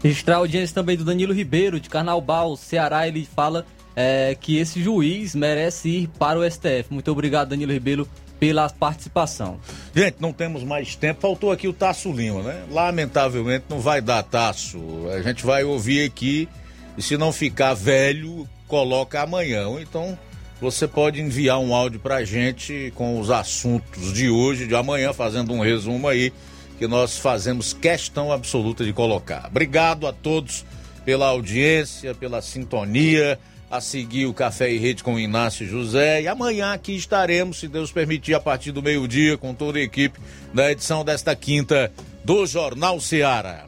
[0.00, 3.08] Registrar a audiência também do Danilo Ribeiro, de Carnaubal, Ceará.
[3.08, 3.66] Ele fala
[3.96, 6.86] é, que esse juiz merece ir para o STF.
[6.90, 8.08] Muito obrigado, Danilo Ribeiro,
[8.40, 9.60] pela participação.
[9.94, 11.20] Gente, não temos mais tempo.
[11.20, 12.64] Faltou aqui o Tasso Lima, né?
[12.70, 14.80] Lamentavelmente não vai dar Tasso.
[15.14, 16.48] A gente vai ouvir aqui
[16.96, 19.68] e se não ficar velho, coloca amanhã.
[19.68, 20.18] Ou então
[20.58, 25.52] você pode enviar um áudio pra gente com os assuntos de hoje, de amanhã, fazendo
[25.52, 26.32] um resumo aí,
[26.78, 29.46] que nós fazemos questão absoluta de colocar.
[29.48, 30.64] Obrigado a todos
[31.04, 33.38] pela audiência, pela sintonia,
[33.70, 36.22] a seguir o Café e Rede com o Inácio José.
[36.22, 40.18] E amanhã aqui estaremos, se Deus permitir, a partir do meio-dia, com toda a equipe,
[40.52, 41.92] na edição desta quinta
[42.24, 43.66] do Jornal Seara.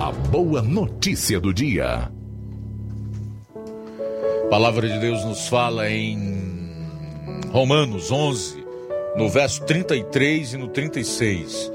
[0.00, 2.10] A boa notícia do dia.
[4.44, 6.38] A palavra de Deus nos fala em
[7.52, 8.64] Romanos 11,
[9.16, 11.70] no verso 33 e no 36.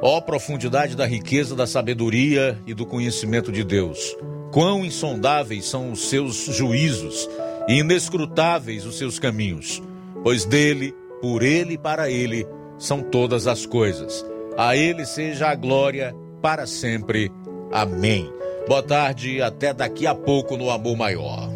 [0.00, 4.16] Ó oh, profundidade da riqueza, da sabedoria e do conhecimento de Deus.
[4.52, 7.28] Quão insondáveis são os seus juízos
[7.68, 9.82] e inescrutáveis os seus caminhos.
[10.22, 12.46] Pois dele, por ele e para ele
[12.78, 14.24] são todas as coisas.
[14.56, 17.30] A ele seja a glória para sempre.
[17.72, 18.32] Amém.
[18.66, 21.48] Boa tarde e até daqui a pouco no Amor Maior.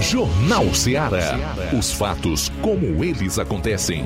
[0.00, 1.36] Jornal Ceará.
[1.78, 4.04] Os fatos como eles acontecem.